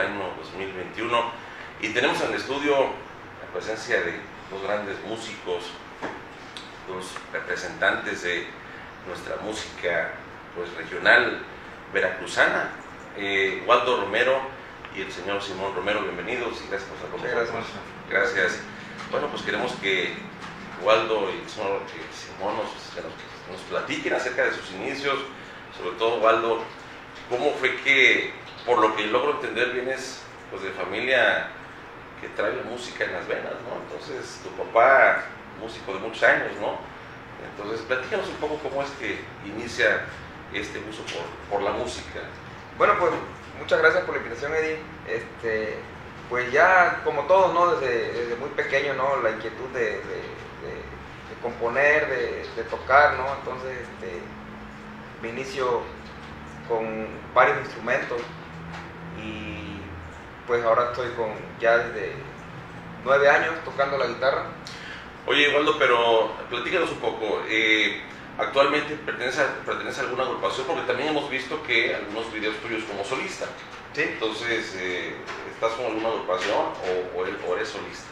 año 0.00 0.32
2021. 0.38 1.32
Y 1.80 1.88
tenemos 1.90 2.20
en 2.22 2.30
el 2.30 2.34
estudio 2.34 2.74
la 2.76 3.52
presencia 3.52 4.00
de 4.00 4.20
dos 4.50 4.62
grandes 4.62 4.96
músicos, 5.06 5.64
dos 6.88 7.14
representantes 7.32 8.22
de 8.22 8.46
nuestra 9.06 9.36
música 9.36 10.12
pues, 10.54 10.72
regional 10.74 11.42
veracruzana, 11.92 12.70
eh, 13.16 13.62
Waldo 13.66 14.00
Romero 14.02 14.40
y 14.94 15.02
el 15.02 15.12
señor 15.12 15.42
Simón 15.42 15.74
Romero. 15.74 16.02
Bienvenidos 16.02 16.60
y 16.64 16.68
gracias 16.68 16.90
por 16.90 16.96
estar 16.96 17.10
con 17.10 17.60
nosotros. 17.60 17.66
Gracias. 18.08 18.60
Bueno, 19.10 19.28
pues 19.28 19.42
queremos 19.42 19.72
que 19.80 20.14
Waldo 20.82 21.30
y 21.30 21.42
el 21.42 21.48
señor 21.48 21.80
Simón 22.12 22.56
nos, 22.56 23.04
nos, 23.04 23.12
nos 23.50 23.60
platiquen 23.68 24.14
acerca 24.14 24.44
de 24.44 24.52
sus 24.52 24.70
inicios, 24.72 25.18
sobre 25.76 25.96
todo 25.96 26.18
Waldo, 26.18 26.62
cómo 27.28 27.52
fue 27.52 27.76
que, 27.82 28.32
por 28.66 28.78
lo 28.78 28.94
que 28.96 29.06
logro 29.06 29.32
entender, 29.32 29.70
vienes 29.70 30.22
pues 30.50 30.62
de 30.62 30.70
familia 30.70 31.48
que 32.20 32.28
trae 32.28 32.52
música 32.64 33.04
en 33.04 33.12
las 33.12 33.26
venas, 33.26 33.54
¿no? 33.66 33.80
Entonces, 33.82 34.40
tu 34.42 34.50
papá, 34.50 35.24
músico 35.60 35.94
de 35.94 36.00
muchos 36.00 36.22
años, 36.22 36.52
¿no? 36.60 36.76
Entonces, 37.50 37.84
platícanos 37.86 38.28
un 38.28 38.36
poco 38.36 38.58
cómo 38.58 38.82
es 38.82 38.90
que 38.92 39.18
inicia 39.46 40.02
este 40.52 40.80
gusto 40.80 41.02
por, 41.04 41.58
por 41.58 41.62
la 41.62 41.72
música. 41.72 42.20
Bueno, 42.76 42.94
pues 42.98 43.12
muchas 43.58 43.80
gracias 43.80 44.04
por 44.04 44.16
la 44.16 44.22
invitación, 44.22 44.54
Eddie. 44.54 44.78
Este, 45.08 45.78
pues 46.28 46.52
ya, 46.52 47.00
como 47.04 47.22
todos, 47.22 47.54
¿no? 47.54 47.76
Desde, 47.76 48.36
muy 48.36 48.50
pequeño, 48.50 48.94
¿no? 48.94 49.22
La 49.22 49.30
inquietud 49.30 49.68
de, 49.72 49.92
de 49.92 50.30
componer, 51.42 52.08
de, 52.56 52.62
tocar, 52.64 53.14
¿no? 53.14 53.26
Entonces, 53.38 53.78
este, 53.80 54.20
me 55.22 55.28
inicio 55.28 55.82
con 56.68 57.08
varios 57.34 57.58
instrumentos 57.60 58.20
y 59.22 59.80
pues 60.46 60.64
ahora 60.64 60.90
estoy 60.90 61.10
con 61.10 61.30
ya 61.60 61.78
desde 61.78 62.14
nueve 63.04 63.28
años 63.28 63.54
tocando 63.64 63.98
la 63.98 64.06
guitarra. 64.06 64.46
Oye, 65.26 65.54
Waldo, 65.54 65.78
pero 65.78 66.32
platícanos 66.48 66.90
un 66.90 66.98
poco. 66.98 67.42
Eh, 67.48 68.02
¿Actualmente 68.38 68.94
pertenece 68.94 69.42
a, 69.42 69.46
pertenece 69.66 70.00
a 70.00 70.04
alguna 70.04 70.24
agrupación? 70.24 70.66
Porque 70.66 70.82
también 70.82 71.10
hemos 71.10 71.28
visto 71.28 71.62
que 71.62 71.94
algunos 71.94 72.32
videos 72.32 72.56
tuyos 72.56 72.84
como 72.84 73.04
solista. 73.04 73.46
Sí. 73.92 74.02
Entonces, 74.02 74.74
eh, 74.78 75.14
¿estás 75.52 75.72
con 75.72 75.86
alguna 75.86 76.08
agrupación 76.08 76.56
o, 76.56 77.18
o, 77.18 77.26
eres, 77.26 77.36
o 77.46 77.54
eres 77.54 77.68
solista? 77.68 78.08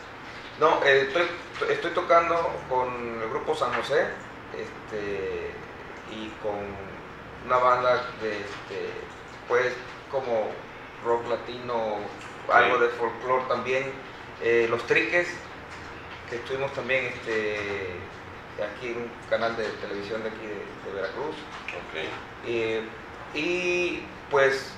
No, 0.61 0.81
eh, 0.84 1.06
estoy, 1.06 1.23
estoy 1.70 1.92
tocando 1.92 2.34
con 2.69 3.23
el 3.23 3.29
grupo 3.31 3.55
San 3.55 3.73
José 3.75 4.09
este, 4.53 5.53
y 6.11 6.29
con 6.42 6.59
una 7.47 7.56
banda 7.59 8.11
de, 8.20 8.33
este, 8.33 8.91
pues, 9.47 9.73
como 10.11 10.51
rock 11.09 11.27
latino, 11.28 11.97
algo 12.53 12.77
Sí. 12.77 12.83
de 12.83 12.89
folclore 12.91 13.45
también. 13.48 13.92
Eh, 14.42 14.67
Los 14.70 14.87
Triques, 14.87 15.27
que 16.31 16.37
estuvimos 16.37 16.73
también 16.75 17.06
este, 17.06 17.58
aquí 18.63 18.89
en 18.92 18.98
un 18.98 19.11
canal 19.30 19.57
de 19.57 19.64
televisión 19.83 20.23
de 20.23 20.29
aquí 20.29 20.46
de, 20.46 20.91
de 20.91 20.95
Veracruz. 20.95 21.35
Ok. 21.35 21.96
Eh, 22.46 22.83
y 23.35 24.02
pues 24.30 24.73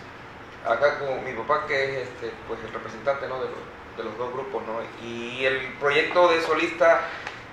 acá 0.66 0.98
con 0.98 1.24
mi 1.24 1.32
papá 1.32 1.66
que 1.66 2.02
es 2.02 2.08
este, 2.08 2.32
pues 2.48 2.60
el 2.66 2.72
representante 2.72 3.26
¿no? 3.28 3.36
de, 3.42 3.48
los, 3.50 3.96
de 3.96 4.04
los 4.04 4.18
dos 4.18 4.32
grupos 4.32 4.62
¿no? 4.66 4.80
y 5.06 5.44
el 5.44 5.58
proyecto 5.80 6.28
de 6.28 6.40
solista 6.42 7.00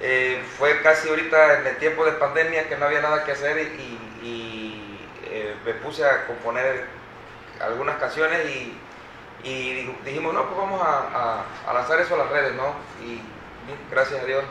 eh, 0.01 0.41
fue 0.57 0.81
casi 0.81 1.07
ahorita 1.09 1.59
en 1.59 1.67
el 1.67 1.77
tiempo 1.77 2.03
de 2.05 2.11
pandemia 2.13 2.67
que 2.67 2.75
no 2.77 2.85
había 2.85 3.01
nada 3.01 3.23
que 3.23 3.31
hacer 3.31 3.57
y, 3.59 4.25
y, 4.25 4.99
eh, 5.25 5.55
me 5.65 5.73
puse 5.75 6.03
a 6.05 6.25
componer 6.27 6.85
algunas 7.62 7.97
canciones 7.97 8.45
y, 8.50 8.78
y 9.44 9.84
dijimos 10.06 10.34
no 10.34 10.45
pues 10.45 10.57
vamos 10.57 10.81
a, 10.81 10.97
a- 11.13 11.45
a 11.69 11.73
lanzar 11.73 12.00
eso 12.00 12.16
a 12.16 12.18
las 12.19 12.29
redes 12.29 12.53
¿no? 12.56 12.73
y 13.06 13.22
gracias 13.91 14.22
a 14.22 14.25
Dios 14.25 14.44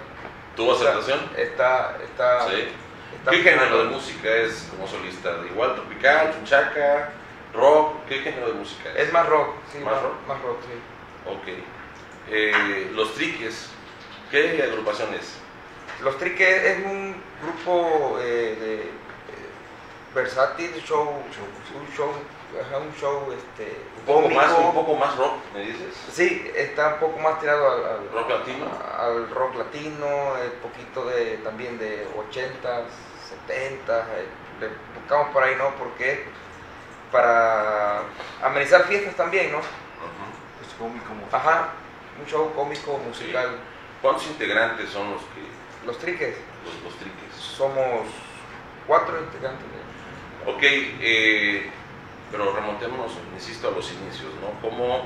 ¿Tuvo 0.54 0.72
aceptación? 0.72 1.20
está, 1.36 1.96
está, 2.02 2.48
Sí. 2.48 2.68
está 3.18 3.30
¿Qué 3.30 3.38
género 3.42 3.78
de 3.78 3.84
música 3.90 4.28
es 4.30 4.68
como 4.70 4.86
solista? 4.88 5.32
¿Igual 5.50 5.74
tropical, 5.74 6.34
chuchaca, 6.38 7.10
rock? 7.52 8.06
¿Qué 8.08 8.20
género 8.20 8.48
de 8.48 8.52
música 8.54 8.88
Es 8.96 9.12
más 9.12 9.28
rock, 9.28 9.50
sí, 9.70 9.78
¿Más 9.80 9.94
más, 9.94 10.02
rock? 10.02 10.12
más 10.26 10.42
rock, 10.42 10.58
sí. 10.62 11.30
Ok. 11.30 11.58
Eh, 12.30 12.90
los 12.94 13.14
Triques, 13.14 13.68
¿qué 14.30 14.62
agrupación 14.62 15.12
es? 15.14 15.34
Los 16.02 16.16
Triques 16.18 16.62
es 16.64 16.84
un 16.86 17.16
grupo 17.42 18.18
eh, 18.20 18.56
de 18.58 18.74
eh, 18.82 18.90
versátil, 20.14 20.72
show, 20.84 21.02
un 21.08 21.94
show, 21.96 22.10
ajá, 22.60 22.78
un 22.78 22.94
show 22.94 23.32
este, 23.32 23.76
Un 23.98 24.04
poco, 24.06 24.28
más, 24.30 24.52
un 24.58 24.74
poco 24.74 24.94
más 24.96 25.16
rock, 25.16 25.34
¿me 25.54 25.60
dices? 25.60 25.94
Sí, 26.12 26.50
está 26.54 26.94
un 26.94 27.00
poco 27.00 27.18
más 27.18 27.40
tirado 27.40 27.70
al, 27.70 27.84
al- 27.84 28.12
¿Rock 28.12 28.30
latino? 28.30 28.66
al 28.98 29.30
rock 29.30 29.54
latino, 29.56 30.06
un 30.34 30.60
poquito 30.62 31.04
de 31.06 31.38
también 31.38 31.78
de 31.78 32.06
80s, 32.16 32.86
70s, 33.48 34.04
eh, 34.14 34.26
le 34.60 34.68
buscamos 35.00 35.28
por 35.32 35.42
ahí, 35.42 35.54
¿no? 35.56 35.70
Porque 35.76 36.24
para 37.12 38.02
amenizar 38.42 38.84
fiestas 38.84 39.14
también, 39.16 39.52
¿no? 39.52 39.58
Ujú. 39.58 40.64
Es 40.66 40.74
cómico. 40.78 41.06
Ajá, 41.32 41.70
un 42.20 42.26
show 42.26 42.52
cómico, 42.54 42.98
musical. 42.98 43.56
¿Cuántos 44.02 44.26
integrantes 44.28 44.90
son 44.90 45.12
los 45.12 45.20
que 45.22 45.86
Los 45.86 45.98
Triques. 45.98 46.36
los, 46.64 46.82
los 46.84 46.94
Triques? 46.98 47.34
Somos 47.34 48.02
cuatro 48.86 49.18
integrantes. 49.20 49.64
Ok, 50.46 50.62
eh, 50.62 51.70
pero 52.30 52.52
remontémonos, 52.52 53.12
insisto, 53.34 53.68
a 53.68 53.70
los 53.72 53.90
inicios, 53.92 54.32
¿no? 54.40 54.68
¿Cómo, 54.68 55.02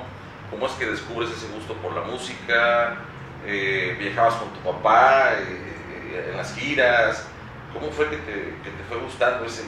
cómo 0.50 0.66
es 0.66 0.72
que 0.72 0.86
descubres 0.86 1.31
ese 1.31 1.48
gusto 1.48 1.75
por 1.75 1.94
la 1.94 2.03
música? 2.03 2.98
Eh, 3.47 3.97
¿Viajabas 3.98 4.34
con 4.34 4.50
tu 4.50 4.60
papá 4.60 5.32
eh, 5.34 6.31
en 6.31 6.36
las 6.36 6.54
giras? 6.54 7.26
¿Cómo 7.72 7.91
fue 7.91 8.08
que 8.10 8.16
te, 8.16 8.32
que 8.32 8.70
te 8.70 8.84
fue 8.88 8.98
gustando 8.98 9.44
ese, 9.44 9.62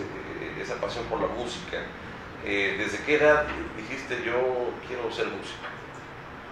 esa 0.61 0.77
pasión 0.77 1.05
por 1.07 1.21
la 1.21 1.29
música? 1.29 1.79
Eh, 2.45 2.77
¿Desde 2.79 3.05
qué 3.05 3.17
edad 3.17 3.45
dijiste 3.77 4.23
yo 4.25 4.71
quiero 4.87 5.11
ser 5.13 5.27
músico? 5.27 5.63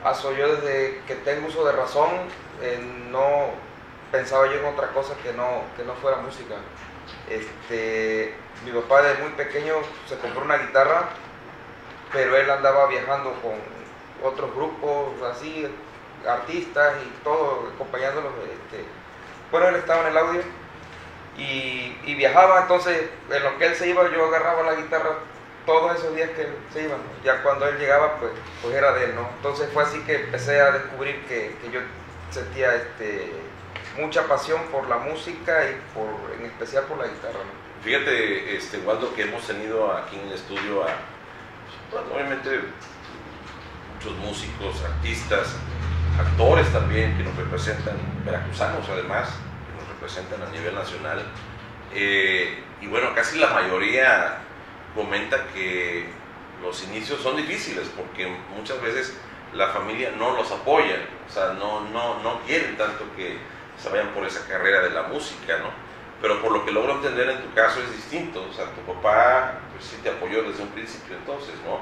Ah, 0.04 0.14
yo 0.22 0.56
desde 0.56 1.00
que 1.06 1.16
tengo 1.16 1.48
uso 1.48 1.66
de 1.66 1.72
razón, 1.72 2.08
eh, 2.62 2.78
no 3.10 3.50
pensaba 4.10 4.46
yo 4.46 4.60
en 4.60 4.64
otra 4.66 4.88
cosa 4.92 5.14
que 5.22 5.32
no, 5.32 5.62
que 5.76 5.84
no 5.84 5.94
fuera 5.94 6.18
música. 6.18 6.54
Este, 7.30 8.34
mi 8.64 8.72
papá 8.72 9.02
desde 9.02 9.22
muy 9.22 9.32
pequeño 9.32 9.74
se 10.08 10.18
compró 10.18 10.42
una 10.42 10.58
guitarra, 10.58 11.10
pero 12.12 12.36
él 12.36 12.50
andaba 12.50 12.88
viajando 12.88 13.32
con 13.40 13.54
otros 14.28 14.52
grupos 14.54 15.12
así, 15.32 15.66
artistas 16.28 16.94
y 17.06 17.22
todo, 17.22 17.70
acompañándolos. 17.72 18.32
Este, 18.44 18.84
bueno, 19.52 19.68
él 19.68 19.76
estaba 19.76 20.02
en 20.02 20.08
el 20.08 20.18
audio 20.18 20.42
y, 21.38 22.14
viajaba, 22.16 22.62
entonces 22.62 23.08
en 23.30 23.42
lo 23.42 23.56
que 23.56 23.66
él 23.66 23.74
se 23.74 23.88
iba 23.88 24.10
yo 24.10 24.26
agarraba 24.26 24.62
la 24.62 24.74
guitarra 24.74 25.10
todos 25.64 25.98
esos 25.98 26.14
días 26.14 26.30
que 26.30 26.42
él 26.42 26.54
se 26.72 26.82
iba, 26.82 26.96
ya 27.24 27.42
cuando 27.42 27.66
él 27.68 27.78
llegaba 27.78 28.16
pues, 28.16 28.32
pues 28.60 28.74
era 28.74 28.92
de 28.92 29.04
él, 29.04 29.14
¿no? 29.14 29.28
Entonces 29.36 29.70
fue 29.72 29.84
así 29.84 30.00
que 30.00 30.16
empecé 30.16 30.60
a 30.60 30.72
descubrir 30.72 31.24
que, 31.26 31.56
que 31.62 31.70
yo 31.70 31.80
sentía 32.30 32.74
este, 32.74 33.32
mucha 33.98 34.26
pasión 34.26 34.60
por 34.70 34.88
la 34.88 34.98
música 34.98 35.70
y 35.70 35.80
por, 35.94 36.34
en 36.38 36.46
especial 36.46 36.84
por 36.84 36.98
la 36.98 37.06
guitarra. 37.06 37.40
Fíjate, 37.82 38.56
este, 38.56 38.78
Waldo, 38.78 39.14
que 39.14 39.22
hemos 39.22 39.46
tenido 39.46 39.92
aquí 39.92 40.16
en 40.16 40.28
el 40.28 40.34
estudio 40.34 40.82
a, 40.82 40.88
bueno, 41.90 42.14
obviamente, 42.14 42.60
muchos 43.94 44.16
músicos, 44.18 44.82
artistas, 44.84 45.56
actores 46.18 46.70
también 46.72 47.16
que 47.16 47.24
nos 47.24 47.36
representan, 47.36 47.96
veracruzanos 48.24 48.88
además, 48.88 49.28
que 49.28 49.80
nos 49.80 49.88
representan 49.88 50.42
a 50.42 50.50
nivel 50.50 50.74
nacional. 50.74 51.24
Eh, 51.94 52.62
y 52.80 52.86
bueno, 52.86 53.14
casi 53.14 53.38
la 53.38 53.48
mayoría 53.48 54.38
comenta 54.94 55.46
que 55.54 56.08
los 56.62 56.84
inicios 56.84 57.20
son 57.22 57.36
difíciles 57.36 57.90
porque 57.96 58.26
muchas 58.54 58.80
veces 58.82 59.16
la 59.54 59.68
familia 59.68 60.12
no 60.16 60.36
los 60.36 60.50
apoya, 60.52 60.96
o 61.28 61.32
sea, 61.32 61.54
no, 61.54 61.80
no, 61.88 62.22
no 62.22 62.40
quieren 62.46 62.76
tanto 62.76 63.04
que 63.16 63.38
se 63.82 63.88
vayan 63.88 64.08
por 64.08 64.26
esa 64.26 64.46
carrera 64.46 64.82
de 64.82 64.90
la 64.90 65.04
música, 65.04 65.58
¿no? 65.58 65.70
Pero 66.20 66.40
por 66.42 66.52
lo 66.52 66.64
que 66.64 66.70
logro 66.70 66.94
entender 66.94 67.30
en 67.30 67.42
tu 67.42 67.54
caso 67.54 67.80
es 67.80 67.92
distinto, 67.92 68.44
o 68.48 68.52
sea, 68.52 68.66
tu 68.66 68.80
papá 68.92 69.54
pues, 69.72 69.84
sí 69.84 69.96
te 70.02 70.10
apoyó 70.10 70.42
desde 70.42 70.62
un 70.62 70.68
principio 70.68 71.16
entonces, 71.16 71.54
¿no? 71.64 71.80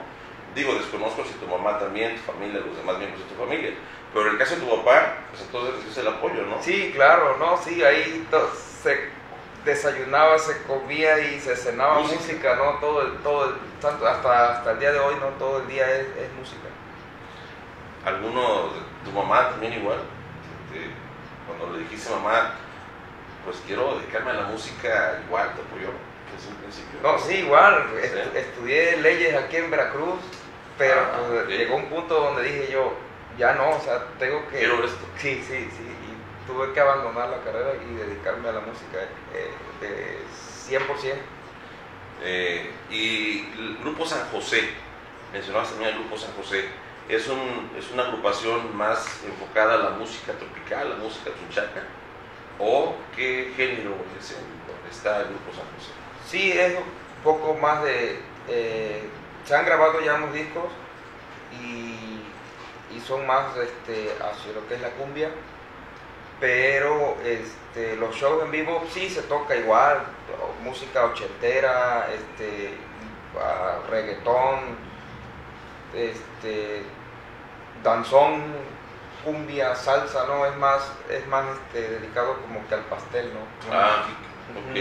Digo, 0.55 0.75
desconozco 0.75 1.25
si 1.25 1.35
tu 1.35 1.47
mamá 1.47 1.79
también, 1.79 2.17
tu 2.17 2.33
familia, 2.33 2.61
los 2.65 2.77
demás 2.77 2.99
miembros 2.99 3.23
de 3.23 3.35
tu 3.35 3.41
familia, 3.41 3.75
pero 4.15 4.27
en 4.27 4.33
el 4.33 4.39
caso 4.39 4.55
de 4.55 4.61
tu 4.63 4.77
papá, 4.77 5.17
pues 5.31 5.43
entonces 5.43 5.85
es 5.91 5.99
el 5.99 6.09
apoyo, 6.09 6.47
¿no? 6.47 6.63
Sí, 6.63 6.93
claro, 6.95 7.37
no, 7.39 7.57
sí, 7.57 7.83
ahí 7.83 8.27
se 8.83 9.11
desayunaba, 9.65 10.39
se 10.39 10.63
comía 10.63 11.19
y 11.19 11.41
se 11.41 11.57
cenaba 11.57 11.99
Música. 11.99 12.21
música, 12.21 12.57
¿no? 12.57 12.79
Todo 12.79 13.03
el, 13.03 13.19
todo 13.19 13.45
el, 13.47 13.55
tanto, 13.81 14.07
hasta, 14.07 14.53
hasta 14.59 14.71
el 14.73 14.79
día 14.79 14.93
de 14.93 15.01
hoy, 15.01 15.17
¿no? 15.17 15.27
Todo 15.39 15.61
el 15.63 15.69
día 15.69 15.85
es, 15.91 16.07
es 16.17 16.33
música. 16.39 16.69
¿Alguno 18.05 18.69
de 18.69 18.81
tu 19.05 19.13
mamá 19.13 19.51
también 19.51 19.75
igual? 19.75 19.99
Este, 20.73 20.87
cuando 21.49 21.77
le 21.77 21.83
dijiste 21.85 22.11
mamá, 22.11 22.53
pues 23.45 23.57
quiero 23.67 23.99
dedicarme 23.99 24.31
a 24.31 24.35
la 24.35 24.43
música, 24.47 25.21
igual 25.27 25.55
te 25.55 25.63
apoyó 25.63 25.89
desde 26.37 26.49
un 26.51 26.57
principio. 26.57 27.01
No, 27.03 27.19
sí, 27.19 27.35
igual. 27.39 27.87
Sí. 27.91 28.07
Estu- 28.09 28.35
estudié 28.37 28.97
leyes 28.99 29.35
aquí 29.35 29.57
en 29.57 29.71
Veracruz, 29.71 30.21
pero 30.77 31.01
Ah, 31.01 31.19
pues, 31.29 31.49
llegó 31.49 31.77
un 31.77 31.87
punto 31.87 32.15
donde 32.15 32.43
dije 32.43 32.69
yo, 32.73 32.93
ya 33.39 33.55
no, 33.55 33.71
o 33.71 33.81
sea, 33.81 34.05
tengo 34.19 34.47
que... 34.49 34.59
Quiero 34.59 34.85
esto. 34.85 35.05
Sí, 35.17 35.43
sí, 35.47 35.69
sí. 35.71 35.83
Y 35.83 36.47
tuve 36.51 36.73
que 36.73 36.81
abandonar 36.81 37.29
la 37.31 37.39
carrera 37.43 37.73
y 37.83 37.95
dedicarme 37.95 38.49
a 38.49 38.53
la 38.53 38.61
música 38.61 38.99
eh, 39.35 39.51
de 39.81 40.19
100%. 40.79 41.15
Eh, 42.23 42.71
y 42.91 43.49
el 43.59 43.79
Grupo 43.81 44.05
San 44.05 44.29
José, 44.31 44.69
mencionabas 45.33 45.71
también 45.71 45.91
el 45.93 45.99
Grupo 46.01 46.17
San 46.19 46.33
José, 46.35 46.65
es, 47.09 47.29
un, 47.29 47.71
es 47.77 47.91
una 47.91 48.05
agrupación 48.05 48.77
más 48.77 49.23
enfocada 49.25 49.75
a 49.75 49.79
la 49.79 49.91
música 49.91 50.33
tropical, 50.33 50.91
la 50.91 50.97
música 50.97 51.31
chunchaca, 51.39 51.83
o 52.59 52.95
qué 53.15 53.53
género 53.57 53.95
es 54.19 54.35
donde 54.35 54.91
está 54.91 55.21
el 55.21 55.29
Grupo 55.29 55.51
San 55.53 55.65
José. 55.77 55.93
Sí, 56.29 56.53
es 56.53 56.77
un 56.77 56.85
poco 57.25 57.55
más 57.55 57.83
de... 57.85 58.21
eh, 58.49 59.09
se 59.45 59.57
han 59.57 59.65
grabado 59.65 60.01
ya 60.01 60.15
unos 60.15 60.35
discos 60.35 60.67
y, 61.63 62.21
y 62.95 63.01
son 63.01 63.27
más 63.27 63.57
este, 63.57 64.13
hacia 64.23 64.53
lo 64.53 64.67
que 64.69 64.75
es 64.75 64.81
la 64.83 64.91
cumbia, 64.91 65.31
pero 66.39 67.17
este, 67.25 67.97
los 67.97 68.15
shows 68.15 68.45
en 68.45 68.51
vivo 68.51 68.85
sí 68.93 69.09
se 69.09 69.23
toca 69.23 69.57
igual, 69.57 70.03
música 70.63 71.05
ochentera, 71.05 72.09
este, 72.13 72.75
reggaetón, 73.91 74.77
este, 75.95 76.83
danzón, 77.83 78.43
cumbia, 79.25 79.75
salsa, 79.75 80.27
¿no? 80.27 80.47
Es 80.47 80.57
más, 80.57 80.83
es 81.11 81.27
más 81.29 81.45
este, 81.57 81.89
dedicado 81.89 82.41
como 82.41 82.67
que 82.69 82.75
al 82.75 82.83
pastel, 82.83 83.33
¿no? 83.35 83.41
Ah, 83.75 84.05
ok. 84.55 84.77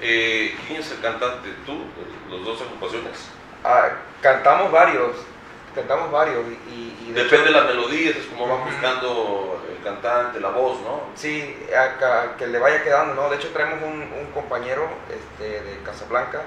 Eh, 0.00 0.56
¿Quién 0.66 0.80
es 0.80 0.90
el 0.90 1.00
cantante? 1.00 1.50
¿Tú? 1.64 1.84
¿Los 2.28 2.44
dos 2.44 2.60
agrupaciones? 2.62 3.28
Ah, 3.62 3.88
cantamos 4.20 4.70
varios, 4.72 5.16
cantamos 5.74 6.10
varios 6.10 6.44
y, 6.46 6.70
y- 6.70 7.06
y 7.08 7.12
de 7.12 7.22
Depende 7.24 7.46
de 7.46 7.50
las 7.52 7.64
melodías, 7.66 8.16
es 8.16 8.26
como 8.26 8.48
va 8.48 8.56
Ujú. 8.56 8.64
buscando 8.70 9.64
el 9.70 9.82
cantante, 9.84 10.40
la 10.40 10.48
voz, 10.50 10.80
¿no? 10.82 11.02
Sí, 11.14 11.56
a, 11.74 12.36
que 12.36 12.46
le 12.46 12.58
vaya 12.58 12.82
quedando, 12.82 13.14
¿no? 13.14 13.30
De 13.30 13.36
hecho 13.36 13.50
traemos 13.52 13.82
un, 13.82 14.02
un 14.02 14.26
compañero 14.34 14.88
este, 15.08 15.62
de 15.62 15.78
Casablanca, 15.82 16.42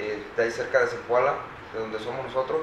eh, 0.00 0.24
de 0.36 0.42
ahí 0.42 0.50
cerca 0.50 0.80
de 0.80 0.86
Cepuala, 0.88 1.34
de 1.74 1.78
donde 1.80 1.98
somos 1.98 2.24
nosotros, 2.26 2.62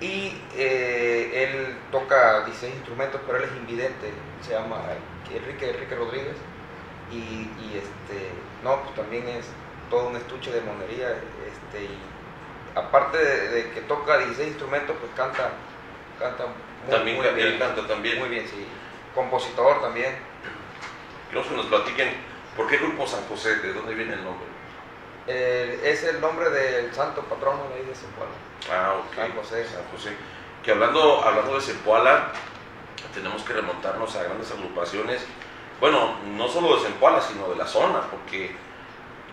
y 0.00 0.36
eh, 0.56 1.48
él 1.50 1.76
toca 1.90 2.44
16 2.44 2.74
instrumentos, 2.74 3.20
pero 3.26 3.38
él 3.38 3.44
es 3.44 3.56
invidente, 3.56 4.12
se 4.42 4.52
llama 4.52 4.80
Enrique, 5.32 5.70
Enrique 5.70 5.94
Rodríguez, 5.94 6.36
y, 7.10 7.16
y, 7.16 7.74
este, 7.78 8.28
no, 8.62 8.82
pues 8.82 8.94
también 8.96 9.28
es 9.28 9.46
todo 9.90 10.08
un 10.08 10.16
estuche 10.16 10.50
de 10.50 10.60
monería, 10.62 11.10
este, 11.10 11.84
y 11.84 11.98
aparte 12.74 13.18
de, 13.18 13.48
de 13.48 13.70
que 13.70 13.80
toca 13.82 14.18
16 14.18 14.48
instrumentos, 14.48 14.96
pues 14.98 15.12
canta, 15.16 15.50
canta 16.18 16.44
muy, 16.46 16.90
también 16.90 17.16
muy 17.16 17.24
ca- 17.26 17.30
él 17.32 17.36
bien. 17.36 17.58
canta 17.58 17.86
también. 17.86 18.18
Muy 18.18 18.28
bien, 18.28 18.46
sí. 18.48 18.66
Compositor 19.14 19.80
también. 19.80 20.16
Que 21.30 21.36
nos 21.36 21.66
platiquen 21.66 22.10
por 22.56 22.68
qué 22.68 22.78
Grupo 22.78 23.06
San 23.06 23.24
José, 23.26 23.56
de 23.56 23.72
dónde 23.72 23.94
viene 23.94 24.14
el 24.14 24.24
nombre. 24.24 24.46
Eh, 25.26 25.80
es 25.84 26.02
el 26.04 26.20
nombre 26.20 26.50
del 26.50 26.92
santo 26.94 27.22
patrono 27.22 27.68
de 27.68 27.74
ahí 27.76 27.86
de 27.86 27.94
Zempoala. 27.94 28.32
Ah, 28.70 28.96
ok. 28.98 29.14
San 29.14 29.32
José. 29.32 29.66
San 29.66 29.84
José. 29.90 30.10
Que 30.62 30.72
hablando, 30.72 31.22
hablando 31.22 31.54
de 31.54 31.60
Zempoala, 31.60 32.32
tenemos 33.12 33.42
que 33.42 33.52
remontarnos 33.52 34.14
a 34.16 34.22
grandes 34.24 34.50
agrupaciones. 34.50 35.24
Bueno, 35.80 36.16
no 36.36 36.48
solo 36.48 36.76
de 36.76 36.82
Zempoala, 36.82 37.20
sino 37.20 37.48
de 37.48 37.56
la 37.56 37.66
zona, 37.66 38.02
porque 38.10 38.54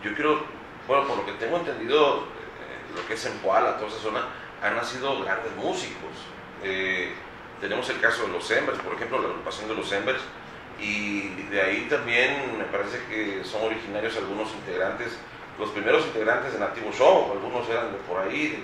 yo 0.03 0.13
quiero, 0.15 0.43
bueno, 0.87 1.07
por 1.07 1.17
lo 1.17 1.25
que 1.25 1.33
tengo 1.33 1.57
entendido, 1.57 2.19
eh, 2.19 2.95
lo 2.95 3.05
que 3.07 3.13
es 3.13 3.21
Zempoala, 3.21 3.77
toda 3.77 3.87
esa 3.89 3.99
zona, 3.99 4.25
han 4.61 4.75
nacido 4.75 5.21
grandes 5.23 5.55
músicos. 5.55 6.11
Eh, 6.63 7.13
tenemos 7.59 7.89
el 7.89 7.99
caso 7.99 8.23
de 8.23 8.29
los 8.29 8.49
Embers, 8.49 8.79
por 8.79 8.93
ejemplo, 8.93 9.19
la 9.19 9.29
agrupación 9.29 9.69
de 9.69 9.75
los 9.75 9.91
Embers, 9.91 10.21
y 10.79 11.29
de 11.43 11.61
ahí 11.61 11.87
también 11.89 12.57
me 12.57 12.63
parece 12.65 13.05
que 13.05 13.43
son 13.43 13.63
originarios 13.63 14.17
algunos 14.17 14.49
integrantes, 14.51 15.17
los 15.61 15.69
primeros 15.69 16.03
integrantes 16.07 16.53
de 16.53 16.59
Nativo 16.59 16.91
Show, 16.91 17.31
algunos 17.31 17.69
eran 17.69 17.91
de 17.93 17.97
por 17.99 18.19
ahí, 18.19 18.47
de 18.47 18.59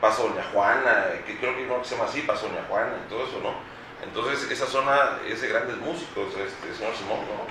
Paso 0.00 0.24
Doña 0.28 0.44
Juana, 0.52 1.06
que 1.24 1.38
creo 1.38 1.54
que 1.56 1.64
no 1.66 1.82
se 1.84 1.94
llama 1.94 2.08
así, 2.08 2.22
Paso 2.22 2.48
Doña 2.48 2.64
Juana 2.68 2.92
y 3.06 3.08
todo 3.08 3.24
eso, 3.24 3.38
¿no? 3.42 3.54
Entonces 4.02 4.50
esa 4.50 4.66
zona 4.66 5.18
es 5.28 5.40
de 5.40 5.48
grandes 5.48 5.76
músicos, 5.76 6.26
este 6.34 6.74
señor 6.74 6.92
Simón, 6.96 7.20
¿no? 7.20 7.46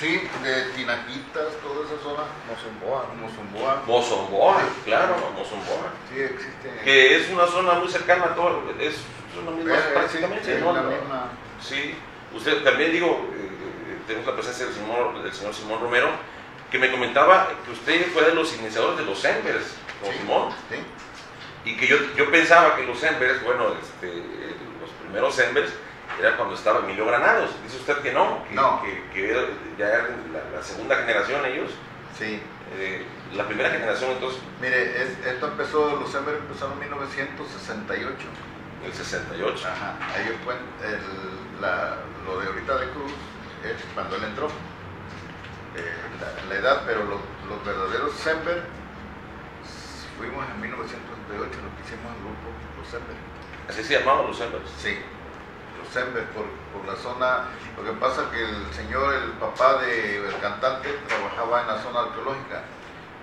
Sí, 0.00 0.28
de 0.42 0.62
Tinajitas, 0.74 1.54
toda 1.62 1.86
esa 1.86 2.02
zona, 2.02 2.24
Mozumboa. 2.50 3.04
como 3.06 3.28
Zumboa. 3.30 3.82
Mozomboa, 3.86 4.56
claro, 4.84 5.14
Mozomboa. 5.38 5.92
Sí, 6.12 6.20
existe. 6.20 6.80
Que 6.82 7.16
es 7.16 7.30
una 7.30 7.46
zona 7.46 7.74
muy 7.74 7.88
cercana 7.88 8.24
a 8.24 8.34
todo, 8.34 8.60
es 8.80 8.96
una 9.40 9.52
misma, 9.52 9.74
Eh, 9.76 9.78
sí, 9.86 9.92
prácticamente, 9.94 10.54
es 10.56 10.60
¿no? 10.60 10.72
la 10.72 10.82
misma. 10.82 11.28
Sí, 11.62 11.94
usted 12.34 12.64
también 12.64 12.90
digo, 12.90 13.06
eh, 13.34 13.98
tenemos 14.08 14.26
la 14.26 14.34
presencia 14.34 14.66
del, 14.66 14.74
Simón- 14.74 15.22
del 15.22 15.32
señor 15.32 15.54
Simón 15.54 15.80
Romero, 15.80 16.08
que 16.74 16.78
me 16.80 16.90
comentaba 16.90 17.50
que 17.64 17.70
usted 17.70 18.10
fue 18.12 18.24
de 18.24 18.34
los 18.34 18.52
iniciadores 18.58 18.98
de 18.98 19.04
los 19.04 19.24
Embers, 19.24 19.76
don 20.02 20.10
Sí, 20.12 20.18
Simón, 20.18 20.50
sí. 20.68 20.76
y 21.70 21.76
que 21.76 21.86
yo, 21.86 21.96
yo 22.16 22.28
pensaba 22.32 22.74
que 22.74 22.82
los 22.84 23.00
Embers, 23.00 23.44
bueno, 23.44 23.68
este, 23.80 24.08
los 24.80 24.90
primeros 25.00 25.38
Embers 25.38 25.70
era 26.18 26.36
cuando 26.36 26.56
estaba 26.56 26.80
Emilio 26.80 27.06
Granados, 27.06 27.50
dice 27.62 27.76
usted 27.76 27.98
que 27.98 28.12
no, 28.12 28.42
que, 28.48 28.54
No. 28.56 28.82
que, 28.82 29.04
que 29.14 29.30
era- 29.30 29.46
ya 29.78 29.86
eran 29.86 30.32
la, 30.32 30.56
la 30.58 30.64
segunda 30.64 30.96
generación 30.96 31.46
ellos, 31.46 31.70
Sí. 32.18 32.42
eh, 32.76 33.06
la 33.34 33.46
primera 33.46 33.70
generación 33.70 34.10
entonces, 34.10 34.40
Mire, 34.60 35.00
es- 35.00 35.24
esto 35.26 35.46
empezó, 35.46 35.94
los 36.00 36.12
Ember 36.12 36.38
empezaron 36.38 36.72
en 36.74 36.80
1968. 36.80 38.16
el 38.84 38.92
68. 38.92 39.68
Ajá. 39.68 39.94
Ahí 40.12 40.36
fue 40.44 40.54
el- 40.54 41.60
la- 41.60 41.98
lo 42.26 42.40
de 42.40 42.48
ahorita 42.48 42.78
de 42.78 42.88
Cruz, 42.90 43.12
es 43.64 43.76
cuando 43.94 44.16
él 44.16 44.24
entró. 44.24 44.48
Eh, 45.76 45.94
la, 46.20 46.54
la 46.54 46.60
edad, 46.60 46.82
pero 46.86 47.00
los, 47.04 47.20
los 47.48 47.64
verdaderos 47.64 48.12
Sember 48.14 48.62
fuimos 50.18 50.44
en 50.48 50.60
1968, 50.60 51.50
lo 51.58 51.70
que 51.74 51.82
hicimos 51.82 52.08
el 52.14 52.20
grupo, 52.22 52.46
los 52.78 52.86
Sember. 52.88 53.16
Así 53.68 53.82
se 53.82 53.98
llamaban 53.98 54.26
los 54.28 54.40
Embers. 54.40 54.70
Sí, 54.78 54.98
los 55.78 55.88
Sember 55.92 56.24
por, 56.30 56.46
por 56.72 56.86
la 56.86 56.94
zona. 56.96 57.48
Lo 57.76 57.82
que 57.84 57.92
pasa 57.98 58.30
que 58.30 58.40
el 58.42 58.72
señor, 58.72 59.14
el 59.14 59.30
papá 59.42 59.78
del 59.82 60.30
cantante, 60.40 60.88
trabajaba 61.08 61.62
en 61.62 61.66
la 61.68 61.82
zona 61.82 62.00
arqueológica 62.00 62.62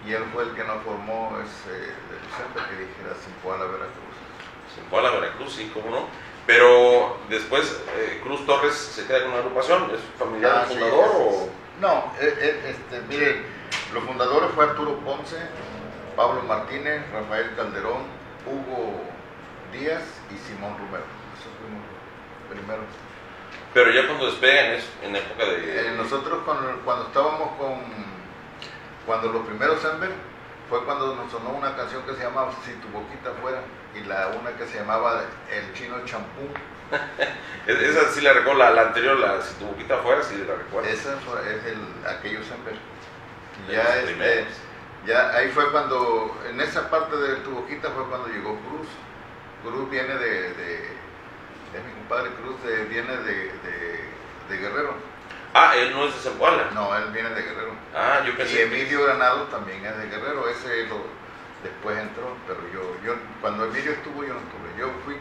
y 0.05 0.13
él 0.13 0.23
fue 0.33 0.43
el 0.43 0.51
que 0.51 0.63
nos 0.63 0.81
formó 0.83 1.37
ese, 1.39 1.71
de 1.71 2.15
los 2.19 2.31
Sember 2.35 2.63
que 2.67 2.75
dijera 2.83 3.15
Simpoala, 3.23 3.65
Veracruz. 3.65 4.15
Se 4.75 4.81
fue 4.89 4.99
a 4.99 5.03
la 5.03 5.11
Veracruz, 5.11 5.53
sí, 5.53 5.71
cómo 5.73 5.89
no. 5.91 6.07
Pero 6.47 7.17
después 7.29 7.79
eh, 7.95 8.19
Cruz 8.23 8.45
Torres 8.45 8.73
se 8.73 9.05
queda 9.05 9.21
con 9.21 9.31
una 9.31 9.39
agrupación, 9.39 9.91
¿es 9.93 10.01
familiar 10.19 10.63
Ah, 10.63 10.65
sí, 10.67 10.73
fundador 10.73 11.05
es- 11.05 11.15
o...? 11.15 11.49
No, 11.81 12.13
eh, 12.19 12.37
eh, 12.39 12.75
este, 12.75 13.01
mire, 13.09 13.41
los 13.91 14.03
fundadores 14.03 14.51
fue 14.51 14.65
Arturo 14.65 14.99
Ponce, 14.99 15.35
Pablo 16.15 16.43
Martínez, 16.43 17.01
Rafael 17.11 17.55
Calderón, 17.55 18.03
Hugo 18.45 19.01
Díaz 19.73 20.03
y 20.29 20.37
Simón 20.47 20.77
Romero. 20.77 21.05
Esos 21.33 21.51
fuimos 21.57 21.81
los 21.81 22.55
primeros. 22.55 22.85
Pero 23.73 23.89
ya 23.89 24.05
cuando 24.05 24.27
despegan 24.27 24.73
es 24.73 24.87
en 25.01 25.15
época 25.15 25.43
de... 25.43 25.87
Eh, 25.87 25.91
nosotros 25.97 26.41
cuando, 26.45 26.69
cuando 26.85 27.07
estábamos 27.07 27.49
con, 27.57 27.81
cuando 29.07 29.31
los 29.31 29.43
primeros 29.47 29.83
Ember, 29.83 30.11
fue 30.69 30.85
cuando 30.85 31.15
nos 31.15 31.31
sonó 31.31 31.49
una 31.49 31.75
canción 31.75 32.03
que 32.03 32.13
se 32.13 32.21
llamaba 32.21 32.51
Si 32.63 32.73
tu 32.73 32.89
boquita 32.89 33.31
fuera 33.41 33.63
y 33.95 34.03
la 34.05 34.27
una 34.39 34.55
que 34.55 34.67
se 34.67 34.77
llamaba 34.77 35.23
El 35.51 35.73
chino 35.73 35.95
champú. 36.05 36.45
Es- 37.67 37.79
Esa 37.81 38.09
sí 38.11 38.21
la 38.21 38.33
recuerdo, 38.33 38.59
la, 38.59 38.71
la 38.71 38.81
anterior, 38.83 39.17
la 39.19 39.41
si 39.41 39.53
tu 39.55 39.65
boquita 39.65 39.97
fuera, 39.99 40.21
sí 40.23 40.35
la 40.47 40.55
recuerdo. 40.55 40.89
Ese 40.89 41.09
fue, 41.17 41.39
es 41.41 41.65
el, 41.65 41.79
aquellos 42.09 42.45
Ember. 42.51 42.73
De 43.67 43.73
Ya, 43.75 43.97
este, 43.99 44.45
ya 45.05 45.29
ahí 45.35 45.49
fue 45.49 45.71
cuando, 45.71 46.35
en 46.49 46.59
esa 46.59 46.89
parte 46.89 47.15
de 47.17 47.35
tu 47.37 47.51
boquita 47.51 47.89
fue 47.91 48.05
cuando 48.05 48.27
llegó 48.29 48.57
Cruz. 48.61 48.87
Cruz 49.63 49.89
viene 49.91 50.15
de, 50.15 50.53
de 50.53 50.75
es 50.75 51.85
mi 51.85 51.91
compadre 51.99 52.31
Cruz, 52.41 52.61
de- 52.63 52.85
viene 52.85 53.15
de, 53.17 53.33
de, 53.33 54.05
de 54.49 54.57
Guerrero. 54.57 54.95
Ah, 55.53 55.75
él 55.75 55.91
no 55.93 56.05
es 56.05 56.15
de 56.15 56.19
Zempoala. 56.29 56.69
No, 56.73 56.95
él 56.97 57.05
viene 57.13 57.29
de 57.29 57.41
Guerrero. 57.43 57.73
Ah, 57.95 58.21
yo 58.25 58.31
Y 58.33 58.35
pensé... 58.37 58.55
que- 58.55 58.63
Emilio 58.63 59.03
Granado 59.05 59.43
también 59.45 59.85
es 59.85 59.97
de 59.97 60.07
Guerrero, 60.07 60.49
ese 60.49 60.87
lo, 60.87 60.97
después 61.63 61.97
entró, 61.99 62.35
pero 62.47 62.59
yo, 62.73 62.95
yo, 63.05 63.15
cuando 63.39 63.65
Emilio 63.65 63.91
estuvo 63.91 64.23
yo 64.23 64.33
no 64.33 64.39
estuve, 64.39 64.79
yo 64.79 64.89
fui 65.05 65.15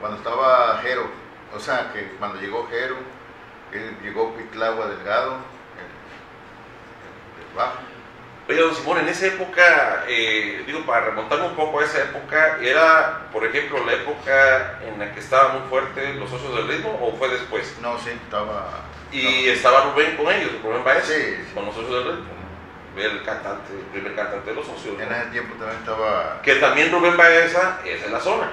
cuando 0.00 0.18
estaba 0.18 0.78
Jero, 0.82 1.08
o 1.54 1.60
sea 1.60 1.92
que 1.92 2.12
cuando 2.18 2.40
llegó 2.40 2.66
Jero, 2.70 2.96
que 3.70 3.92
llegó 4.02 4.34
Pitlagua 4.34 4.86
Delgado, 4.88 5.34
el, 5.78 7.48
el 7.48 7.56
bajo, 7.56 7.78
Oye, 8.48 8.60
don 8.62 8.74
Simón, 8.74 8.98
en 8.98 9.08
esa 9.08 9.26
época, 9.26 10.04
eh, 10.08 10.64
digo, 10.66 10.80
para 10.84 11.06
remontarme 11.06 11.46
un 11.46 11.54
poco 11.54 11.78
a 11.78 11.84
esa 11.84 12.02
época, 12.02 12.58
¿era, 12.60 13.28
por 13.32 13.44
ejemplo, 13.44 13.84
la 13.86 13.92
época 13.92 14.80
en 14.82 14.98
la 14.98 15.14
que 15.14 15.20
estaba 15.20 15.50
muy 15.50 15.68
fuerte 15.68 16.14
los 16.14 16.28
socios 16.28 16.56
del 16.56 16.66
ritmo 16.66 16.98
o 17.00 17.16
fue 17.16 17.28
después? 17.28 17.76
no, 17.80 17.96
sí, 18.00 18.10
estaba, 18.10 18.70
Y 19.12 19.48
estaba 19.50 19.82
Rubén 19.92 20.16
con 20.16 20.32
ellos, 20.32 20.50
Rubén 20.64 20.82
Baez, 20.82 21.04
Sí, 21.04 21.14
sí. 21.14 21.54
con 21.54 21.66
los 21.66 21.74
socios 21.76 22.04
del 22.04 22.16
ritmo. 22.16 22.40
El 22.96 23.22
cantante, 23.22 23.72
el 23.72 23.84
primer 23.92 24.16
cantante 24.16 24.50
de 24.50 24.56
los 24.56 24.66
socios. 24.66 24.98
¿no? 24.98 25.04
En 25.04 25.12
ese 25.12 25.26
tiempo 25.30 25.54
también 25.54 25.78
estaba. 25.78 26.40
Que 26.42 26.56
también 26.56 26.90
Rubén 26.90 27.16
Baeza 27.16 27.78
es 27.84 28.02
de 28.02 28.10
la 28.10 28.18
zona. 28.18 28.50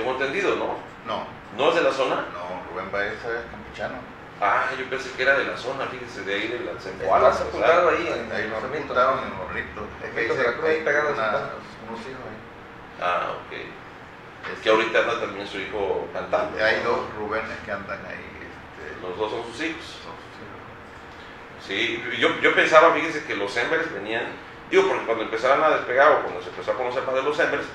Tengo 0.00 0.12
entendido, 0.12 0.56
¿no? 0.56 0.78
No, 1.04 1.26
¿No 1.58 1.68
es 1.68 1.74
de 1.74 1.82
la 1.82 1.92
zona? 1.92 2.24
no, 2.32 2.72
Rubén 2.72 2.90
Baeza 2.90 3.28
es 3.28 3.44
campechano. 3.50 3.96
Ah, 4.40 4.64
yo 4.78 4.88
pensé 4.88 5.10
que 5.12 5.22
era 5.22 5.36
de 5.38 5.44
la 5.44 5.56
zona, 5.58 5.84
fíjese, 5.88 6.22
de 6.22 6.34
ahí 6.34 6.48
de 6.48 6.60
la 6.60 6.80
Zempoala. 6.80 7.30
sepultado 7.30 7.90
ahí 7.90 8.06
en 8.08 8.32
Ahí 8.32 8.44
el 8.44 8.50
lo 8.50 8.56
apuntaron 8.56 9.18
en 9.18 9.32
Hornito. 9.38 9.84
Es 10.02 10.10
que 10.14 10.34
de 10.34 10.42
la 10.42 10.52
Cruz, 10.54 10.64
ahí 10.64 10.80
pegado 10.82 11.10
unos 11.10 12.00
hijos 12.00 12.24
ahí. 12.24 13.02
Ah, 13.02 13.32
ok. 13.44 13.52
Este, 13.52 14.62
Que 14.62 14.70
ahorita 14.70 15.00
anda 15.00 15.20
también 15.20 15.46
su 15.46 15.58
hijo 15.58 16.08
cantando. 16.14 16.64
Hay 16.64 16.80
dos 16.82 17.00
Rubénes 17.18 17.58
que 17.62 17.70
andan 17.72 18.00
ahí. 18.06 18.24
Este, 18.40 19.06
Los 19.06 19.18
dos 19.18 19.30
son 19.30 19.44
sus 19.52 19.60
hijos. 19.60 19.84
son 19.84 20.16
sus 20.16 20.40
hijos. 20.40 21.60
Sí, 21.60 22.02
yo, 22.18 22.40
yo 22.40 22.54
pensaba, 22.54 22.94
fíjese, 22.94 23.26
que 23.26 23.36
los 23.36 23.54
Embers 23.54 23.92
venían, 23.92 24.24
digo, 24.70 24.88
porque 24.88 25.04
cuando 25.04 25.24
empezaron 25.24 25.62
a 25.62 25.68
despegar 25.76 26.12
o 26.12 26.22
cuando 26.22 26.40
se 26.40 26.48
empezó 26.48 26.70
a 26.70 26.76
conocer 26.76 27.02
más 27.02 27.16
de 27.16 27.22
los 27.22 27.38
Embers, 27.38 27.66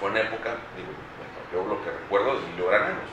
fue 0.00 0.08
en 0.08 0.16
época, 0.16 0.56
digo, 0.76 1.03
yo 1.54 1.64
lo 1.64 1.82
que 1.84 1.90
recuerdo 1.90 2.34
de 2.40 2.46
Emilio 2.46 2.66
Granados, 2.68 3.06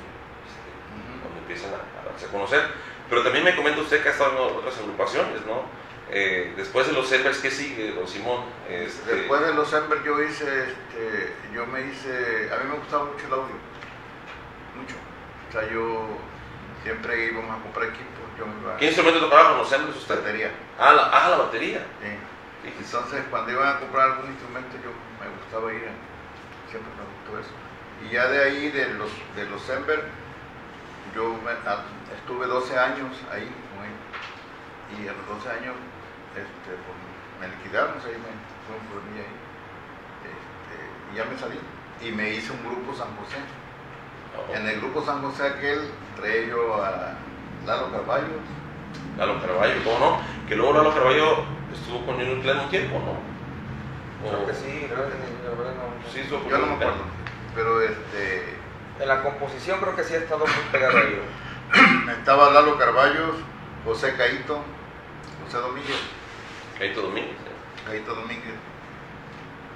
este, 0.49 0.69
Ujú. 0.97 1.21
cuando 1.21 1.39
empiezan 1.39 1.71
a, 1.73 1.77
a 2.01 2.05
darse 2.11 2.25
a 2.25 2.29
conocer. 2.29 2.61
Pero 3.09 3.23
también 3.23 3.43
me 3.45 3.55
comenta 3.55 3.81
usted 3.81 4.01
que 4.01 4.09
ha 4.09 4.11
estado 4.11 4.31
en 4.49 4.57
otras 4.57 4.77
agrupaciones, 4.79 5.45
¿no? 5.45 5.63
Eh, 6.09 6.53
después 6.57 6.87
de 6.87 6.93
los 6.93 7.09
Embers, 7.11 7.37
¿qué 7.39 7.51
sigue, 7.51 7.91
don 7.93 8.07
Simón? 8.07 8.43
Este, 8.67 9.15
Después 9.15 9.41
de 9.41 9.53
los 9.53 9.71
Ember 9.73 10.03
yo 10.03 10.21
hice, 10.21 10.63
este, 10.63 11.33
yo 11.53 11.65
me 11.67 11.81
hice, 11.81 12.49
a 12.51 12.57
mí 12.57 12.69
me 12.69 12.75
gustaba 12.77 13.05
mucho 13.05 13.27
el 13.27 13.33
audio, 13.33 13.55
mucho. 14.75 14.95
O 15.47 15.51
sea, 15.51 15.69
yo 15.71 16.07
siempre 16.83 17.25
íbamos 17.27 17.51
a 17.57 17.61
comprar 17.63 17.89
yo 18.37 18.45
me 18.47 18.59
iba 18.61 18.75
¿Qué 18.77 18.85
instrumento 18.87 19.19
tocaba 19.19 19.49
con 19.49 19.57
los 19.59 19.71
Embers 19.71 19.95
a 19.95 19.99
usted? 19.99 20.15
batería. 20.15 20.51
Ah, 20.79 20.93
la, 20.93 21.03
ah, 21.13 21.29
la 21.29 21.37
batería. 21.37 21.85
sí. 22.01 22.07
Entonces, 22.63 23.23
cuando 23.29 23.51
iban 23.51 23.75
a 23.75 23.79
comprar 23.79 24.11
algún 24.11 24.31
instrumento, 24.31 24.75
yo 24.83 24.91
me 25.19 25.29
gustaba 25.37 25.73
ir, 25.73 25.81
a- 25.87 26.69
siempre 26.69 26.91
me 26.95 27.03
gustó 27.07 27.39
eso. 27.39 27.55
Y 28.05 28.13
ya 28.13 28.27
de 28.27 28.43
ahí, 28.43 28.69
de 28.69 28.93
los, 28.93 29.09
de 29.35 29.45
los 29.45 29.69
Ember, 29.69 30.03
yo 31.15 31.33
me- 31.43 31.51
a- 31.69 31.85
estuve 32.15 32.47
12 32.47 32.77
años 32.77 33.09
ahí. 33.31 33.49
Y 34.99 35.07
a 35.07 35.13
los 35.13 35.25
12 35.27 35.49
años 35.49 35.75
este, 36.35 36.71
pues, 36.75 36.97
me 37.39 37.47
liquidaron, 37.55 37.97
o 37.97 38.01
sea, 38.01 38.11
ahí 38.11 38.17
me 38.17 38.31
fue 38.67 38.75
un 38.75 38.85
problemilla 38.91 39.23
ahí. 39.23 39.37
Este, 40.27 40.75
y 41.13 41.17
ya 41.17 41.25
me 41.25 41.37
salí. 41.37 41.59
Y 42.01 42.11
me 42.11 42.29
hice 42.33 42.51
un 42.51 42.63
grupo 42.65 42.93
San 42.95 43.15
José. 43.15 43.37
Oh, 44.35 44.53
En 44.55 44.67
el 44.67 44.79
grupo 44.79 45.01
San 45.03 45.21
José 45.21 45.43
aquel 45.47 45.89
traía 46.17 46.47
yo 46.47 46.83
a 46.83 47.13
Lalo 47.65 47.91
Carballo, 47.91 48.35
Lalo 49.17 49.39
Carballo, 49.41 49.83
¿cómo 49.83 49.99
no? 49.99 50.21
Que 50.47 50.55
luego 50.55 50.73
Lalo 50.73 50.93
Carballo 50.93 51.43
estuvo 51.73 52.05
con 52.05 52.15
Junior 52.15 52.41
Clan 52.41 52.59
un 52.59 52.69
tiempo, 52.69 52.99
¿no? 52.99 53.31
Creo 54.29 54.45
que 54.45 54.53
sí, 54.53 54.87
creo 54.87 55.07
que 55.07 55.15
verdad 55.55 55.73
no- 55.75 56.11
Sí, 56.11 56.21
yo 56.29 56.57
no 56.57 56.65
me 56.67 56.73
acuerdo. 56.73 57.20
Pero 57.55 57.81
este, 57.81 58.57
En 58.99 59.07
la 59.07 59.23
composición 59.23 59.79
creo 59.79 59.95
que 59.95 60.03
sí 60.03 60.13
ha 60.13 60.19
estado 60.19 60.45
muy 60.45 60.65
pegado 60.71 60.97
a 60.97 61.01
ellos. 61.01 61.25
Estaba 62.19 62.51
Lalo 62.51 62.77
Carballos, 62.77 63.35
José 63.85 64.15
Caíto, 64.15 64.63
José 65.43 65.57
Domínguez, 65.57 65.99
Caíto 66.77 67.01
Domínguez. 67.01 67.31
¿eh? 67.33 67.85
Caíto 67.85 68.13
Domínguez. 68.15 68.55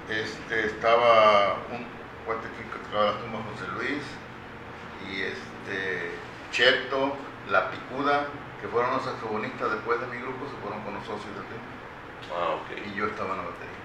Este, 0.08 0.66
estaba 0.66 1.54
un 1.72 1.84
cuate 2.24 2.48
que 2.56 2.78
tocaba 2.84 3.12
las 3.12 3.20
tumbas 3.20 3.42
José 3.52 3.72
Luis 3.72 4.02
y 5.10 5.22
este 5.22 6.12
Cheto, 6.52 7.16
La 7.50 7.70
Picuda, 7.70 8.26
que 8.60 8.68
fueron 8.68 8.92
los 8.92 9.04
saxofonistas 9.04 9.72
después 9.72 10.00
de 10.00 10.06
mi 10.06 10.18
grupo, 10.18 10.46
se 10.46 10.56
fueron 10.62 10.82
con 10.82 10.94
los 10.94 11.04
socios 11.04 11.34
del 11.34 11.44
ritmo. 11.44 11.76
Ah, 12.32 12.54
ok. 12.54 12.86
Y 12.86 12.94
yo 12.94 13.06
estaba 13.06 13.30
en 13.30 13.36
la 13.38 13.44
batería. 13.50 13.82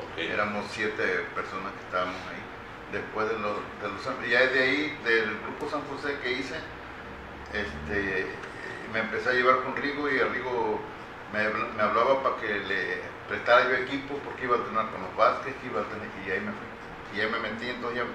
ok. 0.00 0.18
Éramos 0.18 0.64
siete 0.70 1.04
personas 1.34 1.72
que 1.72 1.84
estábamos 1.84 2.20
ahí. 2.32 2.45
Después 2.92 3.28
de 3.28 3.38
los, 3.38 3.56
de 3.82 3.88
los 3.88 4.28
ya 4.30 4.46
de 4.46 4.62
ahí, 4.62 4.98
del 5.04 5.38
grupo 5.40 5.68
San 5.68 5.82
José 5.88 6.18
que 6.22 6.32
hice, 6.32 6.54
este, 7.52 8.26
me 8.92 9.00
empecé 9.00 9.30
a 9.30 9.32
llevar 9.32 9.62
con 9.62 9.76
Rigo 9.76 10.08
y 10.08 10.18
Rigo 10.18 10.80
me, 11.32 11.48
me 11.48 11.82
hablaba 11.82 12.22
para 12.22 12.36
que 12.36 12.46
le 12.60 13.00
prestara 13.28 13.68
yo 13.68 13.74
equipo 13.76 14.14
porque 14.24 14.44
iba 14.44 14.56
a 14.56 14.64
tener 14.64 14.86
con 14.92 15.02
los 15.02 15.16
Vázquez, 15.16 15.54
que 15.60 15.66
iba 15.66 15.80
a 15.80 15.84
tener 15.84 16.08
y 16.26 16.30
ahí 16.30 16.40
me 16.40 16.52
fui. 16.52 17.18
Y 17.18 17.20
ahí 17.20 17.30
me 17.30 17.38
metí, 17.40 17.68
entonces 17.70 17.98
ya, 17.98 18.06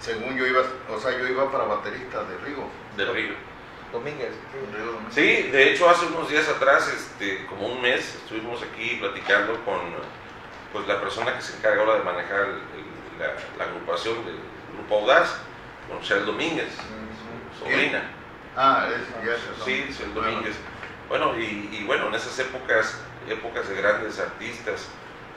según 0.00 0.36
yo 0.36 0.46
iba, 0.46 0.62
o 0.90 0.98
sea, 0.98 1.16
yo 1.16 1.26
iba 1.28 1.50
para 1.50 1.64
baterista 1.64 2.24
de 2.24 2.36
Rigo. 2.38 2.68
De 2.96 3.04
Río. 3.06 3.34
Domínguez. 3.92 4.32
sí. 4.32 4.76
Rigo 4.76 4.92
Domínguez. 4.92 5.14
Sí, 5.14 5.50
de 5.50 5.70
hecho 5.72 5.88
hace 5.88 6.06
unos 6.06 6.28
días 6.28 6.48
atrás, 6.48 6.92
este, 6.92 7.46
como 7.46 7.68
un 7.68 7.80
mes, 7.80 8.16
estuvimos 8.16 8.60
aquí 8.62 8.96
platicando 9.00 9.54
con 9.64 9.78
pues, 10.72 10.86
la 10.88 11.00
persona 11.00 11.34
que 11.36 11.42
se 11.42 11.56
encarga 11.56 11.82
ahora 11.82 11.98
de 11.98 12.04
manejar 12.04 12.40
el- 12.40 12.73
la, 13.18 13.26
la 13.58 13.64
agrupación 13.70 14.24
del 14.24 14.36
Grupo 14.74 15.00
Audaz, 15.00 15.36
con 15.88 16.00
Shell 16.00 16.26
Domínguez, 16.26 16.68
sobrina. 17.58 18.02
Ah, 18.56 18.88
es, 18.88 19.26
ya 19.26 19.34
es 19.34 19.40
Sí, 19.64 19.86
Shell 19.90 20.14
Domínguez. 20.14 20.56
Bueno, 21.08 21.38
y, 21.38 21.68
y 21.72 21.84
bueno, 21.86 22.08
en 22.08 22.14
esas 22.14 22.38
épocas, 22.38 23.00
épocas 23.28 23.68
de 23.68 23.74
grandes 23.76 24.18
artistas, 24.18 24.88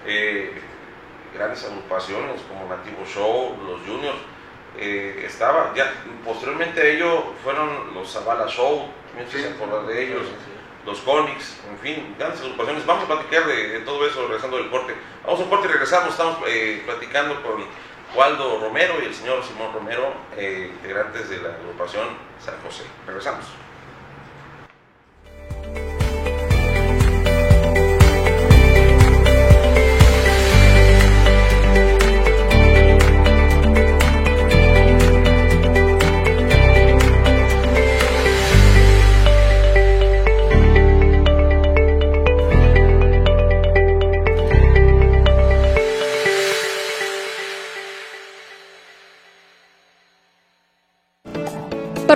eh, 0.06 0.62
grandes 1.34 1.64
agrupaciones 1.66 2.42
como 2.44 2.68
Nativo 2.68 3.06
Show, 3.06 3.58
los 3.66 3.82
Juniors, 3.82 4.18
eh, 4.78 5.24
estaba, 5.26 5.74
ya 5.76 5.92
posteriormente 6.24 6.80
a 6.82 6.86
ello 6.86 7.34
fueron 7.44 7.94
los 7.94 8.12
Zavala 8.12 8.48
Show, 8.48 8.90
también 9.08 9.30
se 9.30 9.40
Sí. 9.50 9.56
de 9.88 10.04
ellos, 10.04 10.22
los 10.88 11.02
Conix, 11.02 11.60
en 11.70 11.78
fin, 11.80 12.16
grandes 12.18 12.40
agrupaciones. 12.40 12.86
Vamos 12.86 13.04
a 13.04 13.08
platicar 13.08 13.46
de, 13.46 13.68
de 13.68 13.80
todo 13.82 14.08
eso 14.08 14.26
regresando 14.26 14.58
del 14.58 14.70
corte. 14.70 14.96
Vamos 15.26 15.42
a 15.42 15.44
un 15.44 15.50
corte 15.50 15.68
y 15.68 15.72
regresamos, 15.72 16.12
estamos 16.12 16.38
eh, 16.48 16.82
platicando 16.86 17.44
con 17.44 17.66
Waldo 18.16 18.62
Romero 18.62 18.96
y 19.04 19.06
el 19.06 19.14
señor 19.14 19.44
Simón 19.44 19.74
Romero, 19.74 20.14
eh, 20.38 20.72
integrantes 20.74 21.30
de 21.30 21.40
la 21.40 21.50
agrupación 21.50 22.08
San 22.40 22.56
José. 22.62 22.84
Regresamos. 23.06 23.46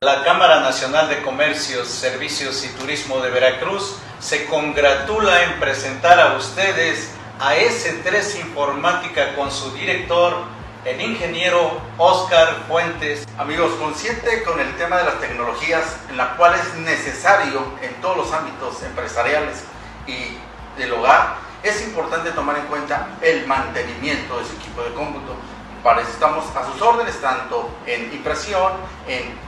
La 0.00 0.22
Cámara 0.22 0.60
Nacional 0.60 1.08
de 1.08 1.22
Comercios, 1.22 1.88
Servicios 1.88 2.64
y 2.64 2.68
Turismo 2.68 3.18
de 3.18 3.30
Veracruz 3.30 3.96
se 4.20 4.46
congratula 4.46 5.42
en 5.42 5.58
presentar 5.58 6.20
a 6.20 6.36
ustedes 6.36 7.10
a 7.40 7.56
S3 7.56 8.38
Informática 8.38 9.34
con 9.34 9.50
su 9.50 9.72
director, 9.72 10.36
el 10.84 11.00
ingeniero 11.00 11.80
Oscar 11.96 12.64
Fuentes. 12.68 13.26
Amigos, 13.38 13.72
consciente 13.80 14.44
con 14.44 14.60
el 14.60 14.72
tema 14.76 14.98
de 14.98 15.04
las 15.04 15.20
tecnologías, 15.20 15.96
en 16.08 16.16
la 16.16 16.36
cual 16.36 16.54
es 16.54 16.74
necesario 16.76 17.64
en 17.82 17.92
todos 18.00 18.18
los 18.18 18.32
ámbitos 18.32 18.80
empresariales 18.84 19.64
y 20.06 20.38
del 20.80 20.92
hogar, 20.92 21.38
es 21.64 21.82
importante 21.82 22.30
tomar 22.30 22.56
en 22.56 22.66
cuenta 22.66 23.08
el 23.20 23.48
mantenimiento 23.48 24.38
de 24.38 24.44
su 24.44 24.54
equipo 24.54 24.80
de 24.84 24.94
cómputo. 24.94 25.34
Para 25.82 26.02
eso 26.02 26.10
estamos 26.10 26.44
a 26.54 26.64
sus 26.70 26.80
órdenes, 26.80 27.20
tanto 27.20 27.68
en 27.84 28.12
impresión, 28.12 28.74
en 29.08 29.47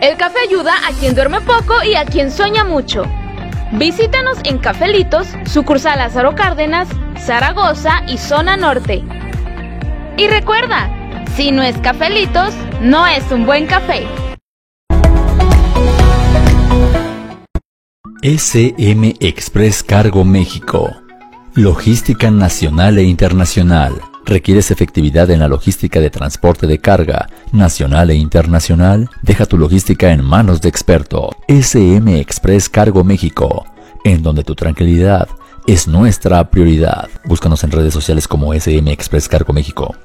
El 0.00 0.16
café 0.16 0.38
ayuda 0.48 0.74
a 0.86 0.92
quien 0.92 1.16
duerme 1.16 1.40
poco 1.40 1.82
y 1.82 1.96
a 1.96 2.04
quien 2.04 2.30
sueña 2.30 2.62
mucho. 2.62 3.02
Visítanos 3.72 4.38
en 4.44 4.58
Cafelitos, 4.58 5.26
sucursal 5.44 5.98
Lázaro 5.98 6.36
Cárdenas, 6.36 6.88
Zaragoza 7.18 8.02
y 8.06 8.16
Zona 8.16 8.56
Norte. 8.56 9.02
Y 10.16 10.28
recuerda, 10.28 10.88
si 11.34 11.50
no 11.50 11.64
es 11.64 11.76
Cafelitos, 11.78 12.54
no 12.80 13.08
es 13.08 13.28
un 13.32 13.44
buen 13.44 13.66
café. 13.66 14.06
SM 18.22 19.16
Express 19.18 19.82
Cargo 19.82 20.24
México. 20.24 20.96
Logística 21.54 22.30
nacional 22.30 22.98
e 22.98 23.02
internacional. 23.02 24.00
¿Requieres 24.28 24.70
efectividad 24.70 25.30
en 25.30 25.40
la 25.40 25.48
logística 25.48 26.00
de 26.00 26.10
transporte 26.10 26.66
de 26.66 26.78
carga 26.78 27.30
nacional 27.50 28.10
e 28.10 28.14
internacional? 28.14 29.08
Deja 29.22 29.46
tu 29.46 29.56
logística 29.56 30.12
en 30.12 30.22
manos 30.22 30.60
de 30.60 30.68
experto. 30.68 31.30
SM 31.48 32.20
Express 32.20 32.68
Cargo 32.68 33.04
México, 33.04 33.64
en 34.04 34.22
donde 34.22 34.44
tu 34.44 34.54
tranquilidad 34.54 35.28
es 35.66 35.88
nuestra 35.88 36.50
prioridad. 36.50 37.08
Búscanos 37.24 37.64
en 37.64 37.70
redes 37.70 37.94
sociales 37.94 38.28
como 38.28 38.52
SM 38.52 38.92
Express 38.92 39.30
Cargo 39.30 39.54
México. 39.54 39.96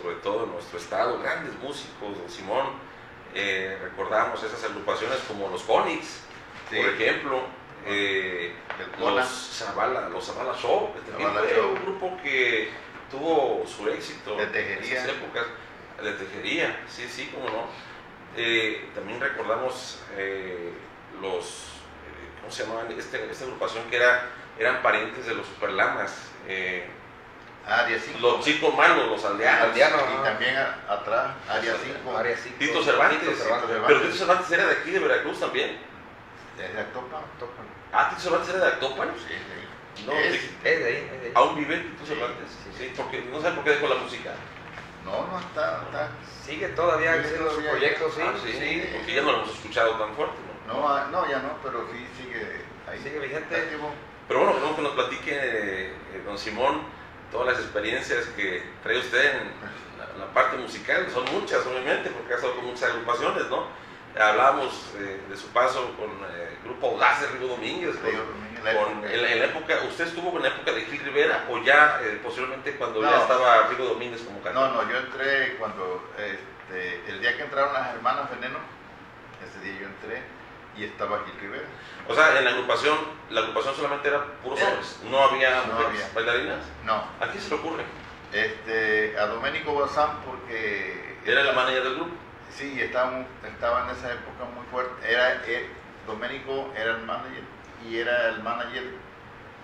Sobre 0.00 0.16
todo 0.16 0.44
en 0.44 0.52
nuestro 0.52 0.78
estado, 0.78 1.18
grandes 1.20 1.54
músicos, 1.58 2.16
don 2.18 2.28
Simón, 2.30 2.66
eh, 3.34 3.78
recordamos 3.82 4.42
esas 4.42 4.62
agrupaciones 4.64 5.18
como 5.28 5.48
los 5.48 5.62
Conix, 5.62 6.22
Sí. 6.70 6.76
por 6.76 6.88
ejemplo, 6.90 7.40
eh, 7.86 8.54
los 8.98 9.26
Zavala, 9.28 10.08
los 10.08 10.24
Zavala 10.26 10.54
Show, 10.56 10.92
que 10.94 11.00
también 11.10 11.28
Zavala 11.30 11.46
fue 11.48 11.56
Show. 11.56 11.68
un 11.70 11.82
grupo 11.82 12.16
que 12.22 12.70
tuvo 13.10 13.64
su 13.66 13.88
éxito 13.88 14.36
De 14.36 14.44
en 14.44 14.52
Tejería. 14.52 14.94
esas 14.98 15.08
épocas, 15.10 15.46
de 16.02 16.12
Tejería, 16.12 16.80
sí, 16.88 17.06
sí, 17.08 17.30
cómo 17.34 17.46
no. 17.50 17.66
Eh, 18.36 18.88
también 18.94 19.20
recordamos 19.20 20.00
eh, 20.16 20.72
los, 21.20 21.44
eh, 21.44 22.40
¿cómo 22.40 22.50
se 22.52 22.62
llamaban? 22.64 22.90
Este- 22.92 23.30
esta 23.30 23.44
agrupación 23.44 23.84
que 23.90 23.96
era, 23.96 24.28
eran 24.58 24.80
parientes 24.82 25.26
de 25.26 25.34
los 25.34 25.46
Superlamas, 25.46 26.30
eh, 26.48 26.86
Área 27.66 27.98
5. 27.98 28.18
los 28.20 28.44
chicos 28.44 28.74
malos, 28.74 29.06
los 29.08 29.24
aldeanos. 29.24 29.68
Aldeanos. 29.68 30.00
Y 30.18 30.24
también 30.24 30.56
a- 30.56 30.76
atrás, 30.88 31.32
Área 31.48 31.74
5. 31.82 32.16
Área 32.16 32.36
cinco. 32.36 32.56
Tito 32.58 32.82
Cervantes, 32.82 33.20
Tito 33.20 33.34
Cervantes. 33.36 33.76
pero 33.86 34.00
Tito 34.00 34.14
Cervantes 34.16 34.50
era 34.52 34.66
de 34.66 34.72
aquí, 34.72 34.90
de 34.90 34.98
Veracruz 34.98 35.38
también. 35.40 35.78
Desde 36.56 36.80
Actopan. 36.80 37.22
Topan. 37.38 37.66
Ah, 37.92 38.08
Tito 38.10 38.22
Cervantes 38.22 38.48
era 38.50 38.58
de 38.64 38.66
Actopan. 38.72 39.08
Sí, 39.16 39.34
sí. 39.34 40.04
No, 40.06 40.12
Es- 40.12 40.32
sí. 40.40 40.56
Es 40.64 40.78
de 40.80 40.84
ahí, 40.86 41.10
es 41.14 41.20
de 41.20 41.26
ahí. 41.26 41.32
¿Aún 41.34 41.56
vive 41.56 41.76
Tito 41.78 42.02
Sí, 42.06 42.08
Cervantes? 42.14 42.48
sí, 42.48 42.70
Sí, 42.78 42.92
porque 42.96 43.20
no 43.30 43.40
sé 43.40 43.50
por 43.50 43.62
qué 43.64 43.70
dejó 43.70 43.88
la 43.88 43.96
música. 43.96 44.30
No, 45.04 45.26
no 45.26 45.38
está, 45.38 45.82
está. 45.86 46.08
Sigue 46.44 46.68
todavía 46.68 47.12
haciendo 47.14 47.50
sus 47.50 47.64
proyectos, 47.64 48.14
sí. 48.14 48.20
Ah, 48.24 48.32
sí, 48.42 48.52
sí. 48.52 48.90
porque 48.96 49.14
ya 49.14 49.22
no 49.22 49.32
lo 49.32 49.38
hemos 49.42 49.54
escuchado 49.54 49.92
tan 49.96 50.14
fuerte, 50.14 50.36
¿no? 50.66 50.74
No, 50.74 50.88
ah, 50.88 51.08
no, 51.10 51.28
ya 51.28 51.38
no, 51.38 51.56
pero 51.62 51.86
sí 51.92 52.06
sigue 52.16 52.62
ahí. 52.90 52.98
Sigue 53.02 53.18
vigente. 53.18 53.68
Pero 54.28 54.40
bueno, 54.40 54.54
queremos 54.54 54.76
que 54.76 54.82
nos 54.82 54.92
platique, 54.92 55.30
eh, 55.32 55.94
eh, 56.14 56.22
don 56.24 56.38
Simón, 56.38 56.82
todas 57.30 57.48
las 57.54 57.58
experiencias 57.58 58.26
que 58.36 58.62
trae 58.82 58.98
usted 58.98 59.34
en 59.40 59.52
la, 59.98 60.26
la 60.26 60.32
parte 60.32 60.56
musical. 60.56 61.06
Son 61.12 61.24
muchas, 61.32 61.64
obviamente, 61.66 62.10
porque 62.10 62.32
ha 62.32 62.36
estado 62.36 62.56
con 62.56 62.66
muchas 62.66 62.90
agrupaciones, 62.90 63.46
¿no? 63.48 63.66
Hablábamos 64.18 64.90
eh, 64.98 65.20
de 65.28 65.36
su 65.36 65.46
paso 65.48 65.94
con 65.96 66.10
eh, 66.10 66.56
el 66.58 66.64
grupo 66.64 66.88
Audaz 66.88 67.20
de 67.22 67.28
Río 67.38 67.46
Domínguez, 67.48 67.94
con- 67.96 68.10
con- 68.10 68.50
en, 69.08 69.22
la, 69.22 69.32
en 69.32 69.38
la 69.38 69.44
época, 69.46 69.74
¿usted 69.88 70.08
estuvo 70.08 70.36
en 70.36 70.42
la 70.42 70.48
época 70.48 70.72
de 70.72 70.82
Gil 70.82 70.98
Rivera 71.00 71.44
o 71.48 71.58
ya 71.62 72.00
eh, 72.02 72.20
posiblemente 72.22 72.74
cuando 72.76 73.00
ya 73.02 73.10
No. 73.12 73.16
estaba 73.22 73.68
Río 73.68 73.84
Domínguez 73.86 74.22
como 74.22 74.38
No, 74.38 74.44
cantante? 74.44 74.76
no, 74.84 74.90
yo 74.90 74.98
entré 74.98 75.56
cuando, 75.58 76.10
este, 76.18 77.02
el 77.08 77.20
día 77.20 77.36
que 77.36 77.44
entraron 77.44 77.72
las 77.72 77.94
hermanas 77.94 78.28
Veneno, 78.30 78.58
ese 79.48 79.60
día 79.64 79.80
yo 79.80 79.86
entré 79.86 80.22
y 80.80 80.84
estaba 80.84 81.20
Gil 81.26 81.34
Rivera. 81.40 81.68
O 82.08 82.14
sea, 82.14 82.36
en 82.38 82.44
la 82.44 82.50
agrupación, 82.50 82.96
la 83.30 83.40
agrupación 83.42 83.74
solamente 83.74 84.08
era 84.08 84.24
puros 84.42 84.60
hombres, 84.62 84.98
no 85.10 85.18
había 85.22 85.64
No 85.66 85.72
mujeres 85.74 86.04
había. 86.04 86.14
bailarinas. 86.14 86.64
No, 86.84 86.94
¿A 87.20 87.26
quién 87.30 87.42
se 87.42 87.50
le 87.50 87.56
ocurre? 87.56 87.84
este, 88.32 89.18
a 89.18 89.26
Doménico 89.26 89.74
Bazán 89.74 90.20
porque 90.24 91.16
Era 91.26 91.42
la 91.44 91.52
manager 91.52 91.82
del 91.84 91.94
grupo. 91.96 92.12
sí, 92.54 92.80
estaba, 92.80 93.24
estaba 93.46 93.84
en 93.84 93.96
esa 93.96 94.12
época 94.12 94.44
muy 94.54 94.64
fuerte. 94.70 94.92
Era, 95.12 95.42
eh, 95.46 95.68
Doménico 96.06 96.72
era 96.76 96.92
el 96.96 97.02
manager 97.04 97.42
y 97.86 97.98
era 97.98 98.28
el 98.30 98.42
manager, 98.42 98.84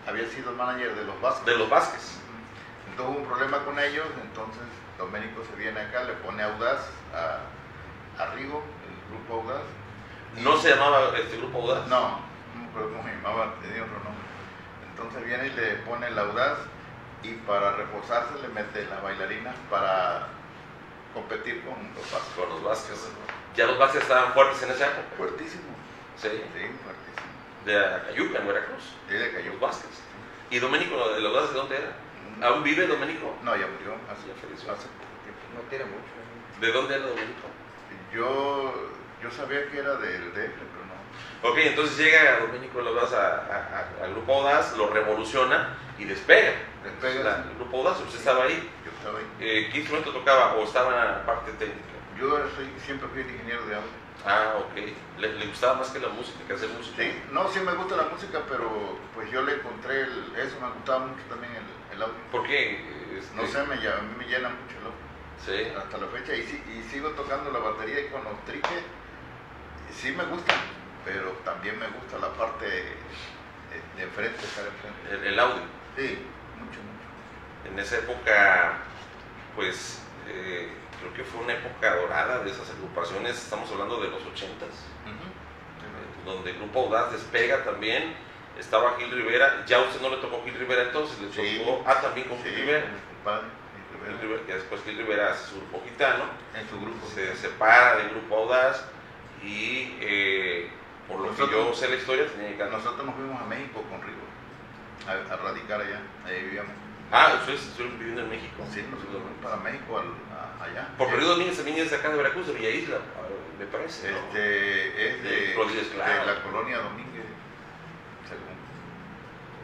había 0.07 0.29
sido 0.29 0.51
el 0.51 0.57
manager 0.57 0.95
de 0.95 1.05
los 1.05 1.21
Vázquez. 1.21 1.47
De 1.47 1.57
los 1.59 1.69
Vázquez. 1.71 2.19
Entonces 2.91 3.15
hubo 3.17 3.23
un 3.23 3.27
problema 3.29 3.59
con 3.65 3.79
ellos, 3.79 4.07
entonces 4.23 4.63
Doménico 4.99 5.43
se 5.51 5.57
viene 5.57 5.81
acá, 5.81 6.05
le 6.05 6.13
pone 6.15 6.43
Audaz 6.43 6.89
a, 7.15 8.23
a 8.23 8.27
Rigo, 8.35 8.63
el 8.87 9.11
grupo 9.17 9.43
Audaz. 9.43 9.63
¿No 10.39 10.57
se 10.59 10.71
llamaba 10.71 11.13
este 11.17 11.37
grupo 11.39 11.63
Audaz? 11.63 11.87
No, 11.89 12.21
acuerdo 12.71 12.91
cómo 12.91 13.03
se 13.09 13.15
llamaba, 13.15 13.55
tenía 13.63 13.83
otro 13.83 13.95
nombre. 14.05 14.27
Entonces 14.91 15.25
viene 15.25 15.47
y 15.47 15.51
le 15.51 15.75
pone 15.85 16.07
el 16.09 16.19
Audaz 16.19 16.59
y 17.23 17.33
para 17.47 17.73
reforzarse 17.73 18.35
le 18.43 18.49
mete 18.49 18.87
las 18.87 19.03
bailarinas 19.03 19.55
para 19.71 20.29
competir 21.15 21.65
con 21.65 21.75
los 21.95 22.13
Vázquez. 22.13 22.35
Con 22.37 22.49
los 22.51 22.63
Vázquez. 22.63 23.09
Ya 23.57 23.67
los 23.67 23.79
Vázquez 23.79 24.03
estaban 24.03 24.33
fuertes 24.35 24.63
en 24.63 24.71
esa 24.71 24.87
época. 24.87 25.17
Fuertísimo, 25.17 25.63
Sí. 26.17 26.29
sí, 26.29 26.39
fuertísimo. 26.53 27.27
De 27.65 27.85
Acayuca, 27.85 28.39
en 28.39 28.47
Veracruz. 28.47 28.93
Desde 29.09 29.31
que 29.31 29.45
yo 29.45 29.53
Los 29.53 29.61
Vázquez. 29.61 29.91
¿Y 30.51 30.59
Doménico 30.59 31.09
de 31.15 31.21
los 31.21 31.33
Vázquez 31.33 31.53
de 31.53 31.59
dónde 31.59 31.77
era? 31.77 32.49
¿Aún 32.49 32.63
vive 32.63 32.87
Doménico? 32.87 33.35
No, 33.43 33.57
ya 33.57 33.67
murió 33.67 33.95
hace, 34.13 34.29
Ya 34.29 34.73
hace 34.73 34.87
poco 34.89 35.17
tiempo. 35.25 35.41
No 35.55 35.61
tiene 35.71 35.85
mucho. 35.87 35.97
¿eh? 36.05 36.61
¿De 36.61 36.73
dónde 36.73 36.95
era 36.95 37.07
Doménico? 37.07 37.49
Yo, 38.13 38.91
yo 39.23 39.31
sabía 39.31 39.69
que 39.71 39.79
era 39.79 39.95
del 39.97 40.33
DF, 40.33 40.35
pero 40.35 40.85
no. 40.87 41.51
Ok, 41.51 41.59
entonces 41.59 41.97
llega 41.99 42.39
a- 43.15 44.01
a- 44.01 44.05
al 44.05 44.11
grupo 44.13 44.35
Audaz, 44.35 44.77
lo 44.77 44.89
revoluciona 44.91 45.77
y 45.99 46.05
despega. 46.05 46.53
Despega, 46.85 47.23
La- 47.25 47.37
sí. 47.37 47.49
el 47.51 47.57
grupo 47.57 47.79
Audaz, 47.79 48.01
usted 48.01 48.19
estaba 48.19 48.45
ahí. 48.45 48.71
Yo 48.85 48.91
estaba 48.93 49.19
ahí. 49.19 49.27
Eh, 49.41 49.69
¿Qué 49.73 49.79
instrumento 49.79 50.13
tocaba 50.13 50.55
o 50.55 50.65
estaba 50.65 50.91
en 50.91 51.05
la 51.13 51.27
parte 51.27 51.53
técnica? 51.53 51.81
Yo 52.19 52.31
soy, 52.57 52.69
siempre 52.85 53.09
fui 53.09 53.21
el 53.23 53.31
ingeniero 53.31 53.67
de 53.67 53.75
audio. 53.77 54.07
Ah, 54.25 54.55
ok. 54.59 54.77
¿Le, 55.19 55.33
le 55.35 55.47
gustaba 55.47 55.75
más 55.75 55.91
que 55.91 55.99
la 56.01 56.09
música, 56.09 56.39
que 56.47 56.55
hacer 56.55 56.69
música? 56.71 56.97
Sí, 57.03 57.23
no, 57.31 57.49
sí 57.49 57.61
me 57.61 57.73
gusta 57.75 57.97
la 57.97 58.05
música, 58.05 58.41
pero 58.49 58.99
pues 59.15 59.31
yo 59.31 59.43
le 59.43 59.55
encontré 59.55 60.01
el- 60.01 60.33
eso, 60.37 60.59
me 60.61 60.69
gustaba 60.73 61.07
mucho 61.07 61.23
también 61.29 61.53
el, 61.55 61.95
el 61.97 62.03
audio. 62.03 62.15
¿Por 62.33 62.43
qué? 62.47 62.81
Este, 63.19 63.37
No 63.37 63.47
sé, 63.47 63.63
me, 63.65 63.75
a 63.75 63.97
mí 64.03 64.15
me 64.19 64.25
llena 64.27 64.49
mucho 64.49 64.77
el 64.81 64.87
audio. 64.87 65.07
Sí. 65.45 65.71
hasta 65.79 65.99
la 65.99 66.07
fecha 66.09 66.35
y, 66.35 66.41
y 66.41 66.83
sigo 66.91 67.11
tocando 67.11 67.53
la 67.53 67.59
batería 67.61 68.01
y 68.01 68.09
con 68.09 68.25
los 68.25 68.43
triques 68.47 68.83
sí 69.97 70.13
me 70.13 70.25
gusta 70.25 70.55
pero 71.05 71.31
también 71.45 71.79
me 71.79 71.87
gusta 71.87 72.19
la 72.19 72.33
parte 72.35 72.67
eh, 72.67 72.95
de 73.97 74.03
enfrente 74.03 74.45
estar 74.45 74.65
enfrente 74.67 75.15
El, 75.15 75.33
el 75.33 75.39
audio. 75.39 75.63
sí 75.97 76.19
mucho 76.59 76.81
mucho 76.81 77.71
En 77.73 77.79
esa 77.79 77.99
época, 77.99 78.79
pues, 79.55 80.01
eh, 80.29 80.73
creo 81.01 81.15
que 81.15 81.25
fue 81.25 81.43
una 81.45 81.53
época 81.55 81.95
dorada 81.97 82.41
de 82.45 82.51
esas 82.51 82.71
agrupaciones. 82.71 83.37
Estamos 83.37 83.71
hablando 83.71 84.01
de 84.01 84.09
los 84.09 84.23
ochentas. 84.25 84.71
donde 86.25 86.51
el 86.51 86.57
grupo 86.59 86.81
Audaz 86.81 87.13
despega 87.13 87.63
también, 87.63 88.13
estaba 88.59 88.97
Gil 88.99 89.11
Rivera, 89.13 89.65
ya 89.65 89.77
a 89.77 89.83
usted 89.83 90.01
no 90.01 90.09
le 90.11 90.17
tocó 90.17 90.43
Gil 90.45 90.55
Rivera 90.59 90.83
entonces, 90.83 91.17
le 91.21 91.31
Sí. 91.33 91.59
tocó, 91.61 91.85
ah, 91.87 92.01
también 92.01 92.27
con 92.29 92.39
sí, 92.39 92.49
Gil 92.49 92.57
Rivera. 92.63 92.87
Gil 94.07 94.19
Rivera, 94.21 94.43
ya 94.49 94.55
después 94.57 94.83
Gil 94.83 94.97
Rivera 94.99 95.31
hace 95.31 95.51
su 95.51 95.57
grupo 95.57 95.83
gitano, 95.85 96.25
en 96.55 96.69
su 96.69 96.81
grupo 96.81 97.07
se 97.15 97.37
separa 97.37 97.97
del 97.99 98.11
grupo 98.11 98.37
Audaz 98.39 98.85
y 99.43 99.97
eh, 100.01 100.69
por 101.09 101.21
lo 101.21 101.35
que 101.37 101.43
yo 101.51 101.73
sé 101.75 101.89
la 101.89 101.97
historia 101.97 102.27
tenía 102.27 102.67
nosotros 102.67 103.05
nos 103.07 103.15
fuimos 103.15 103.41
a 103.41 103.45
México 103.47 103.83
con 103.91 104.01
Rigo 104.03 104.25
a, 105.07 105.33
a 105.33 105.37
radicar 105.37 105.81
allá 105.81 106.01
ahí 106.27 106.43
vivíamos 106.45 106.73
Ah, 107.13 107.37
ustedes 107.39 107.63
estuvieron 107.63 107.99
viviendo 108.01 108.23
en 108.23 108.31
México. 108.31 108.65
sí 108.73 108.83
nosotros 108.91 109.23
fuimos 109.23 109.39
para 109.43 109.57
México 109.59 109.99
al- 109.99 110.17
a- 110.35 110.65
allá 110.65 110.89
Porque 110.99 111.15
Río 111.17 111.29
Domínguez 111.29 111.57
también 111.57 111.79
es 111.79 111.91
de 111.91 111.97
acá 111.97 112.09
de 112.11 112.17
Veracruz, 112.17 112.47
de 112.49 112.55
Villa 112.55 112.71
Isla, 112.71 112.99
me 113.59 113.67
parece. 113.67 114.11
¿no? 114.11 114.17
este 114.19 115.09
es 115.09 115.23
de, 115.23 115.31
De 115.31 115.55
Rodríguez, 115.55 115.89
de 115.91 115.95
claro. 115.95 116.27
la 116.27 116.43
colonia 116.43 116.79
Domínguez 116.79 117.25
según 118.29 118.57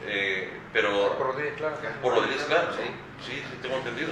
Eh, 0.07 0.53
pero 0.73 1.17
Por 1.19 1.27
Rodríguez, 1.29 1.55
claro. 1.57 1.77
Por 2.01 2.15
Rodríguez, 2.15 2.45
claro, 2.45 2.69
sí, 2.75 2.85
sí, 3.27 3.33
sí, 3.51 3.59
tengo 3.61 3.77
entendido. 3.79 4.11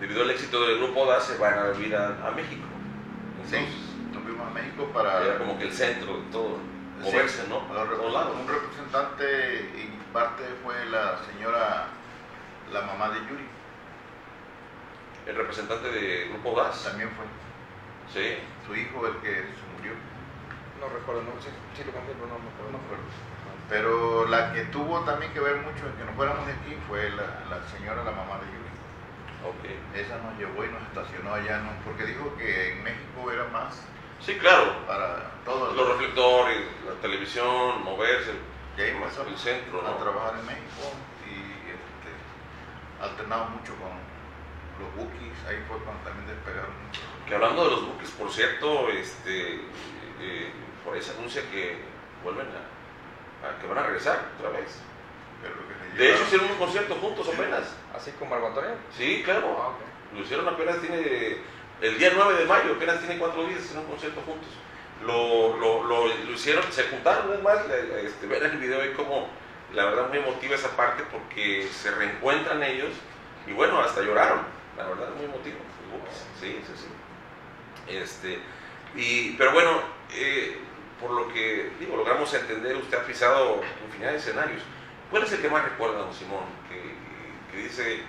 Debido 0.00 0.22
al 0.22 0.30
éxito 0.30 0.66
del 0.66 0.76
grupo 0.78 1.00
ODA 1.00 1.20
se 1.20 1.38
van 1.38 1.58
a 1.58 1.64
vivir 1.70 1.96
a, 1.96 2.28
a 2.28 2.30
México. 2.32 2.66
Sí, 3.48 3.56
Entonces, 3.56 3.74
fuimos 4.26 4.46
a 4.46 4.50
México 4.50 4.90
para... 4.92 5.22
era 5.24 5.38
como 5.38 5.56
que 5.58 5.64
el 5.64 5.72
centro 5.72 6.18
de 6.18 6.22
todo, 6.32 6.58
moverse, 7.00 7.42
Sí, 7.42 7.48
¿no? 7.48 7.56
a 7.58 7.66
Por 7.68 7.76
los 7.76 7.88
todos 7.90 8.10
repre- 8.10 8.12
lados. 8.12 8.36
Un 8.40 8.48
representante 8.48 9.70
y 9.78 10.12
parte 10.12 10.42
fue 10.64 10.84
la 10.86 11.18
señora, 11.30 11.86
la 12.72 12.80
mamá 12.82 13.10
de 13.10 13.20
Yuri, 13.20 13.46
El 15.26 15.36
representante 15.36 15.88
del 15.90 16.28
grupo 16.30 16.50
ODA, 16.50 16.70
también 16.84 17.10
fue 17.14 17.24
sí. 18.12 18.38
su 18.66 18.74
hijo 18.74 19.06
el 19.06 19.16
que 19.18 19.30
se 19.34 19.64
murió, 19.76 19.92
No 20.80 20.88
recuerdo, 20.88 21.22
no, 21.22 21.32
sí, 21.42 21.48
sí 21.76 21.84
lo 21.84 21.92
pero 21.92 22.26
no 22.26 22.38
me 22.38 22.50
acuerdo. 22.50 22.72
no 22.72 22.78
me 22.78 22.84
acuerdo. 22.84 23.04
Pero 23.68 24.26
la 24.28 24.52
que 24.52 24.62
tuvo 24.66 25.00
también 25.00 25.32
que 25.32 25.40
ver 25.40 25.56
mucho 25.56 25.86
en 25.86 25.92
que 25.98 26.04
nos 26.04 26.14
fuéramos 26.14 26.46
de 26.46 26.52
aquí 26.52 26.76
fue 26.86 27.10
la, 27.10 27.42
la 27.50 27.58
señora, 27.66 28.04
la 28.04 28.12
mamá 28.12 28.38
de 28.38 28.46
Yuri. 28.46 28.72
Ok. 29.46 29.64
Esa 29.94 30.18
nos 30.22 30.38
llevó 30.38 30.64
y 30.64 30.68
nos 30.70 30.82
estacionó 30.82 31.34
allá, 31.34 31.58
¿no? 31.58 31.70
porque 31.84 32.06
dijo 32.06 32.34
que 32.38 32.72
en 32.72 32.84
México 32.84 33.30
era 33.32 33.44
más 33.50 33.82
Sí, 34.20 34.36
claro. 34.38 34.86
para 34.86 35.30
todos 35.44 35.74
Los 35.76 35.88
reflectores, 35.88 36.58
la 36.86 36.94
televisión, 37.00 37.82
moverse, 37.84 38.32
Y 38.76 38.80
ahí 38.80 38.94
más 38.94 39.16
el 39.26 39.36
centro, 39.38 39.80
a 39.80 39.90
¿no? 39.90 39.96
trabajar 39.96 40.34
en 40.40 40.46
México 40.46 40.92
y 41.26 41.70
este, 41.70 42.10
alternamos 43.02 43.50
mucho 43.50 43.72
con 43.76 43.90
los 44.80 44.94
Bookies, 44.96 45.38
ahí 45.48 45.62
fue 45.68 45.78
cuando 45.78 46.02
también 46.04 46.26
despegaron 46.28 46.70
mucho. 46.86 47.00
Que 47.26 47.34
hablando 47.34 47.64
de 47.64 47.70
los 47.70 47.86
buques, 47.86 48.10
por 48.10 48.30
cierto, 48.30 48.88
este, 48.90 49.54
eh, 50.20 50.50
por 50.84 50.94
ahí 50.94 51.02
se 51.02 51.12
anuncia 51.12 51.42
que 51.50 51.78
vuelven 52.22 52.46
a, 52.48 53.48
a- 53.48 53.58
que 53.60 53.66
van 53.66 53.78
a 53.78 53.82
regresar 53.84 54.20
otra 54.38 54.50
vez. 54.50 54.78
Pero 55.42 55.54
lo 55.56 55.62
que 55.68 55.74
se 55.74 56.02
De 56.02 56.12
hecho, 56.14 56.22
hicieron 56.24 56.50
un 56.50 56.56
concierto 56.58 56.94
juntos 56.96 57.28
apenas. 57.32 57.74
¿Así 57.94 58.10
con 58.12 58.28
Marco 58.28 58.48
Antonio? 58.48 58.70
Sí, 58.96 59.22
claro. 59.24 59.56
Ah. 59.60 59.72
Lo 60.14 60.20
hicieron 60.20 60.46
apenas, 60.48 60.78
tiene 60.80 61.38
el 61.80 61.98
día 61.98 62.12
9 62.14 62.34
de 62.34 62.44
mayo, 62.46 62.72
apenas 62.74 63.00
tiene 63.00 63.18
cuatro 63.18 63.44
días, 63.46 63.60
hicieron 63.60 63.84
un 63.84 63.90
concierto 63.90 64.20
juntos. 64.22 64.48
Lo, 65.04 65.56
lo, 65.58 65.84
lo, 65.84 66.06
lo 66.06 66.32
hicieron, 66.32 66.64
se 66.70 66.84
juntaron, 66.84 67.32
es 67.34 67.42
más, 67.42 67.58
este, 68.02 68.26
ver 68.26 68.42
el 68.44 68.58
video 68.58 68.84
y 68.84 68.94
como, 68.94 69.28
la 69.74 69.84
verdad, 69.84 70.08
muy 70.08 70.18
emotiva 70.18 70.54
esa 70.54 70.74
parte 70.74 71.02
porque 71.12 71.68
se 71.70 71.90
reencuentran 71.90 72.62
ellos 72.62 72.90
y 73.46 73.52
bueno, 73.52 73.78
hasta 73.80 74.00
lloraron, 74.00 74.40
la 74.76 74.86
verdad, 74.86 75.10
muy 75.16 75.26
emotivo. 75.26 75.58
Sí, 76.40 76.60
sí, 76.66 76.72
sí. 76.74 77.94
Este, 77.94 78.38
y, 78.94 79.32
pero 79.36 79.52
bueno, 79.52 79.80
eh, 80.14 80.56
por 81.00 81.10
lo 81.10 81.28
que 81.28 81.70
digo, 81.78 81.96
logramos 81.96 82.32
entender, 82.32 82.76
usted 82.76 82.98
ha 82.98 83.06
pisado 83.06 83.60
infinidad 83.86 84.12
de 84.12 84.18
escenarios. 84.18 84.62
¿Cuál 85.10 85.22
es 85.24 85.32
el 85.32 85.40
que 85.40 85.48
más 85.48 85.64
recuerda, 85.64 85.98
don 85.98 86.14
Simón? 86.14 86.44
Que, 86.68 87.52
que 87.52 87.62
dice, 87.64 88.00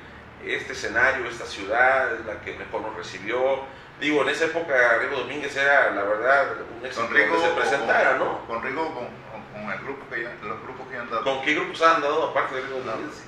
este 0.45 0.73
escenario, 0.73 1.27
esta 1.27 1.45
ciudad 1.45 2.13
es 2.15 2.25
la 2.25 2.39
que 2.41 2.53
mejor 2.57 2.81
nos 2.81 2.95
recibió. 2.95 3.61
Digo, 3.99 4.21
en 4.21 4.29
esa 4.29 4.45
época 4.45 4.99
Rigo 4.99 5.17
Domínguez 5.21 5.55
era, 5.57 5.91
la 5.91 6.03
verdad, 6.03 6.47
un 6.79 6.85
éxito 6.85 7.07
con 7.07 7.15
Rigo, 7.15 7.41
se 7.41 7.49
presentara, 7.49 8.17
con, 8.17 8.19
¿no? 8.27 8.47
con 8.47 8.61
Rigo, 8.63 8.85
con, 8.93 9.05
con- 9.05 9.61
con 9.63 9.71
el 9.71 9.79
grupo 9.79 10.05
que 10.13 10.23
ya- 10.23 10.35
los 10.43 10.61
grupos 10.61 10.87
que 10.87 10.97
han 10.97 11.09
dado. 11.09 11.23
¿Con 11.23 11.41
qué 11.41 11.55
grupos 11.55 11.81
han 11.81 12.01
dado 12.01 12.29
aparte 12.29 12.55
de 12.55 12.61
Rigo 12.61 12.79
Domínguez? 12.81 13.23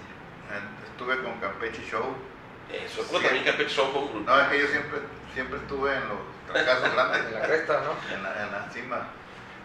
estuve 0.92 1.24
con 1.24 1.40
Campeche 1.40 1.82
Show. 1.90 2.14
Eso, 2.72 3.02
también 3.04 3.44
Campeche 3.46 3.70
Show 3.70 3.90
fue 3.92 4.02
un 4.02 4.10
grupo. 4.14 4.30
No, 4.32 4.42
es 4.42 4.48
que 4.50 4.60
yo 4.60 4.68
siempre, 4.68 5.00
siempre 5.34 5.58
estuve 5.60 5.96
en 5.96 6.08
los 6.10 6.18
fracasos 6.52 6.94
grandes, 6.94 7.26
En 7.28 7.34
la 7.34 7.42
cresta, 7.48 7.82
¿no? 7.84 8.14
en 8.16 8.22
la, 8.24 8.44
en 8.44 8.52
la 8.52 8.70
cima. 8.72 9.08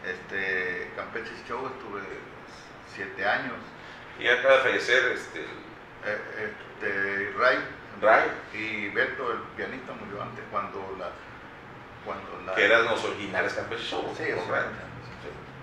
Este, 0.07 0.91
Campeche 0.97 1.33
Show 1.49 1.67
estuve 1.67 2.01
siete 2.95 3.27
años. 3.27 3.55
Y 4.19 4.29
acaba 4.29 4.57
de 4.57 4.61
fallecer 4.63 5.13
este, 5.13 5.41
Eh, 5.41 6.53
este, 6.87 7.33
Ray, 7.39 7.59
Ray. 8.01 8.25
y 8.53 8.89
Beto, 8.89 9.33
el 9.33 9.39
pianista, 9.57 9.93
murió 9.93 10.23
antes 10.23 10.45
cuando 10.51 10.79
la... 10.99 11.09
Cuando 12.05 12.43
la 12.47 12.55
que 12.55 12.65
eran 12.67 12.85
los 12.85 13.03
originales 13.05 13.55
Campeche 13.55 13.83
Show. 13.83 14.13
Sí, 14.17 14.25
exacto. 14.25 14.77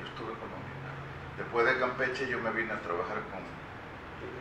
Yo 0.02 0.08
estuve 0.08 0.34
con 0.40 0.50
los 0.50 1.38
Después 1.38 1.66
de 1.66 1.80
Campeche 1.80 2.28
yo 2.28 2.40
me 2.40 2.50
vine 2.52 2.74
a 2.74 2.80
trabajar 2.80 3.18
con, 3.30 3.42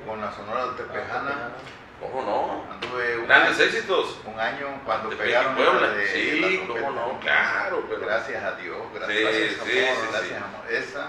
con 0.08 0.20
la 0.20 0.32
Sonora 0.32 0.66
de 0.66 0.72
Tepejana. 0.82 1.50
¿Cómo 2.00 2.22
no? 2.22 2.72
Anduve 2.72 3.18
un 3.18 3.26
Grandes 3.26 3.60
año, 3.60 3.64
éxitos. 3.68 4.20
un 4.24 4.40
año 4.40 4.80
cuando 4.86 5.10
Tepeji, 5.10 5.28
pegaron 5.28 5.54
Puebla. 5.54 5.80
la 5.82 5.92
de 5.92 6.06
Sí, 6.06 6.40
la 6.40 6.66
cómo 6.66 6.90
no, 6.92 7.20
claro, 7.20 7.84
pero- 7.90 8.00
Gracias 8.00 8.42
a 8.42 8.52
Dios, 8.56 8.78
gracias, 8.94 9.18
Sí, 9.18 9.22
gracias, 9.22 9.50
sí, 9.66 9.78
amor, 9.84 9.96
sí, 10.00 10.08
gracias 10.10 10.42
amor. 10.42 10.60
Esa 10.72 11.06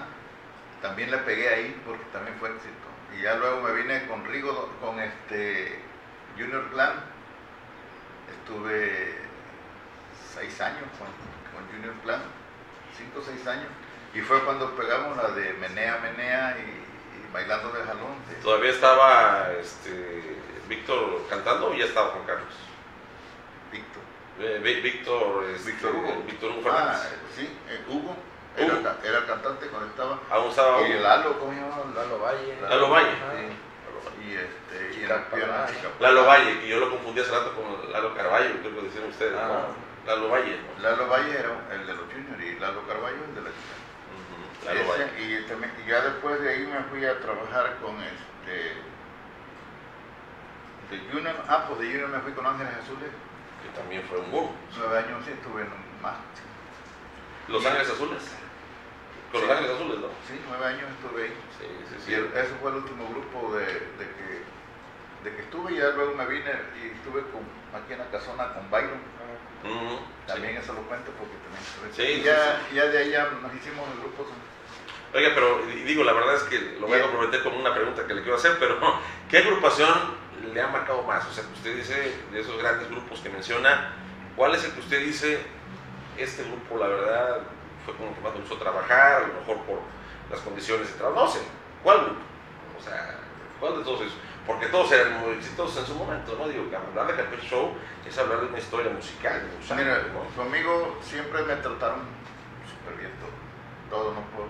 también 0.82 1.10
la 1.10 1.24
pegué 1.24 1.48
ahí 1.48 1.82
porque 1.86 2.04
también 2.12 2.36
fue 2.38 2.50
éxito. 2.50 2.91
Y 3.18 3.22
ya 3.22 3.34
luego 3.36 3.60
me 3.62 3.72
vine 3.72 4.06
con 4.06 4.24
Rigo, 4.26 4.70
con 4.80 4.98
este 5.00 5.80
Junior 6.38 6.68
Clan. 6.70 6.92
Estuve 8.30 9.18
seis 10.34 10.60
años 10.60 10.84
con, 10.98 11.08
con 11.52 11.70
Junior 11.72 11.94
Clan, 12.02 12.22
cinco 12.96 13.20
o 13.20 13.22
seis 13.22 13.46
años. 13.46 13.68
Y 14.14 14.20
fue 14.20 14.40
cuando 14.44 14.70
pegamos 14.76 15.16
la 15.16 15.28
de 15.30 15.52
Menea, 15.54 15.98
Menea 16.02 16.56
y, 16.58 16.70
y 16.70 17.32
Bailando 17.32 17.70
de 17.72 17.82
Jalón. 17.84 18.14
de 18.28 18.34
Todavía 18.42 18.70
estaba 18.70 19.50
este, 19.60 20.36
Víctor 20.68 21.26
cantando 21.28 21.68
o 21.70 21.74
ya 21.74 21.84
estaba 21.86 22.10
Juan 22.10 22.24
Carlos. 22.26 22.54
Víctor. 23.70 24.02
Eh, 24.40 24.60
Ví- 24.62 24.82
Víctor, 24.82 25.44
este, 25.54 25.72
Víctor 25.72 25.94
Hugo. 25.94 26.22
Víctor 26.26 26.50
Hugo 26.52 26.70
Ah, 26.72 27.00
sí, 27.36 27.48
eh, 27.68 27.84
Hugo. 27.88 28.16
Era, 28.56 28.82
ca- 28.82 28.96
era 29.02 29.18
el 29.18 29.26
cantante 29.26 29.66
cuando 29.68 29.88
estaba. 29.88 30.18
Aún 30.30 30.50
estaba 30.50 30.82
Y. 30.86 30.92
Lalo, 31.00 31.38
¿cómo 31.38 31.52
se 31.52 31.60
llama? 31.60 31.76
Lalo 31.94 32.18
Valle. 32.18 32.58
Lalo 32.60 32.90
Valle. 32.90 33.10
Sí. 33.10 34.26
Y 34.28 34.34
este, 34.34 34.90
y. 34.90 35.00
Chica 35.00 35.24
Lalo. 36.00 36.26
Valle, 36.26 36.60
y 36.64 36.68
yo 36.68 36.78
lo 36.80 36.90
confundí 36.90 37.20
hace 37.20 37.30
rato 37.32 37.54
con 37.54 37.90
Lalo 37.92 38.14
Carballo, 38.14 38.50
creo 38.60 38.74
que 38.74 38.82
decían 38.82 39.04
ustedes, 39.08 39.34
Ah. 39.38 39.68
¿no? 40.06 40.10
Lalo 40.12 40.28
Valle, 40.28 40.58
¿no? 40.76 40.82
Lalo 40.82 41.08
Valle 41.08 41.38
era 41.38 41.50
el 41.72 41.86
de 41.86 41.94
los 41.94 42.04
juniors 42.12 42.42
y 42.44 42.58
Lalo 42.60 42.86
Carballo 42.86 43.16
el 43.24 43.34
de 43.34 43.40
la 43.42 43.48
chica. 43.50 44.66
Lalo 44.66 44.80
Ese, 44.80 44.90
Valle. 44.90 45.22
y, 45.22 45.42
también- 45.48 45.72
y 45.84 45.88
ya 45.88 46.00
después 46.02 46.40
de 46.40 46.50
ahí 46.50 46.66
me 46.66 46.82
fui 46.90 47.04
a 47.06 47.18
trabajar 47.20 47.76
con 47.82 47.96
este. 48.02 48.76
De 50.90 50.98
Junior, 51.10 51.34
ah, 51.48 51.64
pues 51.68 51.80
de 51.80 51.86
Junior 51.86 52.08
me 52.10 52.20
fui 52.20 52.32
con 52.32 52.46
Ángeles 52.46 52.74
Azules. 52.82 53.10
Que 53.62 53.68
también 53.80 54.02
fue 54.08 54.18
un 54.18 54.30
boom. 54.30 54.50
Nueve 54.76 54.98
años 54.98 55.24
sí 55.24 55.30
estuve 55.32 55.62
en 55.62 55.68
más. 56.02 56.16
Los 57.48 57.64
Ángeles 57.64 57.90
Azules. 57.90 58.22
Con 59.32 59.40
Sí. 59.40 59.46
los 59.48 59.56
Ángeles 59.56 59.76
Azules, 59.76 59.98
¿no? 59.98 60.08
Sí, 60.28 60.34
nueve 60.46 60.64
años 60.66 60.86
estuve 60.92 61.22
ahí. 61.24 61.34
Sí, 61.58 61.66
sí, 61.88 61.94
Y 61.96 62.04
sí. 62.04 62.14
el- 62.14 62.30
ese 62.36 62.52
fue 62.60 62.70
el 62.70 62.76
último 62.76 63.08
grupo 63.08 63.56
de, 63.56 63.64
de 63.64 64.04
que, 64.12 64.28
de 65.24 65.36
que 65.36 65.42
estuve 65.42 65.72
y 65.72 65.76
ya 65.78 65.88
luego 65.90 66.14
me 66.14 66.26
vine 66.26 66.52
y 66.76 66.92
estuve 66.92 67.22
con, 67.32 67.40
aquí 67.72 67.92
en 67.94 67.98
la 68.00 68.10
casona 68.10 68.52
con 68.54 68.70
Byron. 68.70 69.00
Ujú, 69.64 70.00
También 70.26 70.56
eso 70.56 70.72
lo 70.74 70.82
cuento 70.82 71.10
porque 71.16 71.34
también 71.48 71.62
estuve. 71.64 71.88
Sí, 71.96 72.20
y 72.20 72.22
ya, 72.24 72.60
ya 72.74 72.86
de 72.86 72.98
ahí 72.98 73.10
ya 73.10 73.30
nos 73.40 73.54
hicimos 73.54 73.88
el 73.94 74.00
grupo. 74.02 74.26
Oiga, 75.14 75.30
pero 75.34 75.60
y 75.70 75.82
digo, 75.84 76.04
la 76.04 76.12
verdad 76.14 76.34
es 76.36 76.42
que 76.44 76.58
lo 76.80 76.86
voy 76.86 76.98
a 76.98 77.02
comprometer 77.02 77.42
con 77.42 77.54
una 77.54 77.74
pregunta 77.74 78.06
que 78.06 78.14
le 78.14 78.22
quiero 78.22 78.36
hacer, 78.36 78.56
pero 78.58 78.78
¿qué 79.30 79.38
agrupación 79.38 79.88
le 80.52 80.60
ha 80.60 80.68
marcado 80.68 81.02
más? 81.04 81.24
O 81.26 81.32
sea, 81.32 81.44
que 81.44 81.52
usted 81.52 81.76
dice, 81.76 82.14
de 82.32 82.40
esos 82.40 82.58
grandes 82.58 82.88
grupos 82.90 83.20
que 83.20 83.28
menciona, 83.30 83.92
¿cuál 84.36 84.54
es 84.54 84.64
el 84.64 84.72
que 84.72 84.80
usted 84.80 85.00
dice, 85.00 85.38
este 86.18 86.42
grupo, 86.44 86.78
la 86.78 86.88
verdad, 86.88 87.40
fue 87.84 87.94
como 87.96 88.14
que 88.14 88.20
más 88.20 88.32
me 88.34 88.40
gustó 88.40 88.56
trabajar, 88.56 89.24
a 89.24 89.26
lo 89.28 89.34
mejor 89.34 89.58
por 89.64 89.78
las 90.30 90.40
condiciones 90.40 90.92
de 90.92 90.98
trabajo? 90.98 91.24
No 91.24 91.30
sé, 91.30 91.40
¿cuál 91.82 92.00
grupo? 92.04 92.20
O 92.78 92.82
sea, 92.82 93.18
¿cuál 93.60 93.78
de 93.78 93.84
todos 93.84 94.00
esos? 94.02 94.18
porque 94.46 94.66
todos 94.66 94.90
eran 94.92 95.20
muy 95.20 95.34
exitosos 95.34 95.78
en 95.78 95.86
su 95.86 95.94
momento, 95.94 96.34
¿no? 96.36 96.48
Digo, 96.48 96.64
hablar 96.76 97.06
de 97.06 97.22
Campeche 97.22 97.48
Show 97.48 97.72
es 98.06 98.18
hablar 98.18 98.40
de 98.40 98.46
una 98.46 98.58
historia 98.58 98.90
musical. 98.90 99.40
de 99.40 99.74
Mira, 99.76 100.02
¿no? 100.12 100.42
conmigo 100.42 100.98
siempre 101.00 101.42
me 101.42 101.54
trataron 101.56 102.00
súper 102.66 102.98
bien 102.98 103.12
todo, 103.20 104.02
todo, 104.02 104.14
no 104.14 104.20
puedo. 104.34 104.48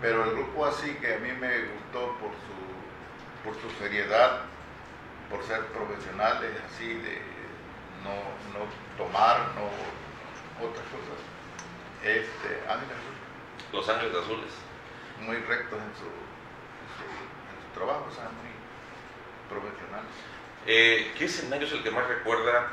Pero 0.00 0.24
el 0.24 0.30
grupo 0.32 0.66
así 0.66 0.94
que 0.94 1.14
a 1.14 1.18
mí 1.18 1.32
me 1.32 1.58
gustó 1.74 2.16
por 2.18 2.30
su, 2.38 3.44
por 3.44 3.54
su 3.60 3.78
seriedad, 3.78 4.42
por 5.28 5.42
ser 5.42 5.66
profesionales, 5.66 6.52
así 6.66 6.94
de 6.94 7.20
no, 8.04 8.14
no 8.54 8.66
tomar, 8.96 9.38
no 9.56 9.66
otras 10.64 10.86
cosas. 10.86 11.31
Este, 12.02 12.58
Ángeles 12.68 12.96
Azul, 12.98 13.14
Los 13.72 13.88
Ángeles 13.88 14.14
Azules. 14.16 14.52
muy 15.20 15.36
rectos 15.36 15.78
en 15.78 15.94
su, 15.94 16.10
en 16.10 16.88
su, 16.98 17.06
en 17.06 17.56
su 17.62 17.74
trabajo, 17.74 18.06
o 18.10 18.14
sea, 18.14 18.24
muy 18.24 18.50
profesionales. 19.48 20.10
Eh, 20.66 21.12
¿Qué 21.16 21.26
escenario 21.26 21.66
es 21.66 21.72
el 21.72 21.82
que 21.82 21.90
más 21.90 22.06
recuerda 22.08 22.70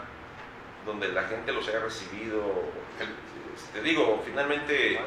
donde 0.85 1.09
la 1.09 1.23
gente 1.23 1.51
los 1.51 1.67
haya 1.67 1.79
recibido? 1.79 2.41
Te 3.73 3.81
digo, 3.81 4.23
finalmente, 4.25 4.99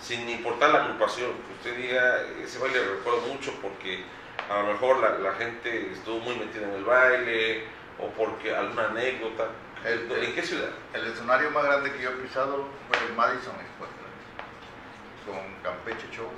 sin 0.00 0.28
importar 0.28 0.70
la 0.70 0.84
agrupación, 0.84 1.30
que 1.32 1.68
usted 1.68 1.76
diga, 1.80 2.22
ese 2.42 2.58
baile 2.58 2.80
recuerdo 2.82 3.20
mucho 3.28 3.52
porque 3.60 4.02
a 4.48 4.62
lo 4.62 4.72
mejor 4.72 4.98
la, 4.98 5.18
la 5.18 5.34
gente 5.34 5.92
estuvo 5.92 6.18
muy 6.20 6.34
metida 6.36 6.66
en 6.66 6.74
el 6.74 6.84
baile 6.84 7.64
o 8.00 8.08
porque 8.10 8.54
alguna 8.54 8.86
anécdota. 8.88 9.50
El- 9.84 10.10
¿En 10.12 10.34
qué 10.34 10.42
ciudad? 10.42 10.70
El 10.92 11.06
escenario 11.06 11.50
más 11.50 11.64
grande 11.64 11.92
que 11.92 12.02
yo 12.02 12.10
he 12.10 12.14
pisado 12.14 12.68
fue 12.88 13.06
el 13.08 13.14
Madison 13.14 13.54
Square 13.54 13.92
Garden, 13.98 15.42
con 15.44 15.62
Campeche 15.62 16.08
Show 16.10 16.30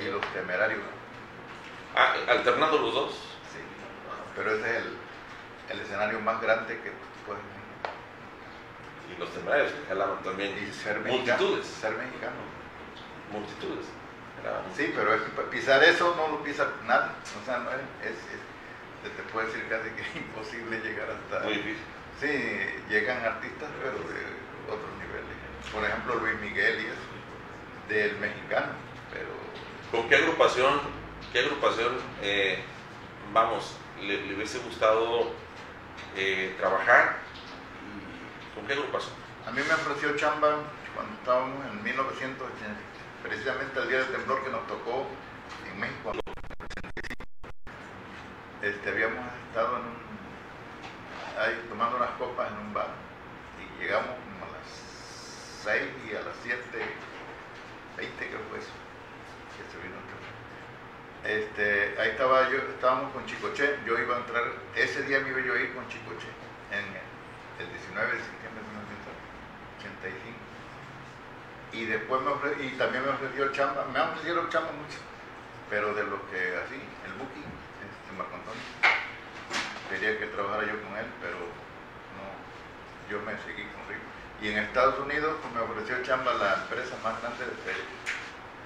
y 0.00 0.04
los 0.10 0.24
temerarios. 0.32 0.80
Ah, 1.94 2.14
alternando 2.28 2.78
los 2.78 2.94
dos. 2.94 3.12
Sí, 3.52 3.58
pero 4.36 4.52
ese 4.54 4.70
es 4.70 4.76
el, 4.84 4.96
el 5.70 5.80
escenario 5.80 6.20
más 6.20 6.40
grande 6.40 6.74
que 6.80 6.92
puedes. 7.26 7.42
Y 9.14 9.18
los 9.20 9.30
temerarios 9.32 9.72
que 9.72 9.86
jalaban 9.88 10.22
también. 10.22 10.52
Y 10.58 10.72
ser 10.72 10.98
mexicano. 11.00 11.38
multitudes. 11.42 11.66
Ser 11.66 11.92
mexicano. 11.92 12.36
Multitudes. 13.32 13.86
Era- 14.42 14.62
Sí, 14.76 14.92
pero 14.94 15.14
es 15.14 15.22
pisar 15.50 15.82
eso 15.84 16.14
no 16.16 16.28
lo 16.28 16.42
pisa 16.44 16.66
nadie. 16.86 17.10
O 17.42 17.44
sea, 17.44 17.58
no 17.58 17.70
es, 17.70 18.10
es- 18.10 19.08
te 19.16 19.22
puedo 19.32 19.46
decir 19.46 19.66
casi 19.68 19.90
que 19.90 20.02
es 20.02 20.16
imposible 20.16 20.80
llegar 20.80 21.08
hasta... 21.10 21.44
muy 21.44 21.54
difícil. 21.54 21.84
Sí, 22.20 22.26
llegan 22.88 23.24
artistas, 23.24 23.68
pero 23.80 23.92
de 23.92 24.72
otros 24.72 24.90
niveles. 24.98 25.70
Por 25.72 25.84
ejemplo, 25.84 26.14
Luis 26.16 26.40
Miguel 26.40 26.80
y 26.80 26.86
eso, 26.86 27.88
del 27.88 28.18
mexicano. 28.18 28.72
Pero 29.12 29.28
¿Con 29.92 30.08
qué 30.08 30.16
agrupación, 30.16 30.80
qué 31.32 31.40
agrupación, 31.40 31.92
eh, 32.22 32.62
vamos, 33.32 33.76
le, 34.00 34.26
le 34.26 34.34
hubiese 34.34 34.58
gustado 34.58 35.32
eh, 36.16 36.54
trabajar? 36.58 37.18
¿Y 37.86 38.54
¿Con 38.54 38.66
qué 38.66 38.72
agrupación? 38.74 39.14
A 39.46 39.50
mí 39.52 39.60
me 39.66 39.74
ofreció 39.74 40.16
chamba 40.16 40.56
cuando 40.94 41.14
estábamos 41.14 41.64
en 41.72 41.82
1980, 41.84 42.74
precisamente 43.22 43.80
el 43.80 43.88
día 43.88 43.98
del 43.98 44.08
temblor 44.08 44.44
que 44.44 44.50
nos 44.50 44.66
tocó 44.66 45.06
en 45.72 45.80
México. 45.80 46.12
Este, 48.60 48.88
habíamos 48.90 49.24
estado 49.48 49.76
en 49.78 49.82
un- 49.84 50.07
ahí 51.38 51.54
tomando 51.68 51.96
unas 51.96 52.10
copas 52.18 52.50
en 52.50 52.58
un 52.58 52.74
bar 52.74 52.88
y 53.58 53.82
llegamos 53.82 54.10
como 54.10 54.44
a 54.44 54.48
las 54.58 54.66
6 55.64 55.86
y 56.10 56.14
a 56.14 56.20
las 56.22 56.34
7, 56.42 56.58
20 57.96 58.26
creo 58.28 58.40
fue 58.50 58.58
eso, 58.58 58.74
que 59.56 59.62
se 59.70 59.78
vino 59.82 59.96
el. 60.08 60.18
Este, 61.24 61.94
ahí 62.00 62.10
estaba 62.10 62.48
yo, 62.50 62.58
estábamos 62.58 63.12
con 63.12 63.26
Chicoche, 63.26 63.78
yo 63.86 63.98
iba 63.98 64.16
a 64.16 64.18
entrar, 64.20 64.44
ese 64.74 65.02
día 65.02 65.20
me 65.20 65.30
iba 65.30 65.40
yo 65.40 65.54
a 65.54 65.58
ir 65.60 65.74
con 65.74 65.86
Chicoche, 65.88 66.28
en 66.70 66.84
el 67.64 67.68
19 67.70 68.12
de 68.12 68.22
septiembre 68.22 68.62
de 68.62 68.68
1985. 68.70 70.38
Y 71.72 71.84
después 71.84 72.22
me 72.22 72.30
ofre- 72.30 72.56
y 72.64 72.70
también 72.78 73.04
me 73.04 73.10
ofreció 73.10 73.52
chamba, 73.52 73.84
me 73.92 74.00
ofrecieron 74.00 74.48
chamba 74.48 74.72
mucho, 74.72 74.98
pero 75.68 75.92
de 75.94 76.04
lo 76.04 76.18
que 76.30 76.38
así, 76.64 76.80
el 77.04 77.12
booking, 77.18 77.44
este 77.44 78.12
Marco 78.16 78.34
Antonio, 78.36 78.62
quería 79.88 80.18
que 80.18 80.26
trabajara 80.26 80.66
yo 80.66 80.82
con 80.82 80.96
él, 80.96 81.06
pero 81.20 81.38
no, 82.14 82.24
yo 83.10 83.20
me 83.24 83.32
seguí 83.42 83.64
con 83.72 83.82
Rico. 83.88 84.06
Y 84.40 84.48
en 84.48 84.58
Estados 84.58 84.98
Unidos 85.00 85.36
pues, 85.42 85.54
me 85.54 85.60
ofreció 85.60 86.02
chamba 86.02 86.32
la 86.34 86.54
empresa 86.62 86.96
más 87.02 87.20
grande 87.20 87.44
de 87.44 87.56
feria. 87.64 87.88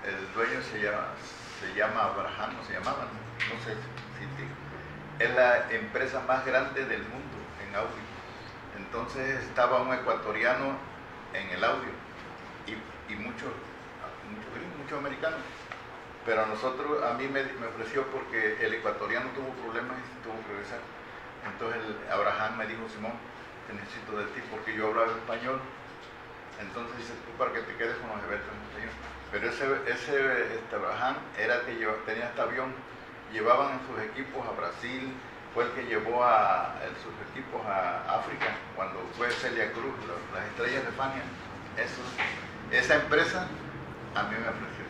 El 0.05 0.35
dueño 0.35 0.61
se 0.63 0.83
llama, 0.83 1.15
se 1.61 1.73
llama 1.75 2.13
Abraham, 2.13 2.59
se 2.67 2.75
llamaba, 2.75 3.07
no, 3.07 3.55
no 3.55 3.57
sé 3.65 3.75
si 4.19 4.27
digo. 4.37 4.55
Es 5.19 5.31
la 5.35 5.71
empresa 5.71 6.21
más 6.27 6.45
grande 6.45 6.85
del 6.85 7.03
mundo 7.03 7.37
en 7.63 7.75
audio. 7.77 8.03
Entonces 8.77 9.45
estaba 9.45 9.81
un 9.83 9.95
ecuatoriano 9.95 10.77
en 11.33 11.49
el 11.51 11.65
audio 11.65 11.91
y, 12.67 12.73
y 13.13 13.17
muchos 13.17 13.53
mucho, 14.79 14.99
americanos. 14.99 15.41
Pero 16.25 16.43
a 16.43 16.47
nosotros, 16.47 17.03
a 17.03 17.15
mí 17.15 17.27
me, 17.27 17.43
me 17.43 17.67
ofreció 17.67 18.07
porque 18.07 18.65
el 18.65 18.75
ecuatoriano 18.75 19.31
tuvo 19.31 19.49
problemas 19.65 19.97
y 19.99 20.23
tuvo 20.23 20.39
que 20.47 20.53
regresar. 20.53 20.79
Entonces 21.47 21.83
el 21.85 22.13
Abraham 22.13 22.57
me 22.59 22.67
dijo, 22.67 22.89
Simón, 22.89 23.13
te 23.67 23.75
necesito 23.75 24.17
de 24.17 24.25
ti 24.35 24.41
porque 24.51 24.75
yo 24.75 24.89
hablaba 24.89 25.13
español. 25.13 25.61
Entonces 26.61 26.97
dice, 26.99 27.13
tú 27.27 27.33
para 27.39 27.53
que 27.53 27.61
te 27.61 27.75
quedes 27.77 27.97
con 27.99 28.09
los 28.11 28.19
español. 28.19 28.95
Pero 29.33 29.49
ese, 29.49 29.65
ese 29.91 30.55
este 30.55 30.77
Abraham 30.77 31.17
era 31.39 31.57
el 31.57 31.63
que 31.63 31.75
lleva- 31.77 31.97
tenía 32.05 32.27
este 32.27 32.41
avión, 32.41 32.75
llevaban 33.33 33.81
sus 33.89 33.99
equipos 34.05 34.47
a 34.47 34.53
Brasil, 34.53 35.13
fue 35.55 35.65
el 35.65 35.71
que 35.73 35.83
llevó 35.85 36.23
a, 36.25 36.75
sus 37.03 37.13
equipos 37.31 37.65
a 37.67 38.19
África 38.21 38.47
cuando 38.77 39.01
fue 39.17 39.31
Celia 39.31 39.73
Cruz, 39.73 39.93
las 40.35 40.45
estrellas 40.47 40.85
de 40.85 40.93
Fania. 40.93 41.23
Esa 42.71 42.95
empresa 42.97 43.47
a 44.15 44.23
mí 44.25 44.31
me 44.31 44.49
ofreció. 44.49 44.83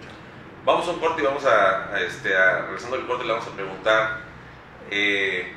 Vamos 0.65 0.87
a 0.87 0.91
un 0.93 1.01
corte 1.01 1.23
y 1.23 1.25
vamos 1.25 1.45
a, 1.45 1.93
a, 1.95 2.01
este, 2.01 2.37
a- 2.37 2.63
regresando 2.67 2.97
al 2.97 3.07
corte, 3.07 3.25
le 3.25 3.33
vamos 3.33 3.49
a 3.49 3.51
preguntar 3.53 4.21
eh, 4.91 5.53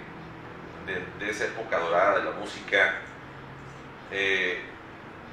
de, 0.85 1.29
esa 1.29 1.45
época 1.45 1.79
dorada 1.79 2.19
de 2.19 2.25
la 2.25 2.31
música 2.31 2.95
eh, 4.11 4.61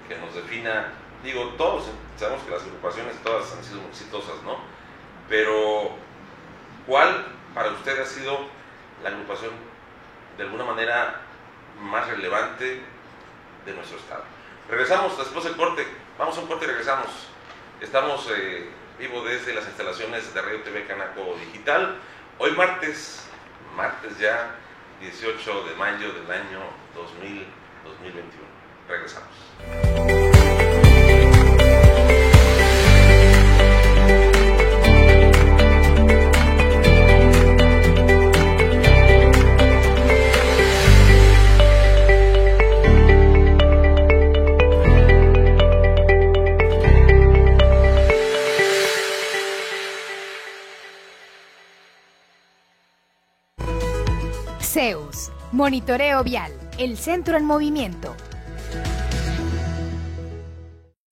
que 0.08 0.16
nos 0.18 0.34
defina. 0.34 0.92
Digo, 1.22 1.54
todos 1.56 1.84
sabemos 2.16 2.42
que 2.44 2.50
las 2.50 2.62
agrupaciones 2.62 3.16
todas 3.22 3.52
han 3.52 3.62
sido 3.62 3.80
exitosas, 3.88 4.42
¿no? 4.42 4.58
Pero, 5.28 5.96
¿cuál 6.86 7.26
para 7.54 7.70
usted 7.70 8.00
ha 8.00 8.06
sido 8.06 8.38
la 9.02 9.10
agrupación 9.10 9.52
de 10.36 10.44
alguna 10.44 10.64
manera 10.64 11.20
más 11.80 12.08
relevante 12.08 12.82
de 13.64 13.72
nuestro 13.72 13.98
estado? 13.98 14.24
Regresamos 14.68 15.16
después 15.16 15.44
del 15.44 15.56
corte. 15.56 15.86
Vamos 16.18 16.36
a 16.36 16.40
un 16.40 16.46
corte 16.46 16.64
y 16.64 16.68
regresamos. 16.68 17.08
Estamos 17.80 18.28
eh, 18.36 18.68
vivo 18.98 19.24
desde 19.24 19.54
las 19.54 19.66
instalaciones 19.66 20.32
de 20.34 20.42
Radio 20.42 20.62
TV 20.62 20.86
Canaco 20.86 21.36
Digital. 21.46 21.98
Hoy 22.38 22.52
martes, 22.52 23.26
martes 23.76 24.18
ya, 24.18 24.56
18 25.02 25.64
de 25.64 25.74
mayo 25.74 26.12
del 26.12 26.30
año 26.30 26.60
2000, 26.94 27.44
2021. 27.84 28.46
Regresamos. 28.88 30.21
Monitoreo 55.52 56.24
Vial, 56.24 56.50
el 56.78 56.96
centro 56.96 57.36
en 57.36 57.44
movimiento. 57.44 58.16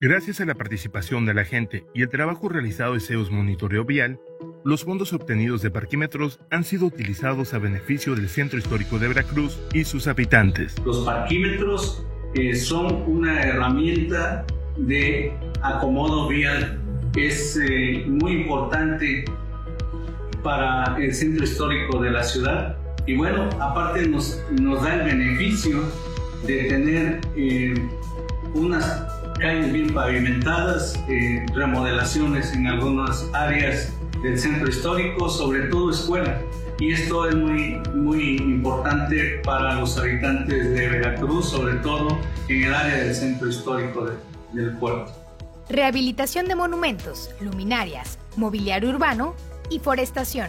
Gracias 0.01 0.41
a 0.41 0.47
la 0.47 0.55
participación 0.55 1.27
de 1.27 1.35
la 1.35 1.45
gente 1.45 1.85
y 1.95 2.01
el 2.01 2.09
trabajo 2.09 2.49
realizado 2.49 2.95
de 2.95 3.01
CEUS 3.01 3.31
Monitoreo 3.31 3.85
Vial, 3.85 4.19
los 4.65 4.85
fondos 4.85 5.13
obtenidos 5.13 5.61
de 5.61 5.71
parquímetros 5.71 6.41
han 6.51 6.65
sido 6.65 6.87
utilizados 6.87 7.53
a 7.53 7.59
beneficio 7.59 8.15
del 8.15 8.31
Centro 8.31 8.59
Histórico 8.59 8.99
de 8.99 9.09
Veracruz 9.09 9.61
y 9.75 9.85
sus 9.85 10.07
habitantes. 10.07 10.75
Los 10.87 11.05
parquímetros 11.05 12.07
eh, 12.35 12.55
son 12.57 13.03
una 13.07 13.43
herramienta 13.43 14.47
de 14.79 15.35
acomodo 15.61 16.29
vial. 16.29 16.81
Es 17.15 17.61
eh, 17.63 18.07
muy 18.07 18.33
importante 18.41 19.27
para 20.43 20.97
el 20.97 21.15
centro 21.15 21.45
histórico 21.45 22.01
de 22.01 22.11
la 22.11 22.23
ciudad 22.23 22.80
y 23.07 23.17
bueno, 23.17 23.49
aparte 23.61 24.07
nos, 24.07 24.41
nos 24.51 24.83
da 24.83 24.95
el 24.95 25.03
beneficio 25.05 25.85
de 26.47 26.65
tener 26.65 27.21
eh, 27.37 27.75
unas 28.55 29.05
calles 29.39 29.73
bien 29.73 29.93
pavimentadas, 29.93 30.99
eh, 31.09 31.45
remodelaciones 31.55 32.53
en 32.53 32.67
algunas 32.67 33.29
áreas 33.33 33.93
del 34.23 34.39
centro 34.39 34.69
histórico, 34.69 35.29
sobre 35.29 35.69
todo 35.69 35.91
escuelas. 35.91 36.43
y 36.79 36.93
esto 36.93 37.29
es 37.29 37.35
muy, 37.35 37.81
muy 37.95 38.37
importante 38.37 39.41
para 39.45 39.75
los 39.75 39.99
habitantes 39.99 40.71
de 40.71 40.89
Veracruz, 40.89 41.51
sobre 41.51 41.75
todo 41.77 42.19
en 42.49 42.65
el 42.65 42.75
área 42.75 42.97
del 42.97 43.15
centro 43.15 43.49
histórico 43.49 44.11
del 44.53 44.77
puerto. 44.79 45.13
Rehabilitación 45.69 46.47
de 46.49 46.55
monumentos, 46.57 47.31
luminarias, 47.41 48.19
mobiliario 48.37 48.91
urbano 48.91 49.35
y 49.71 49.79
forestación. 49.79 50.49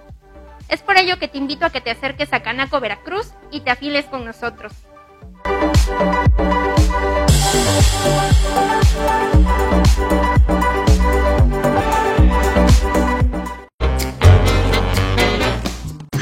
Es 0.71 0.81
por 0.81 0.97
ello 0.97 1.19
que 1.19 1.27
te 1.27 1.37
invito 1.37 1.65
a 1.65 1.69
que 1.69 1.81
te 1.81 1.91
acerques 1.91 2.31
a 2.31 2.41
Canaco 2.41 2.79
Veracruz 2.79 3.33
y 3.51 3.59
te 3.59 3.71
afiles 3.71 4.05
con 4.05 4.23
nosotros. 4.23 4.71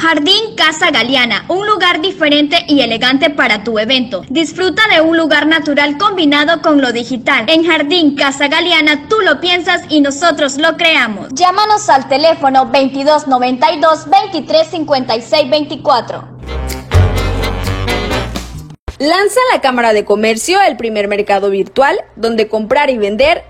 Jardín 0.09 0.55
Casa 0.55 0.89
Galeana, 0.89 1.45
un 1.49 1.67
lugar 1.67 2.01
diferente 2.01 2.65
y 2.67 2.81
elegante 2.81 3.29
para 3.29 3.63
tu 3.63 3.77
evento. 3.77 4.23
Disfruta 4.27 4.81
de 4.91 5.01
un 5.01 5.15
lugar 5.15 5.45
natural 5.45 5.99
combinado 5.99 6.63
con 6.63 6.81
lo 6.81 6.91
digital. 6.91 7.45
En 7.47 7.63
Jardín 7.63 8.15
Casa 8.15 8.47
Galeana 8.47 9.07
tú 9.07 9.17
lo 9.23 9.39
piensas 9.39 9.83
y 9.87 10.01
nosotros 10.01 10.57
lo 10.57 10.77
creamos. 10.77 11.27
Llámanos 11.33 11.89
al 11.89 12.09
teléfono 12.09 12.65
2292 12.65 14.09
2356 14.09 15.47
24. 15.47 16.39
Lanza 18.97 19.39
la 19.53 19.61
Cámara 19.61 19.93
de 19.93 20.05
Comercio 20.05 20.59
el 20.59 20.75
primer 20.75 21.07
mercado 21.07 21.51
virtual 21.51 22.03
donde 22.15 22.49
comprar 22.49 22.89
y 22.89 22.97
vender 22.97 23.45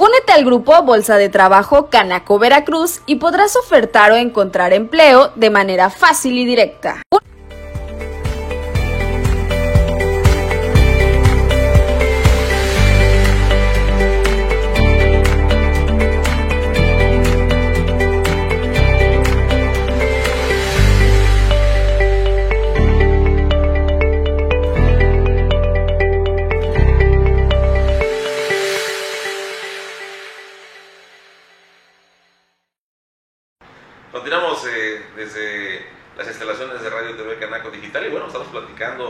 Únete 0.00 0.32
al 0.32 0.46
grupo 0.46 0.82
Bolsa 0.82 1.18
de 1.18 1.28
Trabajo 1.28 1.90
Canaco 1.90 2.38
Veracruz 2.38 3.02
y 3.04 3.16
podrás 3.16 3.54
ofertar 3.54 4.12
o 4.12 4.16
encontrar 4.16 4.72
empleo 4.72 5.30
de 5.34 5.50
manera 5.50 5.90
fácil 5.90 6.38
y 6.38 6.46
directa. 6.46 7.02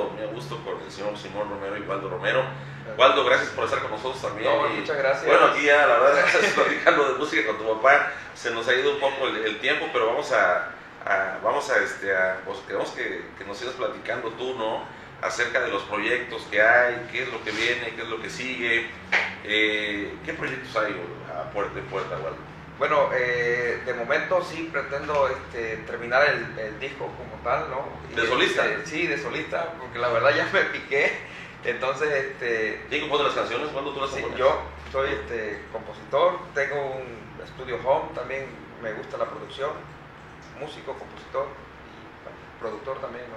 Muy 0.09 0.23
a 0.23 0.27
gusto 0.27 0.59
con 0.65 0.81
el 0.81 0.91
señor 0.91 1.17
Simón 1.17 1.51
Romero 1.51 1.77
y 1.77 1.83
Waldo 1.83 2.09
Romero. 2.09 2.43
Waldo, 2.97 3.25
gracias 3.25 3.51
por 3.51 3.65
estar 3.65 3.81
con 3.81 3.91
nosotros 3.91 4.21
también. 4.21 4.51
muchas 4.79 4.97
gracias. 4.97 5.27
Bueno, 5.27 5.47
aquí 5.47 5.65
ya 5.65 5.87
la 5.87 5.99
verdad 5.99 6.27
estás 6.35 6.53
platicando 6.53 7.13
de 7.13 7.19
música 7.19 7.47
con 7.47 7.59
tu 7.59 7.75
papá, 7.75 8.13
se 8.35 8.51
nos 8.51 8.67
ha 8.69 8.75
ido 8.75 8.95
un 8.95 9.01
poco 9.01 9.27
el, 9.27 9.59
tiempo, 9.61 9.87
pero 9.93 10.07
vamos 10.07 10.33
a, 10.33 10.71
vamos 11.43 11.71
a, 11.71 11.79
este, 11.79 12.17
a, 12.17 12.41
pues, 12.45 12.59
queremos 12.67 12.91
que, 12.91 13.25
que, 13.39 13.45
nos 13.45 13.59
sigas 13.59 13.75
platicando 13.75 14.31
tú, 14.31 14.55
¿no? 14.57 14.85
Acerca 15.23 15.61
de 15.61 15.69
los 15.69 15.83
proyectos 15.83 16.43
que 16.51 16.63
hay, 16.63 17.07
qué 17.13 17.23
es 17.25 17.33
lo 17.33 17.43
que 17.45 17.51
viene, 17.51 17.93
qué 17.95 18.03
es 18.03 18.09
lo 18.09 18.23
que 18.23 18.31
sigue, 18.31 18.91
eh, 19.45 20.15
qué 20.25 20.33
proyectos 20.33 20.75
hay 20.77 20.97
a 21.31 21.51
puerta 21.51 21.75
de 21.75 21.83
puerta, 21.83 22.17
Waldo. 22.17 22.50
Bueno, 22.81 23.11
eh, 23.13 23.83
de 23.85 23.93
momento 23.93 24.43
sí 24.43 24.71
pretendo 24.73 25.29
este, 25.29 25.77
terminar 25.87 26.27
el, 26.27 26.59
el 26.59 26.81
disco 26.81 27.09
como 27.09 27.35
tal, 27.45 27.69
¿no? 27.71 27.85
Y, 28.11 28.15
¿De 28.19 28.27
solista? 28.27 28.65
este, 28.65 28.87
sí, 28.87 29.07
de 29.07 29.19
solista, 29.19 29.75
porque 29.79 29.99
la 29.99 30.09
verdad 30.09 30.31
ya 30.35 30.49
me 30.53 30.63
piqué. 30.63 31.13
Entonces, 31.63 32.09
este... 32.11 32.87
¿Quién 32.89 33.03
compone 33.03 33.25
las 33.25 33.35
canciones? 33.35 33.69
¿Cuándo 33.69 33.93
tú 33.93 34.01
las 34.01 34.09
Sí, 34.09 34.23
compones? 34.23 34.39
yo 34.39 34.63
soy 34.91 35.11
este, 35.13 35.61
compositor, 35.71 36.39
tengo 36.55 36.97
un 36.97 37.21
estudio 37.45 37.77
home, 37.85 38.15
también 38.15 38.47
me 38.83 38.95
gusta 38.95 39.19
la 39.19 39.27
producción, 39.27 39.73
músico, 40.59 40.95
compositor 40.99 41.49
y 41.85 42.61
productor 42.63 42.99
también, 43.03 43.27
¿no? 43.29 43.37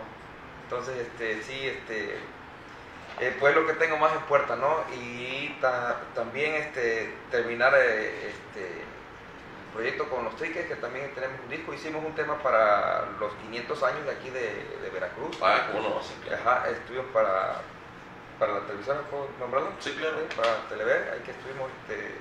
Entonces, 0.63 0.95
este, 1.05 1.43
sí, 1.43 1.67
este, 1.67 2.15
eh, 3.19 3.35
pues 3.41 3.53
lo 3.53 3.67
que 3.67 3.73
tengo 3.73 3.97
más 3.97 4.13
en 4.13 4.21
puerta, 4.21 4.55
¿no? 4.55 4.85
Y 4.97 5.49
ta- 5.59 5.99
también 6.15 6.53
este, 6.55 7.13
terminar 7.29 7.73
eh, 7.75 8.29
este, 8.29 8.92
proyecto 9.73 10.07
con 10.09 10.23
los 10.23 10.35
Triques, 10.35 10.67
que 10.67 10.75
también 10.75 11.13
tenemos 11.15 11.39
un 11.41 11.49
disco, 11.49 11.73
hicimos 11.73 12.03
un 12.05 12.13
tema 12.15 12.37
para 12.41 13.05
los 13.19 13.33
500 13.33 13.83
años 13.83 14.05
de 14.05 14.11
aquí 14.11 14.29
de, 14.29 14.77
de 14.81 14.89
Veracruz. 14.93 15.37
Ah, 15.41 15.67
¿cómo 15.71 15.89
no? 15.89 16.01
Sí, 16.03 16.13
claro. 16.23 16.41
Ajá, 16.41 16.69
estuvimos 16.69 17.07
para, 17.13 17.55
para 18.39 18.53
la 18.53 18.59
televisión, 18.61 18.97
¿puedo 19.09 19.27
nombrarlo? 19.39 19.71
Sí, 19.79 19.91
claro. 19.99 20.17
Para 20.35 20.67
Telever, 20.69 21.11
ahí 21.13 21.19
que 21.25 21.31
estuvimos 21.31 21.69
este, 21.81 22.15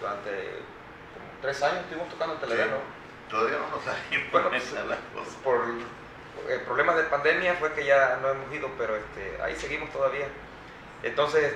durante 0.00 0.30
como 0.30 1.26
tres 1.40 1.62
años, 1.62 1.78
estuvimos 1.80 2.08
tocando 2.08 2.34
en 2.34 2.40
Telever, 2.40 2.66
Sí. 2.66 2.70
¿no? 2.72 3.00
Todavía 3.30 3.58
no 3.58 3.76
nos 3.76 3.84
salimos 3.84 4.32
Bueno, 4.32 4.48
pues, 4.50 4.64
cosa. 4.64 5.38
por 5.44 5.62
eh, 6.48 6.58
problemas 6.66 6.96
de 6.96 7.04
pandemia 7.04 7.54
fue 7.54 7.72
que 7.74 7.84
ya 7.84 8.18
no 8.20 8.28
hemos 8.30 8.52
ido, 8.52 8.68
pero 8.76 8.96
este, 8.96 9.40
ahí 9.42 9.54
seguimos 9.54 9.90
todavía. 9.92 10.26
Entonces 11.04 11.54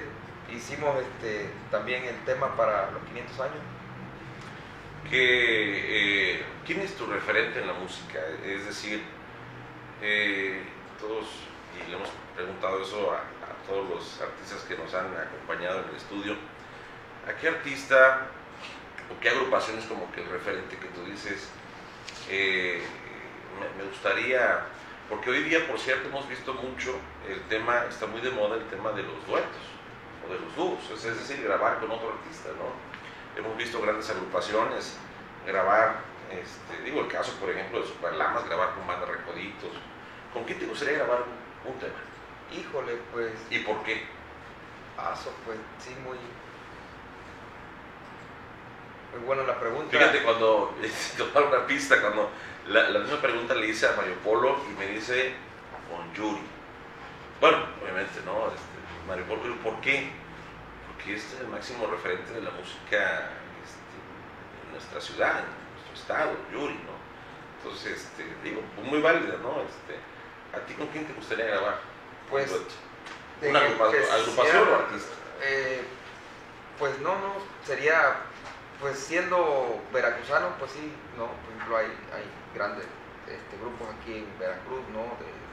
hicimos 0.51 0.97
este, 1.03 1.51
también 1.73 2.05
el 2.05 2.25
tema 2.25 2.55
para 2.57 2.91
los 2.93 3.03
500 3.05 3.41
años. 3.41 3.59
Que, 5.15 6.33
eh, 6.35 6.43
¿quién 6.67 6.81
es 6.81 6.97
tu 6.97 7.07
referente 7.07 7.61
en 7.61 7.69
la 7.69 7.75
música? 7.75 8.19
Es 8.45 8.67
decir, 8.67 9.01
eh, 10.03 10.61
todos, 10.99 11.27
y 11.79 11.89
le 11.89 11.97
hemos 11.97 12.09
preguntado 12.35 12.83
eso 12.83 13.13
a, 13.13 13.23
todos 13.65 13.89
los 13.89 14.21
artistas 14.21 14.63
que 14.65 14.77
nos 14.77 14.93
han 14.93 15.07
acompañado 15.17 15.85
en 15.85 15.89
el 15.91 15.97
estudio, 15.97 16.37
¿a 17.27 17.33
qué 17.41 17.49
artista 17.49 18.27
o 19.09 19.21
qué 19.21 19.31
agrupación 19.31 19.79
es 19.79 19.87
como 19.87 20.11
que 20.13 20.21
el 20.21 20.29
referente 20.29 20.77
que 20.77 20.89
tú 20.89 21.05
dices? 21.05 21.49
eh, 22.29 22.83
me, 23.61 23.85
me 23.85 23.89
gustaría, 23.89 24.67
porque 25.09 25.31
hoy 25.31 25.45
día, 25.45 25.67
por 25.69 25.79
cierto, 25.79 26.09
hemos 26.09 26.29
visto 26.29 26.55
mucho 26.55 26.99
el 27.29 27.41
tema, 27.43 27.85
está 27.89 28.07
muy 28.07 28.21
de 28.21 28.31
moda 28.33 28.57
el 28.57 28.67
tema 28.67 28.91
de 28.91 29.05
los 29.05 29.27
duetos 29.29 29.63
o 30.27 30.33
de 30.33 30.41
los 30.41 30.57
dúos, 30.57 30.91
es 30.91 31.05
decir, 31.05 31.43
grabar 31.45 31.79
con 31.79 31.93
otro 31.93 32.19
artista, 32.19 32.49
¿no? 32.59 32.94
Hemos 33.37 33.57
visto 33.57 33.81
grandes 33.81 34.09
agrupaciones 34.11 34.97
grabar, 35.47 35.97
este, 36.31 36.83
digo 36.85 37.01
el 37.01 37.09
caso 37.09 37.33
por 37.41 37.51
ejemplo 37.51 37.81
de 37.81 37.87
Superlamas, 37.87 38.45
grabar 38.47 38.75
con 38.75 38.87
banda 38.87 39.07
Recoditos. 39.07 39.73
¿Con 40.33 40.45
quién 40.45 40.59
te 40.59 40.67
gustaría 40.67 40.99
grabar 40.99 41.23
un, 41.23 41.73
un 41.73 41.79
tema? 41.79 41.95
Híjole, 42.53 42.99
pues, 43.13 43.33
¿Y 43.51 43.59
por 43.61 43.83
qué? 43.83 44.05
paso, 44.97 45.33
pues 45.45 45.59
sí, 45.79 45.91
muy, 46.05 46.17
muy 49.13 49.27
buena 49.27 49.43
la 49.43 49.59
pregunta. 49.59 49.91
Fíjate 49.91 50.23
cuando, 50.23 50.75
dar 51.35 51.45
una 51.45 51.67
pista, 51.67 52.01
cuando 52.01 52.31
la, 52.69 52.91
la 52.91 53.01
misma 53.01 53.21
pregunta 53.21 53.55
le 53.55 53.69
hice 53.69 53.89
a 53.89 53.93
Mario 53.97 54.15
Polo 54.23 54.57
y 54.71 54.79
me 54.79 54.87
dice 54.87 55.35
con 55.91 56.13
Yuri. 56.15 56.43
Bueno, 57.41 57.59
obviamente, 57.83 58.21
¿no? 58.25 58.47
Este, 58.49 59.09
Mario 59.09 59.25
Polo, 59.25 59.43
¿pero 59.43 59.57
¿por 59.57 59.81
qué? 59.81 60.11
Este 61.07 61.35
es 61.37 61.41
el 61.43 61.49
máximo 61.49 61.87
referente 61.87 62.33
de 62.33 62.41
la 62.41 62.51
música 62.51 63.31
este, 63.63 63.97
en 64.67 64.73
nuestra 64.73 65.01
ciudad, 65.01 65.41
en 65.41 65.75
nuestro 65.75 65.95
estado, 65.95 66.33
Yuri, 66.53 66.75
¿no? 66.75 66.95
Entonces, 67.59 67.93
este, 68.09 68.25
digo, 68.43 68.63
muy 68.83 69.01
válida, 69.01 69.37
¿no? 69.43 69.61
Este, 69.63 69.99
¿A 70.57 70.61
ti 70.67 70.75
con 70.75 70.87
quién 70.89 71.07
te 71.07 71.13
gustaría 71.13 71.47
grabar? 71.47 71.79
Pues, 72.31 72.51
Un 72.53 73.49
¿Una 73.51 73.61
que- 73.61 73.67
agrupa- 73.67 73.91
que 73.91 73.99
agrupación 74.11 74.69
o 74.69 74.75
artista? 74.77 75.15
Eh, 75.43 75.85
pues 76.79 76.99
no, 77.01 77.19
no, 77.19 77.35
sería, 77.67 78.17
pues 78.81 78.99
siendo 78.99 79.83
veracruzano, 79.93 80.57
pues 80.59 80.73
sí, 80.73 80.93
no, 81.19 81.27
por 81.27 81.53
ejemplo 81.55 81.77
hay, 81.77 81.87
hay 82.15 82.25
grandes 82.55 82.87
este, 83.29 83.57
grupos 83.61 83.89
aquí 84.01 84.19
en 84.19 84.39
Veracruz, 84.39 84.81
¿no? 84.93 85.03
De- 85.21 85.45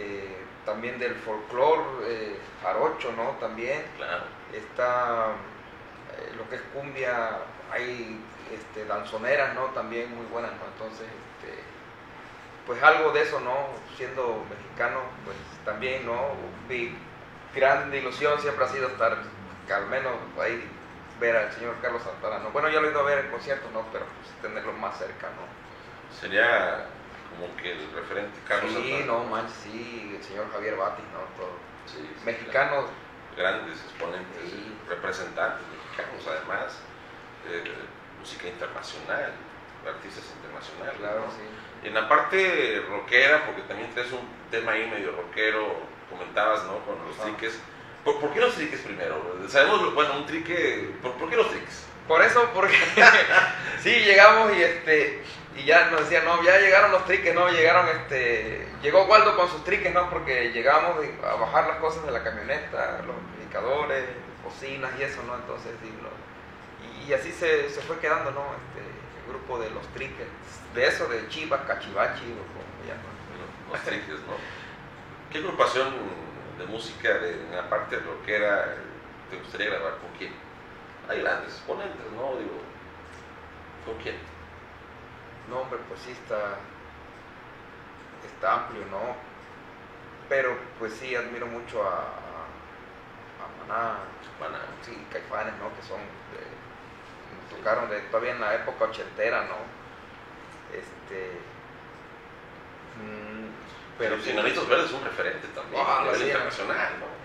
eh, 0.00 0.44
también 0.68 0.98
del 0.98 1.14
folclore, 1.14 1.82
eh, 2.04 2.38
jarocho, 2.62 3.10
¿no? 3.16 3.30
También. 3.40 3.82
Claro. 3.96 4.24
Está 4.52 5.28
eh, 6.12 6.32
lo 6.36 6.48
que 6.50 6.56
es 6.56 6.62
cumbia, 6.74 7.38
hay 7.72 8.20
este, 8.52 8.84
danzoneras, 8.84 9.54
¿no? 9.54 9.64
También 9.66 10.14
muy 10.14 10.26
buenas, 10.26 10.50
¿no? 10.52 10.66
Entonces, 10.72 11.06
este, 11.06 11.54
pues 12.66 12.82
algo 12.82 13.12
de 13.12 13.22
eso, 13.22 13.40
¿no? 13.40 13.56
Siendo 13.96 14.44
mexicano, 14.50 15.00
pues 15.24 15.36
también, 15.64 16.04
¿no? 16.04 16.32
Mi 16.68 16.94
gran 17.54 17.92
ilusión 17.94 18.38
siempre 18.38 18.66
ha 18.66 18.68
sido 18.68 18.88
estar, 18.88 19.16
al 19.74 19.86
menos 19.86 20.12
ahí, 20.38 20.68
ver 21.18 21.34
al 21.34 21.52
señor 21.52 21.76
Carlos 21.80 22.02
Santana, 22.02 22.40
¿no? 22.40 22.50
Bueno, 22.50 22.68
ya 22.68 22.80
lo 22.80 22.88
he 22.88 22.90
ido 22.90 23.00
a 23.00 23.04
ver 23.04 23.24
en 23.24 23.30
conciertos, 23.30 23.72
¿no? 23.72 23.84
Pero 23.90 24.04
pues 24.04 24.42
tenerlo 24.42 24.72
más 24.74 24.98
cerca, 24.98 25.28
¿no? 25.28 26.18
Sería 26.20 26.86
como 27.38 27.56
que 27.56 27.72
el 27.72 27.92
referente 27.94 28.38
Carlos 28.46 28.72
sí, 28.74 28.90
Santana. 28.90 29.06
no 29.06 29.24
manches, 29.24 29.56
sí, 29.62 30.14
el 30.16 30.22
señor 30.22 30.50
Javier 30.52 30.76
Batis, 30.76 31.04
¿no? 31.12 31.20
Todo. 31.38 31.54
Sí, 31.86 31.98
sí, 32.02 32.26
Mexicanos, 32.26 32.86
grandes 33.36 33.78
exponentes, 33.80 34.42
representantes 34.88 35.62
mexicanos 35.70 36.26
además, 36.26 36.78
eh, 37.48 37.62
música 38.18 38.48
internacional, 38.48 39.32
artistas 39.86 40.24
internacionales. 40.36 40.98
Claro, 40.98 41.20
¿no? 41.20 41.86
En 41.86 41.94
la 41.94 42.08
parte 42.08 42.84
rockera, 42.90 43.46
porque 43.46 43.62
también 43.62 43.90
traes 43.94 44.10
un 44.12 44.26
tema 44.50 44.72
ahí 44.72 44.90
medio 44.90 45.12
rockero, 45.12 45.76
comentabas, 46.10 46.64
¿no? 46.64 46.80
Con 46.84 46.96
los 47.06 47.16
triques. 47.22 47.60
¿Por, 48.04 48.20
por 48.20 48.32
qué 48.32 48.40
los 48.40 48.54
triques 48.54 48.80
primero? 48.80 49.38
Sabemos, 49.48 49.94
bueno, 49.94 50.16
un 50.16 50.26
trique, 50.26 50.92
¿por, 51.00 51.12
por 51.12 51.30
qué 51.30 51.36
los 51.36 51.48
triques? 51.50 51.84
Por 52.08 52.22
eso, 52.22 52.50
porque 52.54 52.74
sí, 53.82 53.90
llegamos 53.90 54.56
y 54.56 54.62
este 54.62 55.22
y 55.56 55.64
ya 55.64 55.90
nos 55.90 56.02
decían, 56.02 56.24
no, 56.24 56.40
ya 56.44 56.58
llegaron 56.58 56.92
los 56.92 57.04
triques, 57.04 57.34
no, 57.34 57.48
llegaron 57.50 57.88
este, 57.88 58.66
llegó 58.80 59.04
Waldo 59.06 59.36
con 59.36 59.48
sus 59.48 59.64
triques, 59.64 59.92
no, 59.92 60.08
porque 60.08 60.52
llegamos 60.52 61.00
de- 61.00 61.12
a 61.26 61.34
bajar 61.34 61.66
las 61.66 61.78
cosas 61.78 62.06
de 62.06 62.12
la 62.12 62.22
camioneta, 62.22 63.02
los 63.04 63.16
indicadores, 63.40 64.04
bocinas 64.44 64.90
y 64.98 65.02
eso, 65.02 65.20
¿no? 65.26 65.34
Entonces, 65.34 65.72
sí, 65.82 65.92
lo- 66.00 67.04
y, 67.04 67.10
y 67.10 67.14
así 67.14 67.32
se, 67.32 67.68
se 67.70 67.80
fue 67.82 67.98
quedando, 67.98 68.30
¿no? 68.30 68.44
Este, 68.54 68.86
el 68.88 69.28
grupo 69.34 69.58
de 69.58 69.68
los 69.70 69.84
triques, 69.94 70.28
de 70.74 70.86
eso, 70.86 71.08
de 71.08 71.28
Chivas, 71.28 71.62
Cachivachi, 71.66 72.22
o 72.22 72.46
como 72.54 72.86
llaman. 72.86 73.18
Los 73.72 73.80
triques, 73.82 74.20
¿no? 74.26 74.36
¿Qué 75.32 75.38
agrupación 75.38 75.92
de 76.56 76.66
música 76.66 77.14
de, 77.14 77.32
en 77.32 77.56
la 77.56 77.68
parte 77.68 77.96
rockera 77.98 78.76
te 79.28 79.36
gustaría 79.38 79.70
grabar? 79.70 79.98
¿Con 79.98 80.10
quién? 80.16 80.32
Hay 81.08 81.22
grandes 81.22 81.54
exponentes, 81.54 82.06
¿no? 82.12 82.36
Digo, 82.36 82.58
¿con 83.86 83.96
quién? 84.02 84.16
No, 85.48 85.60
hombre, 85.60 85.78
pues 85.88 86.00
sí 86.00 86.10
está, 86.12 86.56
está 88.26 88.54
amplio, 88.54 88.84
¿no? 88.90 89.16
Pero 90.28 90.56
pues 90.78 90.92
sí, 90.94 91.14
admiro 91.16 91.46
mucho 91.46 91.82
a, 91.82 92.00
a 93.40 93.66
Maná, 93.66 93.98
Maná. 94.38 94.58
sí, 94.82 95.06
Caifanes, 95.10 95.54
¿no? 95.58 95.74
Que 95.74 95.82
son, 95.88 96.00
de- 96.00 97.56
tocaron 97.56 97.88
de, 97.88 98.00
todavía 98.12 98.32
en 98.32 98.40
la 98.42 98.54
época 98.56 98.84
ochentera, 98.84 99.44
¿no? 99.44 99.56
Este, 100.76 101.32
mm, 103.00 103.48
Pero 103.98 104.16
sí, 104.20 104.32
Verdes 104.34 104.86
es 104.86 104.92
un 104.92 105.04
referente 105.04 105.48
también, 105.48 105.82
Ah, 105.86 106.00
a 106.00 106.02
nivel 106.02 106.18
sí, 106.20 106.26
internacional, 106.26 106.92
¿no? 107.00 107.17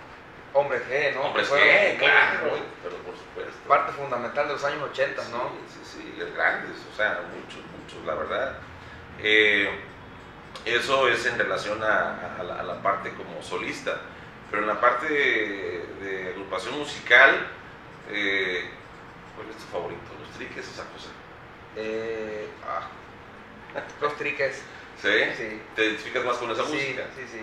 Hombre 0.54 0.80
G, 0.88 1.16
¿no? 1.16 1.22
Hombres 1.24 1.48
Fueron 1.48 1.68
G, 1.68 1.98
claro, 1.98 2.40
muy- 2.52 2.60
pero 2.84 2.96
por 2.98 3.16
supuesto. 3.18 3.54
parte 3.68 3.92
fundamental 3.94 4.48
de 4.48 4.54
los 4.54 4.64
años 4.64 4.84
80, 4.92 5.24
¿no? 5.30 5.50
Sí, 5.68 5.80
sí, 5.84 6.02
sí, 6.16 6.24
grandes, 6.36 6.78
o 6.92 6.96
sea, 6.96 7.22
muchos, 7.34 7.62
muchos, 7.80 8.06
la 8.06 8.14
verdad. 8.16 8.58
Eh, 9.20 9.70
eso 10.66 11.08
es 11.10 11.26
en 11.26 11.38
relación 11.40 11.82
a, 11.84 12.36
a 12.40 12.44
la, 12.44 12.60
a 12.60 12.64
la 12.64 12.82
parte 12.84 13.12
como 13.14 13.42
solista, 13.42 14.00
pero 14.52 14.62
en 14.64 14.68
la 14.68 14.80
parte 14.80 15.08
de, 15.08 15.86
de 16.02 16.30
agrupación 16.30 16.78
musical, 16.78 17.48
eh, 18.12 18.70
¿cuál 19.36 19.50
es 19.50 19.58
tu 19.58 19.64
favorito? 19.72 20.02
¿Los 20.20 20.30
triques 20.38 20.68
o 20.70 20.72
San 20.74 20.86
José? 20.94 21.10
Eh, 21.76 22.48
ah, 22.68 22.88
los 24.02 24.16
triques. 24.18 24.62
¿Sí? 25.02 25.10
Sí. 25.36 25.62
¿Te 25.76 25.86
identificas 25.86 26.24
más 26.24 26.38
con 26.38 26.52
esa 26.52 26.64
Sí, 26.66 26.74
música? 26.74 27.04
sí, 27.16 27.24
sí. 27.30 27.40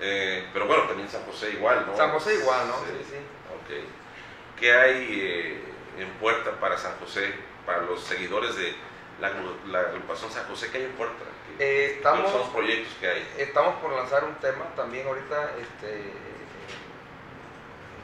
Eh, 0.00 0.48
pero 0.52 0.66
bueno, 0.66 0.84
también 0.84 1.08
San 1.08 1.22
José 1.24 1.50
igual, 1.52 1.84
¿no? 1.86 1.96
San 1.96 2.10
José 2.10 2.34
igual, 2.34 2.68
¿no? 2.68 2.74
Sí, 2.80 3.04
sí. 3.08 3.16
Ok. 3.54 4.58
¿Qué 4.60 4.72
hay 4.72 5.20
eh, 5.22 5.64
en 5.98 6.10
puerta 6.20 6.52
para 6.60 6.76
San 6.78 6.96
José, 6.98 7.32
para 7.64 7.82
los 7.82 8.02
seguidores 8.04 8.56
de 8.56 8.74
la, 9.20 9.30
agru- 9.32 9.64
la 9.66 9.80
agrupación 9.80 10.30
San 10.30 10.44
José? 10.46 10.70
¿Qué 10.70 10.78
hay 10.78 10.84
en 10.84 10.92
puerta? 10.92 11.24
¿Qué- 11.58 11.64
Eh, 11.64 11.92
estamos, 11.96 12.20
¿Cuáles 12.20 12.32
son 12.32 12.40
los 12.42 12.50
proyectos 12.50 12.94
que 13.00 13.08
hay? 13.08 13.28
estamos 13.38 13.74
por 13.76 13.92
lanzar 13.92 14.24
un 14.24 14.34
tema 14.36 14.66
también 14.76 15.06
ahorita, 15.06 15.52
este, 15.60 16.00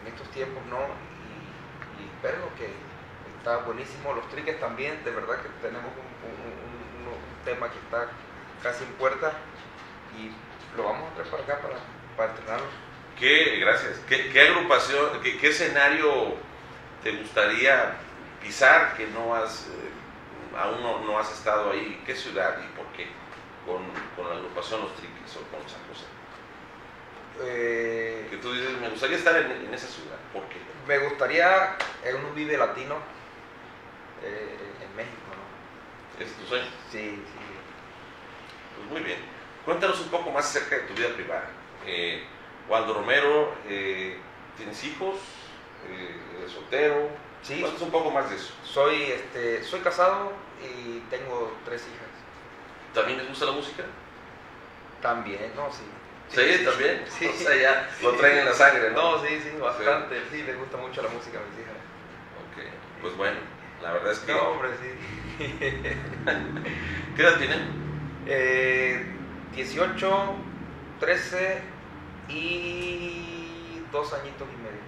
en 0.00 0.12
estos 0.12 0.28
tiempos, 0.30 0.64
¿no? 0.66 0.78
Y, 1.98 2.02
y 2.02 2.06
espero 2.06 2.48
que 2.56 2.68
está 3.38 3.58
buenísimo. 3.58 4.14
Los 4.14 4.28
triques 4.30 4.58
también, 4.60 5.02
de 5.04 5.10
verdad 5.10 5.36
que 5.42 5.48
tenemos 5.66 5.90
un, 5.92 6.30
un- 6.30 7.06
un- 7.06 7.12
un 7.12 7.44
tema 7.44 7.70
que 7.70 7.78
está 7.78 8.08
casi 8.62 8.84
en 8.84 8.92
puerta 8.92 9.32
y 10.18 10.30
lo 10.76 10.84
vamos 10.84 11.10
a 11.10 11.14
traer 11.14 11.30
para 11.30 11.42
acá 11.42 11.60
para, 11.60 11.76
para 12.16 12.32
estrenarlo. 12.32 12.66
¿Qué, 13.18 13.58
gracias. 13.60 13.98
¿Qué, 14.08 14.30
qué 14.30 14.40
agrupación, 14.40 15.20
qué, 15.22 15.38
qué 15.38 15.48
escenario 15.48 16.34
te 17.02 17.12
gustaría 17.12 17.94
pisar 18.42 18.96
que 18.96 19.06
no 19.08 19.34
has, 19.34 19.66
eh, 19.68 20.56
aún 20.58 20.82
no, 20.82 21.00
no 21.00 21.18
has 21.18 21.30
estado 21.32 21.70
ahí? 21.72 22.02
¿Qué 22.06 22.14
ciudad 22.14 22.56
y 22.62 22.76
por 22.76 22.86
qué? 22.96 23.06
Con, 23.66 23.82
con 24.16 24.28
la 24.28 24.36
agrupación 24.36 24.80
Los 24.80 24.94
Triques 24.96 25.36
o 25.36 25.40
con 25.54 25.60
San 25.68 25.80
José. 25.88 26.06
Eh, 27.42 28.26
Que 28.30 28.36
tú 28.38 28.52
dices, 28.52 28.72
me 28.80 28.88
gustaría 28.88 29.16
estar 29.16 29.36
en, 29.36 29.50
en 29.50 29.74
esa 29.74 29.86
ciudad. 29.86 30.16
¿Por 30.32 30.42
qué? 30.48 30.56
me 30.86 30.98
gustaría 30.98 31.76
en 32.04 32.16
un 32.16 32.34
Vive 32.34 32.56
Latino 32.58 32.96
eh, 34.24 34.58
en 34.82 34.96
México, 34.96 35.16
¿no? 35.30 36.24
¿Es 36.24 36.32
tu 36.32 36.44
sueño? 36.46 36.66
Sí, 36.90 37.22
sí. 37.24 37.38
Pues 38.76 38.90
muy 38.90 39.00
bien. 39.02 39.18
Cuéntanos 39.64 40.00
un 40.00 40.08
poco 40.08 40.30
más 40.30 40.44
acerca 40.46 40.76
de 40.76 40.82
tu 40.82 40.94
vida 40.94 41.08
privada. 41.14 41.44
Eh, 41.86 42.24
Waldo 42.68 42.94
Romero, 42.94 43.54
eh, 43.68 44.18
¿tienes 44.56 44.82
hijos? 44.84 45.16
Eh, 45.88 46.16
¿Eres 46.38 46.52
soltero? 46.52 47.08
Sí. 47.42 47.60
Cuéntanos 47.60 47.82
un 47.82 47.90
poco 47.90 48.10
más 48.10 48.28
de 48.30 48.36
eso. 48.36 48.52
Soy, 48.64 49.02
este, 49.02 49.62
soy 49.62 49.80
casado 49.80 50.32
y 50.60 51.00
tengo 51.10 51.56
tres 51.64 51.82
hijas. 51.82 52.08
¿También 52.94 53.18
les 53.18 53.28
gusta 53.28 53.46
la 53.46 53.52
música? 53.52 53.84
También, 55.00 55.52
¿no? 55.56 55.70
Sí. 55.72 55.82
Sí, 56.28 56.64
también. 56.64 57.04
Sí. 57.08 57.26
O 57.26 57.32
sea, 57.32 57.56
ya 57.56 57.90
lo 58.02 58.12
traen 58.12 58.38
en 58.38 58.44
la 58.46 58.54
sangre, 58.54 58.90
¿no? 58.90 59.18
No, 59.18 59.22
sí, 59.22 59.38
sí, 59.42 59.50
bastante. 59.60 60.22
Sí, 60.30 60.42
les 60.42 60.58
gusta 60.58 60.78
mucho 60.78 61.02
la 61.02 61.08
música 61.08 61.38
a 61.38 61.42
mis 61.42 61.60
hijas. 61.60 61.76
Ok, 62.48 63.02
pues 63.02 63.16
bueno, 63.16 63.38
la 63.82 63.92
verdad 63.92 64.12
es 64.12 64.18
que... 64.20 64.32
No, 64.32 64.42
hombre, 64.48 64.70
sí. 64.80 65.44
¿Qué 67.16 67.22
edad 67.22 67.36
tienen? 67.38 67.82
Eh, 68.26 69.04
18, 69.54 70.34
13 71.00 71.60
y 72.28 73.82
dos 73.92 74.12
añitos 74.14 74.48
y 74.52 74.56
medio. 74.62 74.82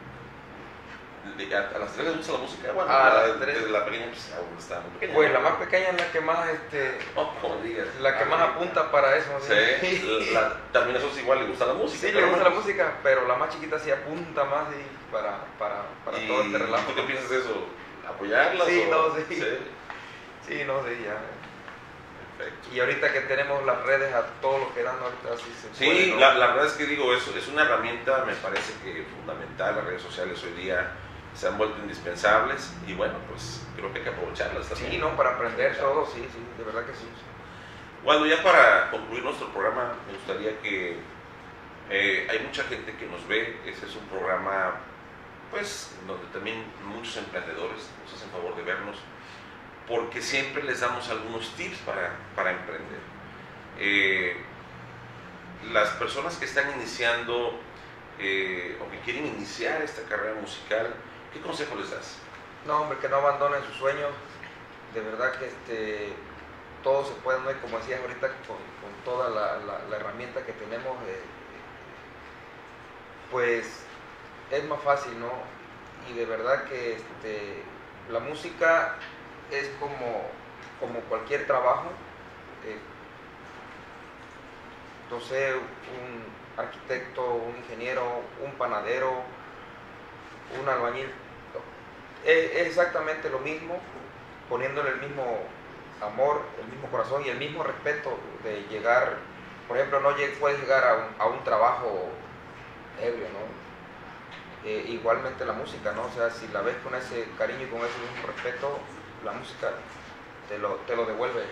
De- 1.36 1.56
¿A, 1.56 1.70
a 1.74 1.78
las 1.78 1.92
tres 1.94 2.06
les 2.06 2.16
gusta 2.18 2.32
la 2.34 2.38
música? 2.38 2.72
Bueno, 2.72 2.90
A 2.90 3.08
la- 3.14 3.26
las 3.28 3.40
tres. 3.40 3.56
desde 3.58 3.70
la 3.70 3.84
pequeña 3.86 4.06
pues 4.06 4.32
aún 4.36 4.56
está 4.58 4.80
muy 4.80 4.90
pequeña. 4.92 5.14
Pues 5.14 5.32
la 5.32 5.40
más 5.40 5.52
pequeña 5.54 5.88
es 5.88 6.00
la 6.00 6.12
que 6.12 6.20
más, 6.20 6.48
este, 6.48 6.98
No, 7.16 7.34
como 7.40 7.56
digas. 7.62 7.86
la 8.00 8.18
que 8.18 8.24
más 8.26 8.40
apunta 8.42 8.90
para 8.90 9.16
eso. 9.16 9.30
Sí, 9.40 10.30
la, 10.32 10.54
también 10.72 10.96
a 10.96 10.98
esos 10.98 11.18
igual 11.18 11.38
le 11.40 11.46
gusta 11.46 11.66
la 11.66 11.74
música. 11.74 12.06
Sí, 12.06 12.12
le 12.12 12.24
gusta 12.26 12.44
la 12.44 12.50
música, 12.50 12.92
pero 13.02 13.26
la 13.26 13.36
más 13.36 13.48
chiquita 13.50 13.78
sí 13.78 13.90
apunta 13.90 14.44
más 14.44 14.64
y 14.70 15.12
para, 15.12 15.38
para, 15.58 15.82
para 16.04 16.18
¿Y 16.18 16.28
todo 16.28 16.42
este 16.42 16.58
relajo. 16.58 16.90
tú 16.90 16.94
qué 16.94 17.02
piensas 17.02 17.30
de 17.30 17.38
eso? 17.38 17.66
¿Apoyarlas? 18.08 18.68
Sí, 18.68 18.84
o- 18.86 18.90
no, 18.90 19.16
sí. 19.16 19.24
sí. 19.28 19.44
Sí, 20.46 20.62
no, 20.66 20.82
sí, 20.84 21.02
ya. 21.04 21.16
Y 22.72 22.80
ahorita 22.80 23.12
que 23.12 23.20
tenemos 23.22 23.64
las 23.64 23.82
redes 23.82 24.12
a 24.14 24.22
todo 24.40 24.58
lo 24.58 24.74
que 24.74 24.82
dan, 24.82 24.96
ahorita 24.98 25.36
sí 25.36 25.52
se 25.60 25.74
Sí, 25.78 25.84
puede, 25.86 26.06
¿no? 26.08 26.20
la, 26.20 26.34
la 26.34 26.46
verdad 26.48 26.66
es 26.66 26.72
que 26.74 26.86
digo 26.86 27.12
eso, 27.14 27.32
es 27.36 27.48
una 27.48 27.62
herramienta, 27.62 28.24
me 28.26 28.34
parece 28.34 28.72
que 28.82 29.04
fundamental, 29.16 29.76
las 29.76 29.84
redes 29.84 30.02
sociales 30.02 30.42
hoy 30.44 30.52
día 30.62 30.90
se 31.34 31.48
han 31.48 31.58
vuelto 31.58 31.78
indispensables 31.80 32.72
y 32.86 32.94
bueno, 32.94 33.14
pues 33.28 33.60
creo 33.76 33.92
que 33.92 33.98
hay 33.98 34.04
que 34.04 34.10
aprovecharlas 34.10 34.68
también. 34.68 34.90
Sí, 34.92 34.98
no, 34.98 35.16
para 35.16 35.30
aprender 35.30 35.76
todo, 35.76 36.06
sí, 36.06 36.26
sí, 36.32 36.38
de 36.58 36.64
verdad 36.64 36.84
que 36.86 36.94
sí. 36.94 37.06
Bueno, 38.04 38.26
ya 38.26 38.42
para 38.42 38.90
concluir 38.90 39.24
nuestro 39.24 39.48
programa, 39.48 39.94
me 40.06 40.12
gustaría 40.14 40.60
que 40.60 40.98
eh, 41.90 42.26
hay 42.30 42.38
mucha 42.40 42.62
gente 42.64 42.94
que 42.96 43.06
nos 43.06 43.26
ve, 43.26 43.60
ese 43.66 43.86
es 43.86 43.96
un 43.96 44.06
programa, 44.08 44.74
pues, 45.50 45.94
donde 46.06 46.26
también 46.32 46.64
muchos 46.84 47.16
emprendedores 47.16 47.88
nos 48.04 48.14
hacen 48.14 48.30
favor 48.30 48.54
de 48.56 48.62
vernos, 48.62 48.96
porque 49.88 50.22
siempre 50.22 50.62
les 50.62 50.80
damos 50.80 51.08
algunos 51.10 51.54
tips 51.56 51.78
para, 51.80 52.10
para 52.34 52.52
emprender. 52.52 53.00
Eh, 53.78 54.36
las 55.72 55.88
personas 55.90 56.36
que 56.36 56.44
están 56.44 56.70
iniciando 56.78 57.58
eh, 58.18 58.78
o 58.84 58.90
que 58.90 59.00
quieren 59.00 59.26
iniciar 59.26 59.82
esta 59.82 60.02
carrera 60.02 60.34
musical, 60.40 60.94
¿qué 61.32 61.40
consejo 61.40 61.74
les 61.76 61.90
das? 61.90 62.18
No, 62.66 62.82
hombre, 62.82 62.98
que 62.98 63.08
no 63.08 63.16
abandonen 63.16 63.62
sus 63.64 63.76
sueños. 63.76 64.10
De 64.94 65.00
verdad 65.00 65.32
que 65.38 65.46
este, 65.48 66.12
todo 66.82 67.04
se 67.04 67.14
puede, 67.22 67.40
¿no? 67.40 67.50
Como 67.60 67.78
decías 67.78 68.00
ahorita, 68.00 68.28
con, 68.46 68.56
con 68.80 68.92
toda 69.04 69.28
la, 69.30 69.56
la- 69.66 69.84
la 69.90 69.96
herramienta 69.96 70.44
que 70.46 70.52
tenemos, 70.52 70.96
eh, 71.08 71.20
pues 73.30 73.84
es 74.50 74.64
más 74.64 74.80
fácil, 74.82 75.18
¿no? 75.18 75.32
Y 76.08 76.12
de 76.14 76.26
verdad 76.26 76.64
que 76.64 76.94
este, 76.96 77.62
la 78.10 78.20
música 78.20 78.96
es 79.50 79.68
como, 79.80 80.28
como 80.80 81.00
cualquier 81.08 81.46
trabajo. 81.46 81.90
eh, 82.66 82.78
un 85.54 86.62
arquitecto, 86.62 87.34
un 87.34 87.56
ingeniero, 87.56 88.22
un 88.42 88.52
panadero, 88.52 89.22
un 90.60 90.68
albañil, 90.68 91.08
es, 92.24 92.50
es 92.52 92.66
exactamente 92.68 93.28
lo 93.30 93.38
mismo, 93.40 93.78
poniéndole 94.48 94.90
el 94.90 95.00
mismo 95.00 95.38
amor, 96.00 96.42
el 96.60 96.66
mismo 96.68 96.88
corazón 96.88 97.22
y 97.24 97.28
el 97.28 97.38
mismo 97.38 97.62
respeto 97.62 98.18
de 98.42 98.62
llegar, 98.70 99.16
por 99.68 99.76
ejemplo, 99.76 100.00
no 100.00 100.10
puedes 100.40 100.60
llegar 100.60 100.84
a 100.84 100.94
un, 100.94 101.04
a 101.18 101.26
un 101.26 101.44
trabajo 101.44 102.08
ebrio, 103.00 103.26
¿no? 103.28 103.64
Eh, 104.68 104.84
igualmente 104.88 105.44
la 105.44 105.52
música, 105.52 105.92
¿no? 105.92 106.04
O 106.04 106.10
sea, 106.10 106.30
si 106.30 106.48
la 106.48 106.62
ves 106.62 106.76
con 106.82 106.94
ese 106.94 107.26
cariño 107.36 107.62
y 107.62 107.66
con 107.66 107.80
ese 107.80 107.98
mismo 107.98 108.26
respeto, 108.26 108.78
la 109.24 109.32
música 109.32 109.70
te 110.48 110.58
lo, 110.58 110.74
te 110.86 110.94
lo 110.94 111.06
devuelve. 111.06 111.44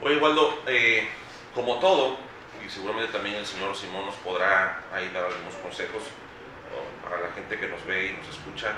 Oye, 0.00 0.16
Waldo, 0.16 0.62
eh, 0.66 1.08
como 1.54 1.78
todo, 1.78 2.16
y 2.64 2.68
seguramente 2.68 3.12
también 3.12 3.36
el 3.36 3.46
señor 3.46 3.76
Simón 3.76 4.06
nos 4.06 4.14
podrá 4.16 4.82
ahí 4.92 5.08
dar 5.12 5.24
algunos 5.24 5.54
consejos 5.56 6.02
o 6.72 7.04
para 7.08 7.20
la 7.20 7.32
gente 7.32 7.58
que 7.58 7.68
nos 7.68 7.84
ve 7.84 8.06
y 8.08 8.16
nos 8.16 8.28
escucha, 8.28 8.72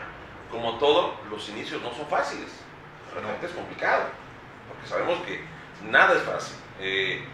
como 0.51 0.79
todo, 0.79 1.15
los 1.31 1.49
inicios 1.49 1.81
no 1.83 1.93
son 1.95 2.07
fáciles, 2.07 2.51
realmente 3.13 3.47
es 3.47 3.53
complicado, 3.53 4.05
porque 4.69 4.87
sabemos 4.87 5.19
que 5.25 5.41
nada 5.83 6.15
es 6.15 6.23
fácil. 6.23 6.57
Eh, 6.81 7.25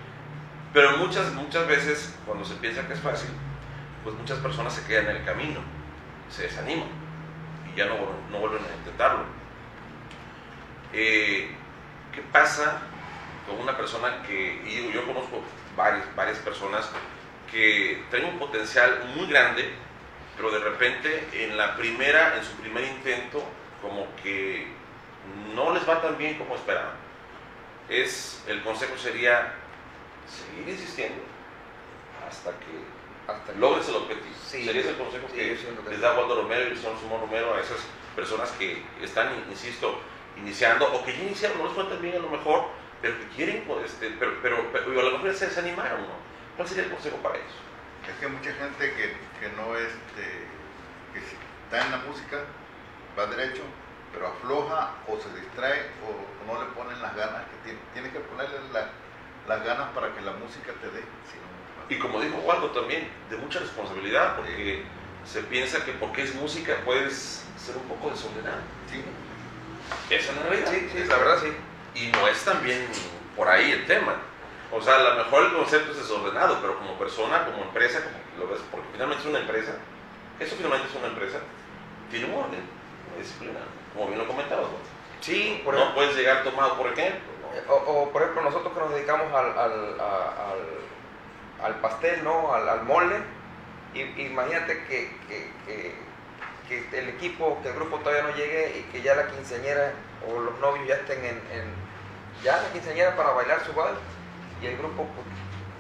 pero 0.72 0.98
muchas, 0.98 1.32
muchas 1.32 1.66
veces 1.66 2.14
cuando 2.26 2.44
se 2.44 2.54
piensa 2.54 2.86
que 2.86 2.92
es 2.92 3.00
fácil, 3.00 3.30
pues 4.04 4.14
muchas 4.16 4.38
personas 4.38 4.72
se 4.72 4.86
quedan 4.86 5.08
en 5.10 5.16
el 5.16 5.24
camino, 5.24 5.60
se 6.30 6.42
desaniman 6.42 6.88
y 7.72 7.76
ya 7.76 7.86
no, 7.86 7.96
no 8.30 8.38
vuelven 8.38 8.62
a 8.64 8.76
intentarlo. 8.76 9.39
Eh, 10.92 11.48
¿Qué 12.14 12.22
pasa 12.32 12.82
con 13.46 13.60
una 13.60 13.76
persona 13.76 14.22
que, 14.22 14.60
y 14.64 14.76
digo, 14.76 14.90
yo 14.90 15.06
conozco 15.06 15.42
varias, 15.76 16.04
varias 16.16 16.38
personas 16.38 16.90
que 17.50 18.02
tienen 18.10 18.30
un 18.30 18.38
potencial 18.38 19.12
muy 19.14 19.26
grande, 19.26 19.70
pero 20.36 20.50
de 20.50 20.58
repente 20.58 21.28
en 21.32 21.56
la 21.56 21.76
primera, 21.76 22.36
en 22.36 22.44
su 22.44 22.52
primer 22.56 22.84
intento, 22.84 23.42
como 23.82 24.06
que 24.22 24.66
no 25.54 25.72
les 25.72 25.88
va 25.88 26.00
tan 26.00 26.16
bien 26.18 26.38
como 26.38 26.54
esperaban. 26.54 26.94
Es, 27.88 28.42
el 28.46 28.62
consejo 28.62 28.96
sería 28.96 29.52
seguir 30.28 30.68
insistiendo 30.68 31.22
hasta 32.28 32.50
que 32.50 33.32
Hasta 33.32 33.52
logres 33.54 33.88
el 33.88 33.96
objetivo. 33.96 34.34
Sí. 34.46 34.64
Sería 34.64 34.80
ese 34.80 34.90
el 34.90 34.96
consejo 34.96 35.26
Sí, 35.30 35.36
que 35.36 35.90
les 35.90 36.00
da 36.00 36.14
Waldo 36.14 36.42
Romero 36.42 36.72
y 36.72 36.76
señor 36.76 36.98
Simón 36.98 37.20
Romero 37.20 37.54
a 37.54 37.60
esas 37.60 37.78
personas 38.14 38.50
que 38.52 38.82
están, 39.02 39.28
insisto, 39.50 40.00
iniciando 40.40 40.92
o 40.92 41.04
que 41.04 41.12
ya 41.16 41.22
iniciaron, 41.24 41.58
no 41.58 41.64
les 41.64 41.74
fue 41.74 41.84
tan 41.84 42.00
bien 42.02 42.16
a 42.16 42.20
lo 42.20 42.30
mejor, 42.30 42.64
pero 43.00 43.18
que 43.18 43.28
quieren, 43.28 43.64
pues, 43.66 43.92
este, 43.92 44.10
pero, 44.18 44.32
pero, 44.42 44.70
pero 44.72 45.00
a 45.00 45.04
lo 45.04 45.10
mejor 45.12 45.34
se 45.34 45.46
desanimaron, 45.46 46.02
¿no? 46.02 46.14
¿Cuál 46.56 46.68
sería 46.68 46.84
el 46.84 46.90
consejo 46.90 47.16
para 47.18 47.36
ellos? 47.36 47.52
Es 48.08 48.14
que 48.18 48.26
hay 48.26 48.32
mucha 48.32 48.52
gente 48.52 48.94
que, 48.94 49.16
que 49.40 49.48
no 49.56 49.76
este, 49.76 50.24
que 51.12 51.18
está 51.20 51.84
en 51.86 51.90
la 51.92 51.98
música, 51.98 52.38
va 53.18 53.26
derecho, 53.26 53.62
pero 54.12 54.28
afloja 54.28 54.94
o 55.06 55.18
se 55.18 55.28
distrae 55.40 55.86
o, 56.02 56.10
o 56.42 56.44
no 56.46 56.60
le 56.60 56.70
ponen 56.72 57.00
las 57.00 57.14
ganas 57.14 57.42
que 57.48 57.56
tiene. 57.64 57.78
Tiene 57.92 58.10
que 58.10 58.20
ponerle 58.20 58.56
la- 58.72 58.90
las 59.46 59.64
ganas 59.64 59.88
para 59.94 60.14
que 60.14 60.20
la 60.20 60.32
música 60.32 60.72
te 60.80 60.90
dé. 60.90 61.02
si 61.30 61.38
no, 61.38 61.48
Y 61.88 61.98
como 61.98 62.20
dijo 62.20 62.36
Waldo 62.38 62.70
también, 62.70 63.08
de 63.30 63.36
mucha 63.36 63.60
responsabilidad, 63.60 64.36
porque 64.36 64.84
se 65.24 65.42
piensa 65.44 65.84
que 65.84 65.92
porque 65.92 66.22
es 66.22 66.34
música 66.34 66.74
puedes 66.84 67.44
ser 67.56 67.76
un 67.76 67.84
poco 67.88 68.10
desordenado. 68.10 68.62
sí. 68.90 69.04
Esa 70.08 70.32
es 70.32 70.36
la 70.36 70.42
realidad. 70.44 70.70
Sí, 70.70 70.88
sí, 70.92 71.04
la 71.04 71.16
verdad 71.16 71.38
sí. 71.42 71.52
Y 71.94 72.12
no 72.12 72.28
es 72.28 72.44
también 72.44 72.86
por 73.36 73.48
ahí 73.48 73.72
el 73.72 73.86
tema. 73.86 74.16
O 74.72 74.80
sea, 74.80 74.96
a 74.96 75.02
lo 75.02 75.24
mejor 75.24 75.44
el 75.44 75.52
concepto 75.52 75.90
es 75.90 75.98
desordenado, 75.98 76.58
pero 76.60 76.78
como 76.78 76.96
persona, 76.98 77.44
como 77.44 77.64
empresa, 77.64 78.02
como 78.04 78.44
lo 78.46 78.52
ves, 78.52 78.62
porque 78.70 78.86
finalmente 78.92 79.22
es 79.24 79.28
una 79.28 79.40
empresa, 79.40 79.72
eso 80.38 80.54
finalmente 80.56 80.86
es 80.88 80.94
una 80.94 81.08
empresa, 81.08 81.38
tiene 82.08 82.26
un 82.26 82.34
orden, 82.34 82.62
una 83.08 83.18
disciplina, 83.18 83.58
como 83.92 84.06
bien 84.06 84.18
lo 84.18 84.28
comentabas. 84.28 84.66
¿no? 84.66 84.78
Sí, 85.20 85.60
por 85.64 85.74
no 85.74 85.80
ejemplo. 85.80 85.96
puedes 85.96 86.16
llegar 86.16 86.44
tomado, 86.44 86.76
por 86.76 86.86
ejemplo. 86.86 87.20
¿no? 87.66 87.74
O, 87.74 88.02
o, 88.02 88.10
por 88.12 88.22
ejemplo, 88.22 88.42
nosotros 88.42 88.72
que 88.72 88.80
nos 88.80 88.94
dedicamos 88.94 89.26
al, 89.34 89.58
al, 89.58 90.00
al, 90.00 91.64
al 91.64 91.74
pastel, 91.80 92.22
¿no? 92.22 92.54
Al, 92.54 92.84
mole, 92.84 93.16
y, 93.92 94.02
imagínate 94.02 94.84
que, 94.84 95.16
que, 95.26 95.52
que, 95.66 95.94
que 96.70 96.98
el 96.98 97.08
equipo, 97.08 97.58
que 97.62 97.68
el 97.68 97.74
grupo 97.74 97.98
todavía 97.98 98.22
no 98.22 98.36
llegue 98.36 98.78
y 98.78 98.92
que 98.92 99.02
ya 99.02 99.16
la 99.16 99.26
quinceañera 99.26 99.92
o 100.24 100.38
los 100.38 100.58
novios 100.60 100.86
ya 100.86 100.94
estén 100.94 101.18
en, 101.24 101.74
ya 102.44 102.62
la 102.62 102.70
quinceañera 102.70 103.16
para 103.16 103.30
bailar 103.32 103.64
su 103.66 103.72
vals 103.72 103.98
y 104.62 104.66
el 104.66 104.78
grupo 104.78 105.04
pues, 105.04 105.26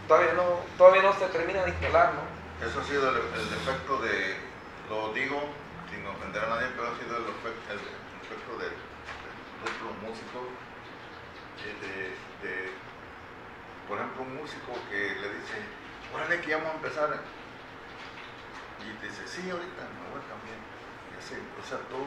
todavía 0.08 0.32
no 0.32 0.60
todavía 0.76 1.02
no 1.02 1.12
se 1.14 1.26
termina 1.26 1.62
de 1.62 1.70
instalar, 1.70 2.14
¿no? 2.14 2.66
Eso 2.66 2.80
ha 2.80 2.84
sido 2.84 3.08
el, 3.08 3.16
el 3.16 3.48
efecto 3.54 4.02
de, 4.02 4.34
lo 4.90 5.12
digo 5.14 5.40
sin 5.88 6.04
ofender 6.06 6.42
a 6.42 6.48
nadie, 6.48 6.68
pero 6.74 6.90
ha 6.90 6.98
sido 6.98 7.16
el 7.16 7.26
efecto, 7.30 7.70
el 7.70 7.78
efecto 8.26 8.50
del, 8.58 8.74
del 8.74 9.62
otro 9.62 9.94
músico, 10.02 10.38
eh, 11.62 11.74
de, 11.82 11.94
de, 12.42 12.70
por 13.86 13.98
ejemplo, 13.98 14.22
un 14.22 14.36
músico 14.36 14.74
que 14.90 15.14
le 15.22 15.28
dice, 15.38 15.62
órale 16.14 16.40
que 16.40 16.54
vamos 16.54 16.72
a 16.72 16.76
empezar. 16.76 17.10
Y 18.80 19.06
dice, 19.06 19.22
sí, 19.28 19.50
ahorita 19.50 19.82
me 19.92 20.08
voy 20.08 20.22
a 20.24 20.69
o 21.28 21.66
sea, 21.68 21.78
todo, 21.88 22.06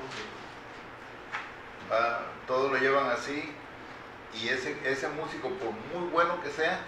va, 1.91 2.25
todo 2.47 2.69
lo 2.69 2.77
llevan 2.77 3.09
así. 3.09 3.53
Y 4.33 4.49
ese, 4.49 4.75
ese 4.83 5.09
músico, 5.09 5.49
por 5.49 5.71
muy 5.71 6.09
bueno 6.09 6.41
que 6.41 6.49
sea, 6.49 6.79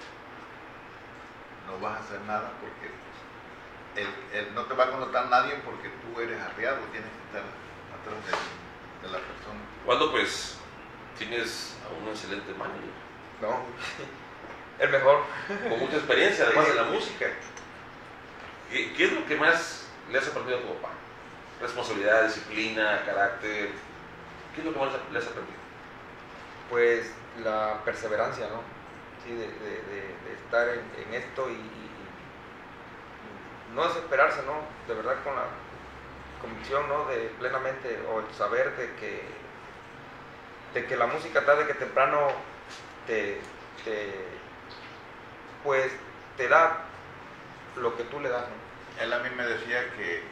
no 1.67 1.79
vas 1.79 1.97
a 1.97 2.03
hacer 2.03 2.21
nada 2.21 2.51
porque 2.59 2.91
el, 4.01 4.39
el, 4.39 4.55
no 4.55 4.63
te 4.65 4.73
va 4.73 4.85
a 4.85 4.91
connotar 4.91 5.29
nadie 5.29 5.53
porque 5.63 5.89
tú 5.89 6.19
eres 6.19 6.41
arriado, 6.41 6.77
tienes 6.91 7.09
que 7.09 7.25
estar 7.27 7.43
atrás 7.93 8.25
de, 8.25 9.07
de 9.07 9.13
la 9.13 9.19
persona. 9.19 9.59
Waldo, 9.85 10.11
pues 10.11 10.57
tienes 11.17 11.77
a 11.85 12.01
un 12.01 12.09
excelente 12.09 12.53
manager. 12.53 12.89
No, 13.41 13.59
el 14.79 14.89
mejor. 14.89 15.23
Con 15.69 15.79
mucha 15.79 15.97
experiencia, 15.97 16.45
además 16.45 16.67
de 16.67 16.75
la 16.75 16.83
música. 16.83 17.27
¿Qué, 18.71 18.93
¿Qué, 18.93 19.05
es 19.05 19.13
lo 19.13 19.25
que 19.25 19.35
más 19.35 19.87
le 20.11 20.17
has 20.17 20.27
aprendido 20.27 20.57
a 20.57 20.61
tu 20.61 20.73
papá? 20.75 20.94
Responsabilidad, 21.61 22.23
disciplina, 22.23 23.03
carácter. 23.05 23.69
¿Qué 24.53 24.61
es 24.61 24.65
lo 24.65 24.73
que 24.73 24.79
más 24.79 24.89
le 25.11 25.19
has 25.19 25.27
aprendido? 25.27 25.57
Pues 26.69 27.11
la 27.43 27.81
perseverancia, 27.85 28.47
¿no? 28.47 28.61
Sí, 29.23 29.31
de, 29.33 29.47
de, 29.47 29.81
de, 29.83 30.01
de 30.01 30.33
estar 30.43 30.67
en, 30.69 30.83
en 31.07 31.13
esto 31.13 31.49
y, 31.49 31.53
y, 31.53 31.91
no 33.73 33.87
desesperarse, 33.87 34.41
¿no? 34.43 34.53
De 34.87 34.93
verdad 34.93 35.15
con 35.23 35.35
la 35.35 35.43
convicción, 36.41 36.87
¿no? 36.87 37.05
De 37.05 37.29
plenamente, 37.39 37.99
o 38.09 38.19
el 38.19 38.33
saber 38.33 38.75
de 38.77 38.93
que, 38.95 39.23
de 40.73 40.85
que 40.85 40.95
la 40.97 41.07
música 41.07 41.45
tarde 41.45 41.67
que 41.67 41.73
temprano 41.73 42.27
te, 43.07 43.41
te, 43.83 44.25
pues, 45.63 45.91
te 46.37 46.47
da 46.47 46.85
lo 47.77 47.95
que 47.97 48.03
tú 48.03 48.19
le 48.19 48.29
das, 48.29 48.43
¿no? 48.43 49.03
Él 49.03 49.11
a 49.11 49.19
mí 49.19 49.29
me 49.35 49.45
decía 49.45 49.91
que. 49.95 50.23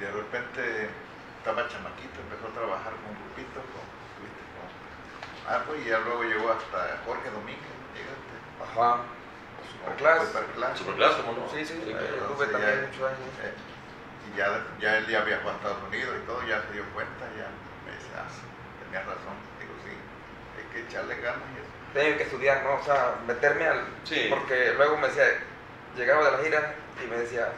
Y 0.00 0.02
de 0.02 0.12
repente 0.12 0.88
estaba 1.38 1.68
chamaquito, 1.68 2.20
empezó 2.24 2.48
a 2.48 2.56
trabajar 2.56 2.92
con 3.04 3.12
un 3.12 3.20
grupito, 3.20 3.60
con, 3.68 3.84
con, 3.84 4.24
ah, 5.44 5.60
pues, 5.66 5.84
y 5.84 5.90
ya 5.90 5.98
luego 6.00 6.24
llegó 6.24 6.48
hasta 6.52 7.04
Jorge 7.04 7.28
Domínguez, 7.28 7.76
llegaste. 7.92 8.34
Ajá. 8.64 9.04
Superclass. 9.68 10.28
Superclass. 10.28 10.78
Superclass, 10.78 11.14
¿cómo 11.20 11.32
no? 11.36 11.48
Sí, 11.52 11.64
sí, 11.64 11.76
eh, 11.84 12.22
tuve 12.32 12.46
también 12.48 12.88
muchos 12.88 13.04
años. 13.12 13.28
eh, 13.44 13.52
y 14.24 14.36
ya, 14.36 14.64
ya 14.80 14.98
él 14.98 15.06
ya 15.06 15.20
viajó 15.20 15.50
a 15.50 15.52
Estados 15.52 15.82
Unidos 15.88 16.16
y 16.16 16.26
todo, 16.26 16.40
ya 16.48 16.62
se 16.62 16.72
dio 16.72 16.84
cuenta, 16.96 17.24
ya 17.36 17.48
me 17.84 17.92
dice, 17.92 18.08
ah, 18.16 18.28
sí, 18.28 18.40
tenías 18.84 19.04
razón. 19.04 19.36
Digo, 19.60 19.72
sí, 19.84 19.92
hay 20.56 20.64
que 20.72 20.88
echarle 20.88 21.16
ganas 21.20 21.44
y 21.56 21.60
eso. 21.60 21.68
Tengo 21.92 22.16
que 22.16 22.22
estudiar, 22.24 22.62
¿no? 22.62 22.74
O 22.76 22.82
sea, 22.84 23.16
meterme 23.26 23.66
al... 23.66 23.84
Sí. 24.04 24.28
Porque 24.30 24.72
luego 24.76 24.96
me 24.96 25.08
decía, 25.08 25.24
llegaba 25.96 26.24
de 26.24 26.30
la 26.32 26.38
gira 26.38 26.74
y 27.02 27.06
me 27.08 27.16
decía, 27.18 27.48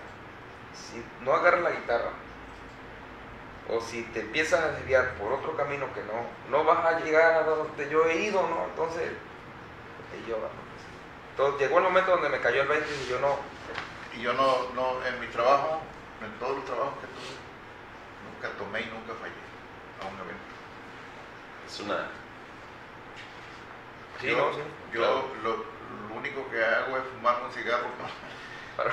si 0.72 1.04
no 1.20 1.34
agarras 1.34 1.60
la 1.60 1.70
guitarra, 1.70 2.10
o 3.72 3.80
si 3.80 4.02
te 4.04 4.20
empiezas 4.20 4.60
a 4.60 4.72
desviar 4.72 5.14
por 5.14 5.32
otro 5.32 5.56
camino 5.56 5.86
que 5.94 6.02
no, 6.02 6.26
no 6.50 6.64
vas 6.64 6.84
a 6.84 7.00
llegar 7.00 7.32
a 7.34 7.42
donde 7.44 7.88
yo 7.88 8.06
he 8.06 8.16
ido, 8.24 8.42
¿no? 8.48 8.64
Entonces, 8.66 9.10
y 10.12 10.28
yo, 10.28 10.36
entonces 11.30 11.60
llegó 11.60 11.78
el 11.78 11.84
momento 11.84 12.10
donde 12.12 12.28
me 12.28 12.40
cayó 12.40 12.62
el 12.62 12.68
20 12.68 12.86
y 13.06 13.08
yo 13.08 13.18
no, 13.20 13.38
Y 14.14 14.20
yo 14.20 14.32
no, 14.34 14.70
no, 14.74 15.04
en 15.06 15.18
mi 15.20 15.26
trabajo, 15.28 15.80
en 16.20 16.30
todos 16.38 16.56
los 16.56 16.64
trabajos 16.66 16.94
que 17.00 17.06
tuve, 17.06 17.32
nunca 18.28 18.48
tomé 18.58 18.80
y 18.82 18.86
nunca 18.86 19.14
fallé 19.14 19.32
a 20.02 20.06
un 20.12 20.20
evento. 20.20 20.52
Es 21.66 21.80
una. 21.80 22.08
Sí, 24.20 24.28
yo, 24.28 24.36
no, 24.36 24.52
sí, 24.52 24.60
yo 24.92 25.00
claro. 25.00 25.24
lo, 25.42 25.50
lo 25.56 26.14
único 26.14 26.48
que 26.50 26.62
hago 26.62 26.98
es 26.98 27.04
fumar 27.16 27.42
un 27.42 27.52
cigarro. 27.52 27.88
Para, 28.76 28.90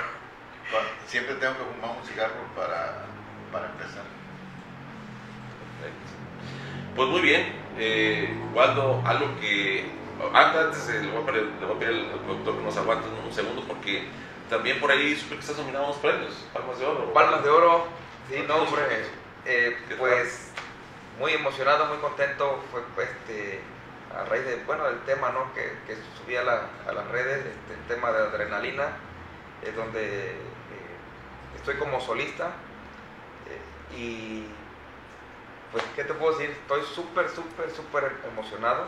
para- 0.72 1.06
siempre 1.06 1.34
tengo 1.36 1.54
que 1.58 1.64
fumar 1.64 1.96
un 2.00 2.06
cigarro 2.06 2.40
para, 2.56 3.04
para 3.52 3.66
empezar. 3.66 4.04
Pues 6.96 7.08
muy 7.08 7.20
bien, 7.20 7.52
eh, 7.78 8.28
Waldo, 8.54 9.02
algo 9.06 9.26
que 9.40 9.84
antes 10.34 10.88
eh, 10.88 11.00
le 11.02 11.10
voy 11.10 11.22
a 11.22 11.26
pedir, 11.26 11.50
le 11.60 11.66
voy 11.66 11.76
a 11.76 11.78
pedir 11.78 12.10
al 12.12 12.20
productor 12.20 12.56
que 12.58 12.64
nos 12.64 12.76
aguante 12.76 13.06
un 13.26 13.32
segundo 13.32 13.62
porque 13.66 14.04
también 14.50 14.80
por 14.80 14.90
ahí 14.90 15.16
supe 15.16 15.36
que 15.36 15.40
estás 15.40 15.56
nominado 15.58 15.84
a 15.84 15.88
unos 15.88 16.00
premios, 16.00 16.44
Palmas 16.52 16.78
de 16.78 16.86
Oro. 16.86 17.12
Palmas 17.14 17.44
de 17.44 17.50
Oro, 17.50 17.86
sí, 18.28 18.36
¿Por 18.36 18.48
no, 18.48 18.56
hombre, 18.56 18.82
eh, 19.46 19.78
¿Qué 19.88 19.94
pues 19.94 20.50
muy 21.18 21.32
emocionado, 21.32 21.86
muy 21.86 21.98
contento, 21.98 22.60
fue 22.70 22.82
pues, 22.94 23.08
este, 23.08 23.60
a 24.18 24.24
raíz 24.24 24.44
de, 24.44 24.56
bueno, 24.66 24.84
del 24.84 24.98
tema, 25.00 25.30
¿no? 25.30 25.52
Que, 25.54 25.72
que 25.86 25.96
subí 26.20 26.34
a, 26.36 26.42
la- 26.42 26.66
a 26.88 26.92
las 26.92 27.06
redes, 27.08 27.38
este, 27.46 27.74
el 27.74 27.86
tema 27.88 28.10
de 28.10 28.18
adrenalina, 28.26 28.88
es 29.62 29.74
donde 29.76 30.30
eh, 30.32 30.36
estoy 31.56 31.76
como 31.76 32.00
solista 32.00 32.50
eh, 33.48 33.96
y 33.96 34.44
pues, 35.72 35.84
¿qué 35.96 36.04
te 36.04 36.14
puedo 36.14 36.36
decir? 36.36 36.50
Estoy 36.50 36.82
súper, 36.84 37.28
súper, 37.28 37.70
súper 37.70 38.16
emocionado. 38.26 38.86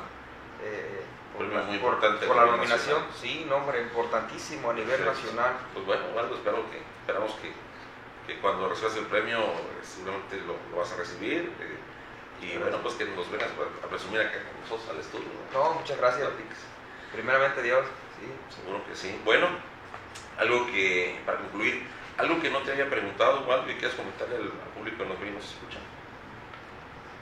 eh, 0.64 1.02
por, 1.32 1.40
Premio 1.46 1.58
la- 1.58 1.64
muy 1.64 1.78
por- 1.78 1.94
importante 1.94 2.26
por 2.26 2.36
la 2.36 2.44
nominación, 2.46 3.00
nacional. 3.00 3.16
sí, 3.20 3.46
no, 3.48 3.56
hombre, 3.56 3.82
importantísimo 3.82 4.70
a 4.70 4.74
nivel 4.74 4.90
Perfecto. 5.00 5.12
nacional. 5.12 5.56
Pues 5.72 5.86
bueno, 5.86 6.02
Waldo, 6.14 6.34
espero 6.36 6.70
que, 6.70 6.78
esperamos 7.00 7.32
que, 7.40 7.52
que 8.26 8.38
cuando 8.40 8.68
recibas 8.68 8.94
el 8.96 9.06
premio 9.06 9.38
eh, 9.40 9.80
seguramente 9.82 10.36
lo, 10.46 10.54
lo 10.70 10.76
vas 10.76 10.92
a 10.92 10.96
recibir 10.96 11.50
eh, 11.58 11.78
y 12.44 12.58
bueno, 12.58 12.78
pues 12.82 12.94
que 12.96 13.06
nos 13.06 13.28
vengas 13.30 13.48
a 13.82 13.86
presumir 13.88 14.20
acá 14.20 14.38
con 14.44 14.60
nosotros 14.60 14.88
al 14.90 15.00
estudio. 15.00 15.26
¿no? 15.54 15.64
No, 15.64 15.74
muchas 15.74 15.96
gracias. 15.98 16.28
Primeramente 17.12 17.62
Dios, 17.62 17.86
sí. 18.20 18.54
Seguro 18.54 18.84
que 18.86 18.94
sí. 18.94 19.18
Bueno, 19.24 19.46
algo 20.38 20.66
que, 20.66 21.18
para 21.26 21.38
concluir, 21.38 21.86
algo 22.18 22.40
que 22.40 22.50
no 22.50 22.60
te 22.60 22.72
haya 22.72 22.88
preguntado, 22.90 23.40
Waldo, 23.48 23.70
y 23.70 23.74
quieras 23.76 23.96
comentarle 23.96 24.36
al, 24.36 24.42
al 24.42 24.70
público 24.76 24.98
que 25.02 25.08
nos 25.08 25.18
ve 25.20 25.28
y 25.28 25.30
nos 25.30 25.44
escucha. 25.44 25.78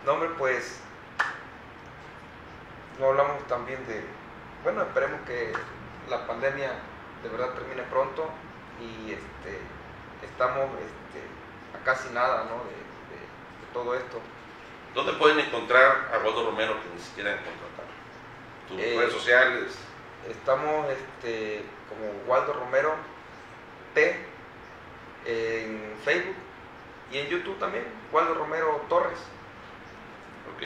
No, 0.04 0.12
hombre, 0.12 0.30
pues 0.38 0.80
no 2.98 3.06
hablamos 3.08 3.46
también 3.46 3.84
de, 3.86 4.04
bueno, 4.62 4.82
esperemos 4.82 5.20
que 5.26 5.52
la 6.08 6.26
pandemia 6.26 6.72
de 7.22 7.28
verdad 7.28 7.50
termine 7.54 7.82
pronto 7.84 8.28
y 8.80 9.12
este, 9.12 9.58
estamos 10.22 10.68
este, 10.78 11.78
a 11.78 11.84
casi 11.84 12.08
nada 12.12 12.44
¿no? 12.44 12.56
de, 12.64 12.70
de- 12.70 13.20
de 13.20 13.72
todo 13.72 13.94
esto. 13.94 14.20
¿Dónde 14.94 15.12
pueden 15.14 15.38
encontrar 15.38 16.10
a 16.12 16.18
Waldo 16.24 16.46
Romero 16.50 16.74
que 16.82 16.88
ni 16.94 17.00
siquiera 17.00 17.30
han 17.32 17.38
contratado? 17.38 17.88
Tus 18.68 18.80
Eh, 18.80 18.94
redes 18.98 19.12
sociales. 19.12 19.78
Estamos 20.28 20.86
este, 20.90 21.64
como 21.88 22.10
Waldo 22.26 22.52
Romero 22.54 22.94
T 23.94 24.26
en 25.26 25.94
Facebook 26.04 26.34
y 27.12 27.18
en 27.18 27.26
YouTube 27.28 27.58
también, 27.58 27.84
Waldo 28.12 28.34
Romero 28.34 28.82
Torres. 28.88 29.18
Ok, 30.56 30.62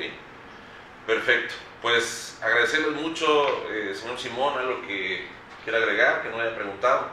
perfecto. 1.06 1.54
Pues 1.82 2.38
agradecerles 2.42 2.92
mucho, 2.92 3.46
eh, 3.70 3.94
señor 3.94 4.18
Simón, 4.18 4.56
algo 4.58 4.80
que 4.86 5.26
quiera 5.62 5.78
agregar, 5.78 6.22
que 6.22 6.30
no 6.30 6.40
haya 6.40 6.54
preguntado. 6.54 7.08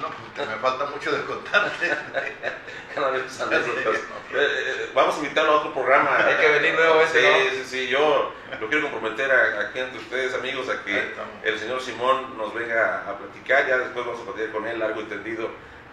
No, 0.00 0.08
porque 0.10 0.48
me 0.48 0.56
falta 0.58 0.86
mucho 0.86 1.10
de 1.10 1.24
contarte. 1.24 1.90
Cada 2.94 3.10
vez 3.10 3.40
anécdotas. 3.40 3.96
Eh, 3.96 4.00
eh, 4.34 4.90
vamos 4.94 5.16
a 5.16 5.18
invitarlo 5.18 5.52
a 5.52 5.56
otro 5.56 5.72
programa. 5.74 6.16
Hay 6.24 6.36
que 6.36 6.48
venir 6.50 6.74
nuevamente, 6.74 7.20
Sí, 7.20 7.26
¿no? 7.26 7.50
sí, 7.50 7.64
sí. 7.64 7.88
Yo 7.88 8.32
lo 8.60 8.68
quiero 8.68 8.90
comprometer 8.90 9.30
a- 9.30 9.60
aquí 9.68 9.80
entre 9.80 9.98
ustedes, 9.98 10.34
amigos, 10.34 10.68
a 10.68 10.84
que 10.84 11.14
el 11.44 11.58
señor 11.58 11.80
Simón 11.80 12.36
nos 12.38 12.54
venga 12.54 13.08
a 13.08 13.18
platicar. 13.18 13.66
Ya 13.66 13.78
después 13.78 14.06
vamos 14.06 14.20
a 14.20 14.24
platicar 14.24 14.50
con 14.52 14.66
él, 14.68 14.78
largo 14.78 15.00
y 15.00 15.04
tendido, 15.04 15.50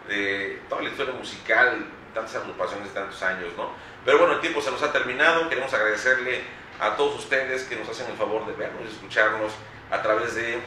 de 0.08 0.62
toda 0.70 0.84
la 0.84 0.90
historia 0.90 1.14
musical, 1.14 1.86
tantas 2.14 2.36
agrupaciones, 2.36 2.94
tantos 2.94 3.22
años, 3.24 3.54
¿no? 3.58 3.72
Pero 4.06 4.20
bueno, 4.20 4.36
el 4.36 4.42
tiempo 4.42 4.62
se 4.62 4.70
nos 4.70 4.84
ha 4.84 4.92
terminado. 4.92 5.50
Queremos 5.50 5.74
agradecerle 5.74 6.44
a 6.80 6.96
todos 6.96 7.16
ustedes 7.16 7.64
que 7.64 7.76
nos 7.76 7.90
hacen 7.90 8.06
el 8.10 8.16
favor 8.16 8.46
de 8.46 8.54
vernos 8.54 8.84
y 8.86 8.94
escucharnos 8.94 9.52
a 9.90 10.02
través 10.02 10.36
de 10.36 10.60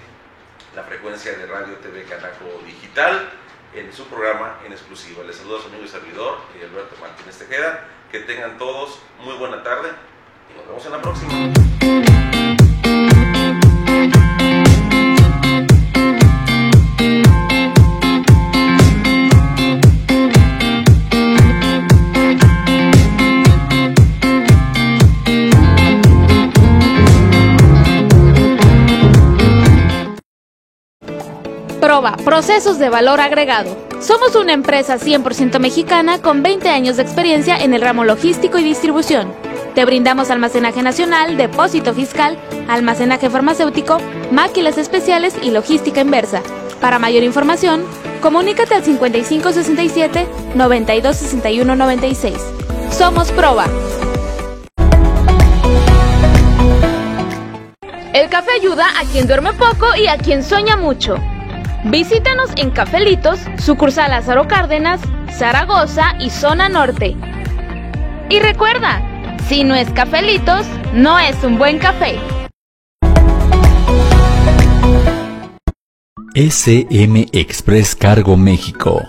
la 0.74 0.82
frecuencia 0.82 1.32
de 1.32 1.47
Radio 1.47 1.76
TV 1.76 2.05
Canaco 2.05 2.61
Digital 2.66 3.30
en 3.74 3.93
su 3.93 4.07
programa 4.07 4.59
en 4.66 4.72
exclusiva. 4.72 5.22
Les 5.22 5.36
saluda 5.36 5.61
su 5.62 5.68
amigo 5.68 5.84
y 5.84 5.89
servidor, 5.89 6.39
eh, 6.57 6.68
Alberto 6.68 6.97
Martínez 7.01 7.39
Tejeda. 7.39 7.86
Que 8.11 8.20
tengan 8.20 8.59
todos 8.59 8.99
muy 9.20 9.34
buena 9.36 9.62
tarde 9.62 9.91
y 10.51 10.57
nos 10.57 10.66
vemos 10.66 10.86
en 10.86 10.93
la 10.93 11.03
próxima. 11.03 12.28
Procesos 32.29 32.79
de 32.79 32.91
valor 32.91 33.22
agregado. 33.22 33.74
Somos 34.01 34.37
una 34.37 34.53
empresa 34.53 34.99
100% 34.99 35.59
mexicana 35.61 36.20
con 36.20 36.43
20 36.43 36.68
años 36.68 36.99
de 36.99 37.03
experiencia 37.03 37.57
en 37.57 37.72
el 37.72 37.81
ramo 37.81 38.05
logístico 38.05 38.59
y 38.59 38.64
distribución. 38.64 39.33
Te 39.74 39.87
brindamos 39.87 40.29
almacenaje 40.31 40.83
nacional, 40.83 41.39
depósito 41.39 41.95
fiscal, 41.95 42.37
almacenaje 42.68 43.31
farmacéutico, 43.31 43.97
máquinas 44.31 44.76
especiales 44.76 45.37
y 45.43 45.53
logística 45.53 46.03
inversa. 46.03 46.43
Para 46.83 46.99
mayor 46.99 47.22
información, 47.22 47.83
comunícate 48.20 48.74
al 48.74 48.85
5567 48.85 50.26
926196. 50.55 52.37
Somos 52.91 53.33
Proba. 53.33 53.64
El 58.12 58.29
café 58.29 58.51
ayuda 58.61 58.85
a 59.01 59.05
quien 59.11 59.26
duerme 59.26 59.55
poco 59.55 59.87
y 59.97 60.09
a 60.09 60.18
quien 60.18 60.45
sueña 60.45 60.76
mucho. 60.76 61.16
Visítanos 61.85 62.51
en 62.57 62.70
Cafelitos, 62.70 63.39
sucursal 63.59 64.11
Lázaro 64.11 64.49
Cárdenas, 64.49 65.01
Zaragoza 65.31 66.14
y 66.18 66.31
Zona 66.31 66.68
Norte. 66.68 67.16
Y 68.29 68.41
recuerda, 68.41 69.01
si 69.49 69.62
no 69.62 69.76
es 69.76 69.89
Cafelitos, 69.91 70.66
no 70.93 71.18
es 71.20 71.43
un 71.45 71.57
buen 71.57 71.79
café. 71.79 72.18
SM 76.35 77.29
Express 77.33 77.95
Cargo 77.95 78.37
México. 78.37 79.03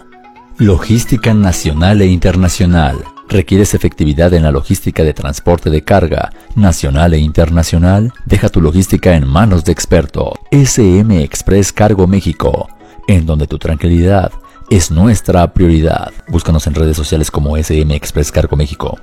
Logística 0.58 1.34
nacional 1.34 2.02
e 2.02 2.08
internacional. 2.08 3.04
¿Requieres 3.30 3.76
efectividad 3.76 4.34
en 4.34 4.42
la 4.42 4.52
logística 4.52 5.04
de 5.04 5.14
transporte 5.14 5.70
de 5.70 5.84
carga 5.84 6.32
nacional 6.56 7.14
e 7.14 7.20
internacional? 7.20 8.12
Deja 8.26 8.50
tu 8.50 8.60
logística 8.60 9.14
en 9.14 9.28
manos 9.28 9.64
de 9.64 9.72
experto. 9.72 10.34
SM 10.50 11.24
Express 11.24 11.72
Cargo 11.72 12.08
México, 12.08 12.68
en 13.08 13.28
donde 13.28 13.46
tu 13.46 13.60
tranquilidad 13.60 14.32
es 14.72 14.90
nuestra 14.90 15.54
prioridad. 15.54 16.12
Búscanos 16.28 16.66
en 16.66 16.74
redes 16.74 16.98
sociales 16.98 17.30
como 17.30 17.56
SM 17.56 17.94
Express 17.96 18.32
Cargo 18.32 18.56
México. 18.58 18.98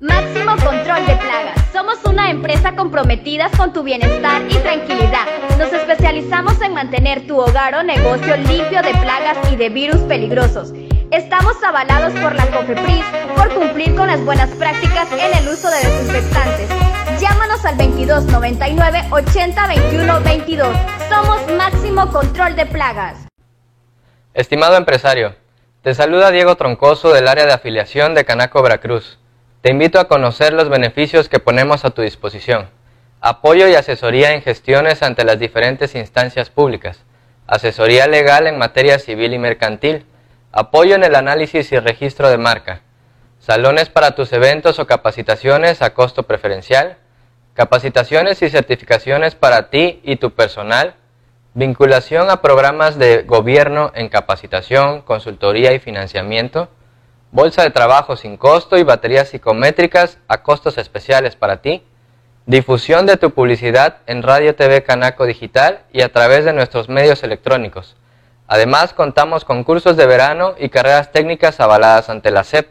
Máximo 0.00 0.52
control 0.52 1.04
de 1.06 1.16
plagas. 1.16 1.60
Somos 1.72 1.96
una 2.04 2.30
empresa 2.30 2.76
comprometida 2.76 3.50
con 3.56 3.72
tu 3.72 3.82
bienestar 3.82 4.42
y 4.48 4.54
tranquilidad. 4.58 5.26
Nos 5.58 5.72
especializamos 5.72 6.60
en 6.60 6.74
mantener 6.74 7.26
tu 7.26 7.36
hogar 7.36 7.74
o 7.74 7.82
negocio 7.82 8.36
limpio 8.36 8.80
de 8.80 8.90
plagas 9.00 9.38
y 9.52 9.56
de 9.56 9.68
virus 9.70 10.00
peligrosos. 10.02 10.72
Estamos 11.12 11.62
avalados 11.62 12.18
por 12.22 12.34
la 12.34 12.46
COFEPRIS 12.46 13.04
por 13.36 13.52
cumplir 13.52 13.94
con 13.94 14.06
las 14.06 14.24
buenas 14.24 14.48
prácticas 14.56 15.12
en 15.12 15.36
el 15.36 15.46
uso 15.46 15.68
de 15.68 15.76
desinfectantes. 15.76 16.70
Llámanos 17.20 17.62
al 17.66 17.76
22 17.76 18.24
99 18.24 19.02
80 19.10 19.66
21 19.66 20.20
22. 20.22 20.76
Somos 21.10 21.52
Máximo 21.54 22.10
Control 22.10 22.56
de 22.56 22.64
Plagas. 22.64 23.26
Estimado 24.32 24.78
empresario, 24.78 25.34
te 25.82 25.92
saluda 25.92 26.30
Diego 26.30 26.56
Troncoso 26.56 27.12
del 27.12 27.28
área 27.28 27.44
de 27.44 27.52
afiliación 27.52 28.14
de 28.14 28.24
Canaco 28.24 28.62
Veracruz. 28.62 29.18
Te 29.60 29.70
invito 29.70 30.00
a 30.00 30.08
conocer 30.08 30.54
los 30.54 30.70
beneficios 30.70 31.28
que 31.28 31.40
ponemos 31.40 31.84
a 31.84 31.90
tu 31.90 32.00
disposición. 32.00 32.70
Apoyo 33.20 33.68
y 33.68 33.74
asesoría 33.74 34.32
en 34.32 34.40
gestiones 34.40 35.02
ante 35.02 35.26
las 35.26 35.38
diferentes 35.38 35.94
instancias 35.94 36.48
públicas. 36.48 37.04
Asesoría 37.46 38.06
legal 38.06 38.46
en 38.46 38.56
materia 38.56 38.98
civil 38.98 39.34
y 39.34 39.38
mercantil 39.38 40.06
Apoyo 40.54 40.96
en 40.96 41.02
el 41.02 41.14
análisis 41.14 41.72
y 41.72 41.78
registro 41.78 42.28
de 42.28 42.36
marca. 42.36 42.82
Salones 43.38 43.88
para 43.88 44.10
tus 44.10 44.34
eventos 44.34 44.78
o 44.78 44.86
capacitaciones 44.86 45.80
a 45.80 45.94
costo 45.94 46.24
preferencial. 46.24 46.98
Capacitaciones 47.54 48.42
y 48.42 48.50
certificaciones 48.50 49.34
para 49.34 49.70
ti 49.70 50.02
y 50.04 50.16
tu 50.16 50.32
personal. 50.32 50.94
Vinculación 51.54 52.28
a 52.28 52.42
programas 52.42 52.98
de 52.98 53.22
gobierno 53.22 53.92
en 53.94 54.10
capacitación, 54.10 55.00
consultoría 55.00 55.72
y 55.72 55.78
financiamiento. 55.78 56.68
Bolsa 57.30 57.62
de 57.62 57.70
trabajo 57.70 58.16
sin 58.16 58.36
costo 58.36 58.76
y 58.76 58.82
baterías 58.82 59.30
psicométricas 59.30 60.18
a 60.28 60.42
costos 60.42 60.76
especiales 60.76 61.34
para 61.34 61.62
ti. 61.62 61.82
Difusión 62.44 63.06
de 63.06 63.16
tu 63.16 63.30
publicidad 63.30 64.00
en 64.06 64.22
Radio 64.22 64.54
TV 64.54 64.82
Canaco 64.82 65.24
Digital 65.24 65.84
y 65.94 66.02
a 66.02 66.12
través 66.12 66.44
de 66.44 66.52
nuestros 66.52 66.90
medios 66.90 67.22
electrónicos 67.22 67.96
Además, 68.54 68.92
contamos 68.92 69.46
con 69.46 69.64
cursos 69.64 69.96
de 69.96 70.04
verano 70.04 70.54
y 70.58 70.68
carreras 70.68 71.10
técnicas 71.10 71.58
avaladas 71.58 72.10
ante 72.10 72.30
la 72.30 72.44
SEP. 72.44 72.68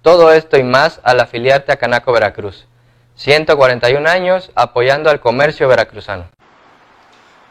Todo 0.00 0.30
esto 0.30 0.56
y 0.56 0.62
más 0.62 1.00
al 1.02 1.18
afiliarte 1.18 1.72
a 1.72 1.78
Canaco 1.78 2.12
Veracruz. 2.12 2.68
141 3.16 4.08
años 4.08 4.52
apoyando 4.54 5.10
al 5.10 5.18
comercio 5.18 5.66
veracruzano. 5.66 6.28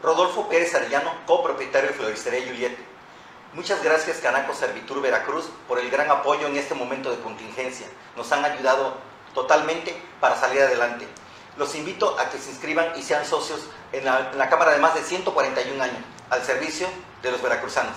Rodolfo 0.02 0.48
Pérez 0.48 0.74
Arellano, 0.74 1.12
copropietario 1.26 1.90
de 1.90 1.94
Floristería 1.94 2.46
Juliet. 2.46 2.78
Muchas 3.52 3.84
gracias 3.84 4.20
Canaco 4.20 4.54
Servitur 4.54 5.02
Veracruz 5.02 5.50
por 5.68 5.78
el 5.78 5.90
gran 5.90 6.10
apoyo 6.10 6.46
en 6.46 6.56
este 6.56 6.74
momento 6.74 7.10
de 7.10 7.18
contingencia. 7.18 7.88
Nos 8.16 8.32
han 8.32 8.42
ayudado 8.42 8.94
totalmente 9.34 9.94
para 10.18 10.34
salir 10.36 10.62
adelante. 10.62 11.06
Los 11.58 11.74
invito 11.74 12.18
a 12.18 12.30
que 12.30 12.38
se 12.38 12.48
inscriban 12.52 12.86
y 12.96 13.02
sean 13.02 13.26
socios 13.26 13.68
en 13.92 14.06
la, 14.06 14.30
en 14.32 14.38
la 14.38 14.48
Cámara 14.48 14.70
de 14.70 14.78
más 14.78 14.94
de 14.94 15.02
141 15.02 15.82
años 15.82 16.00
al 16.30 16.42
servicio 16.42 16.88
de 17.26 17.32
los 17.32 17.42
veracruzanos. 17.42 17.96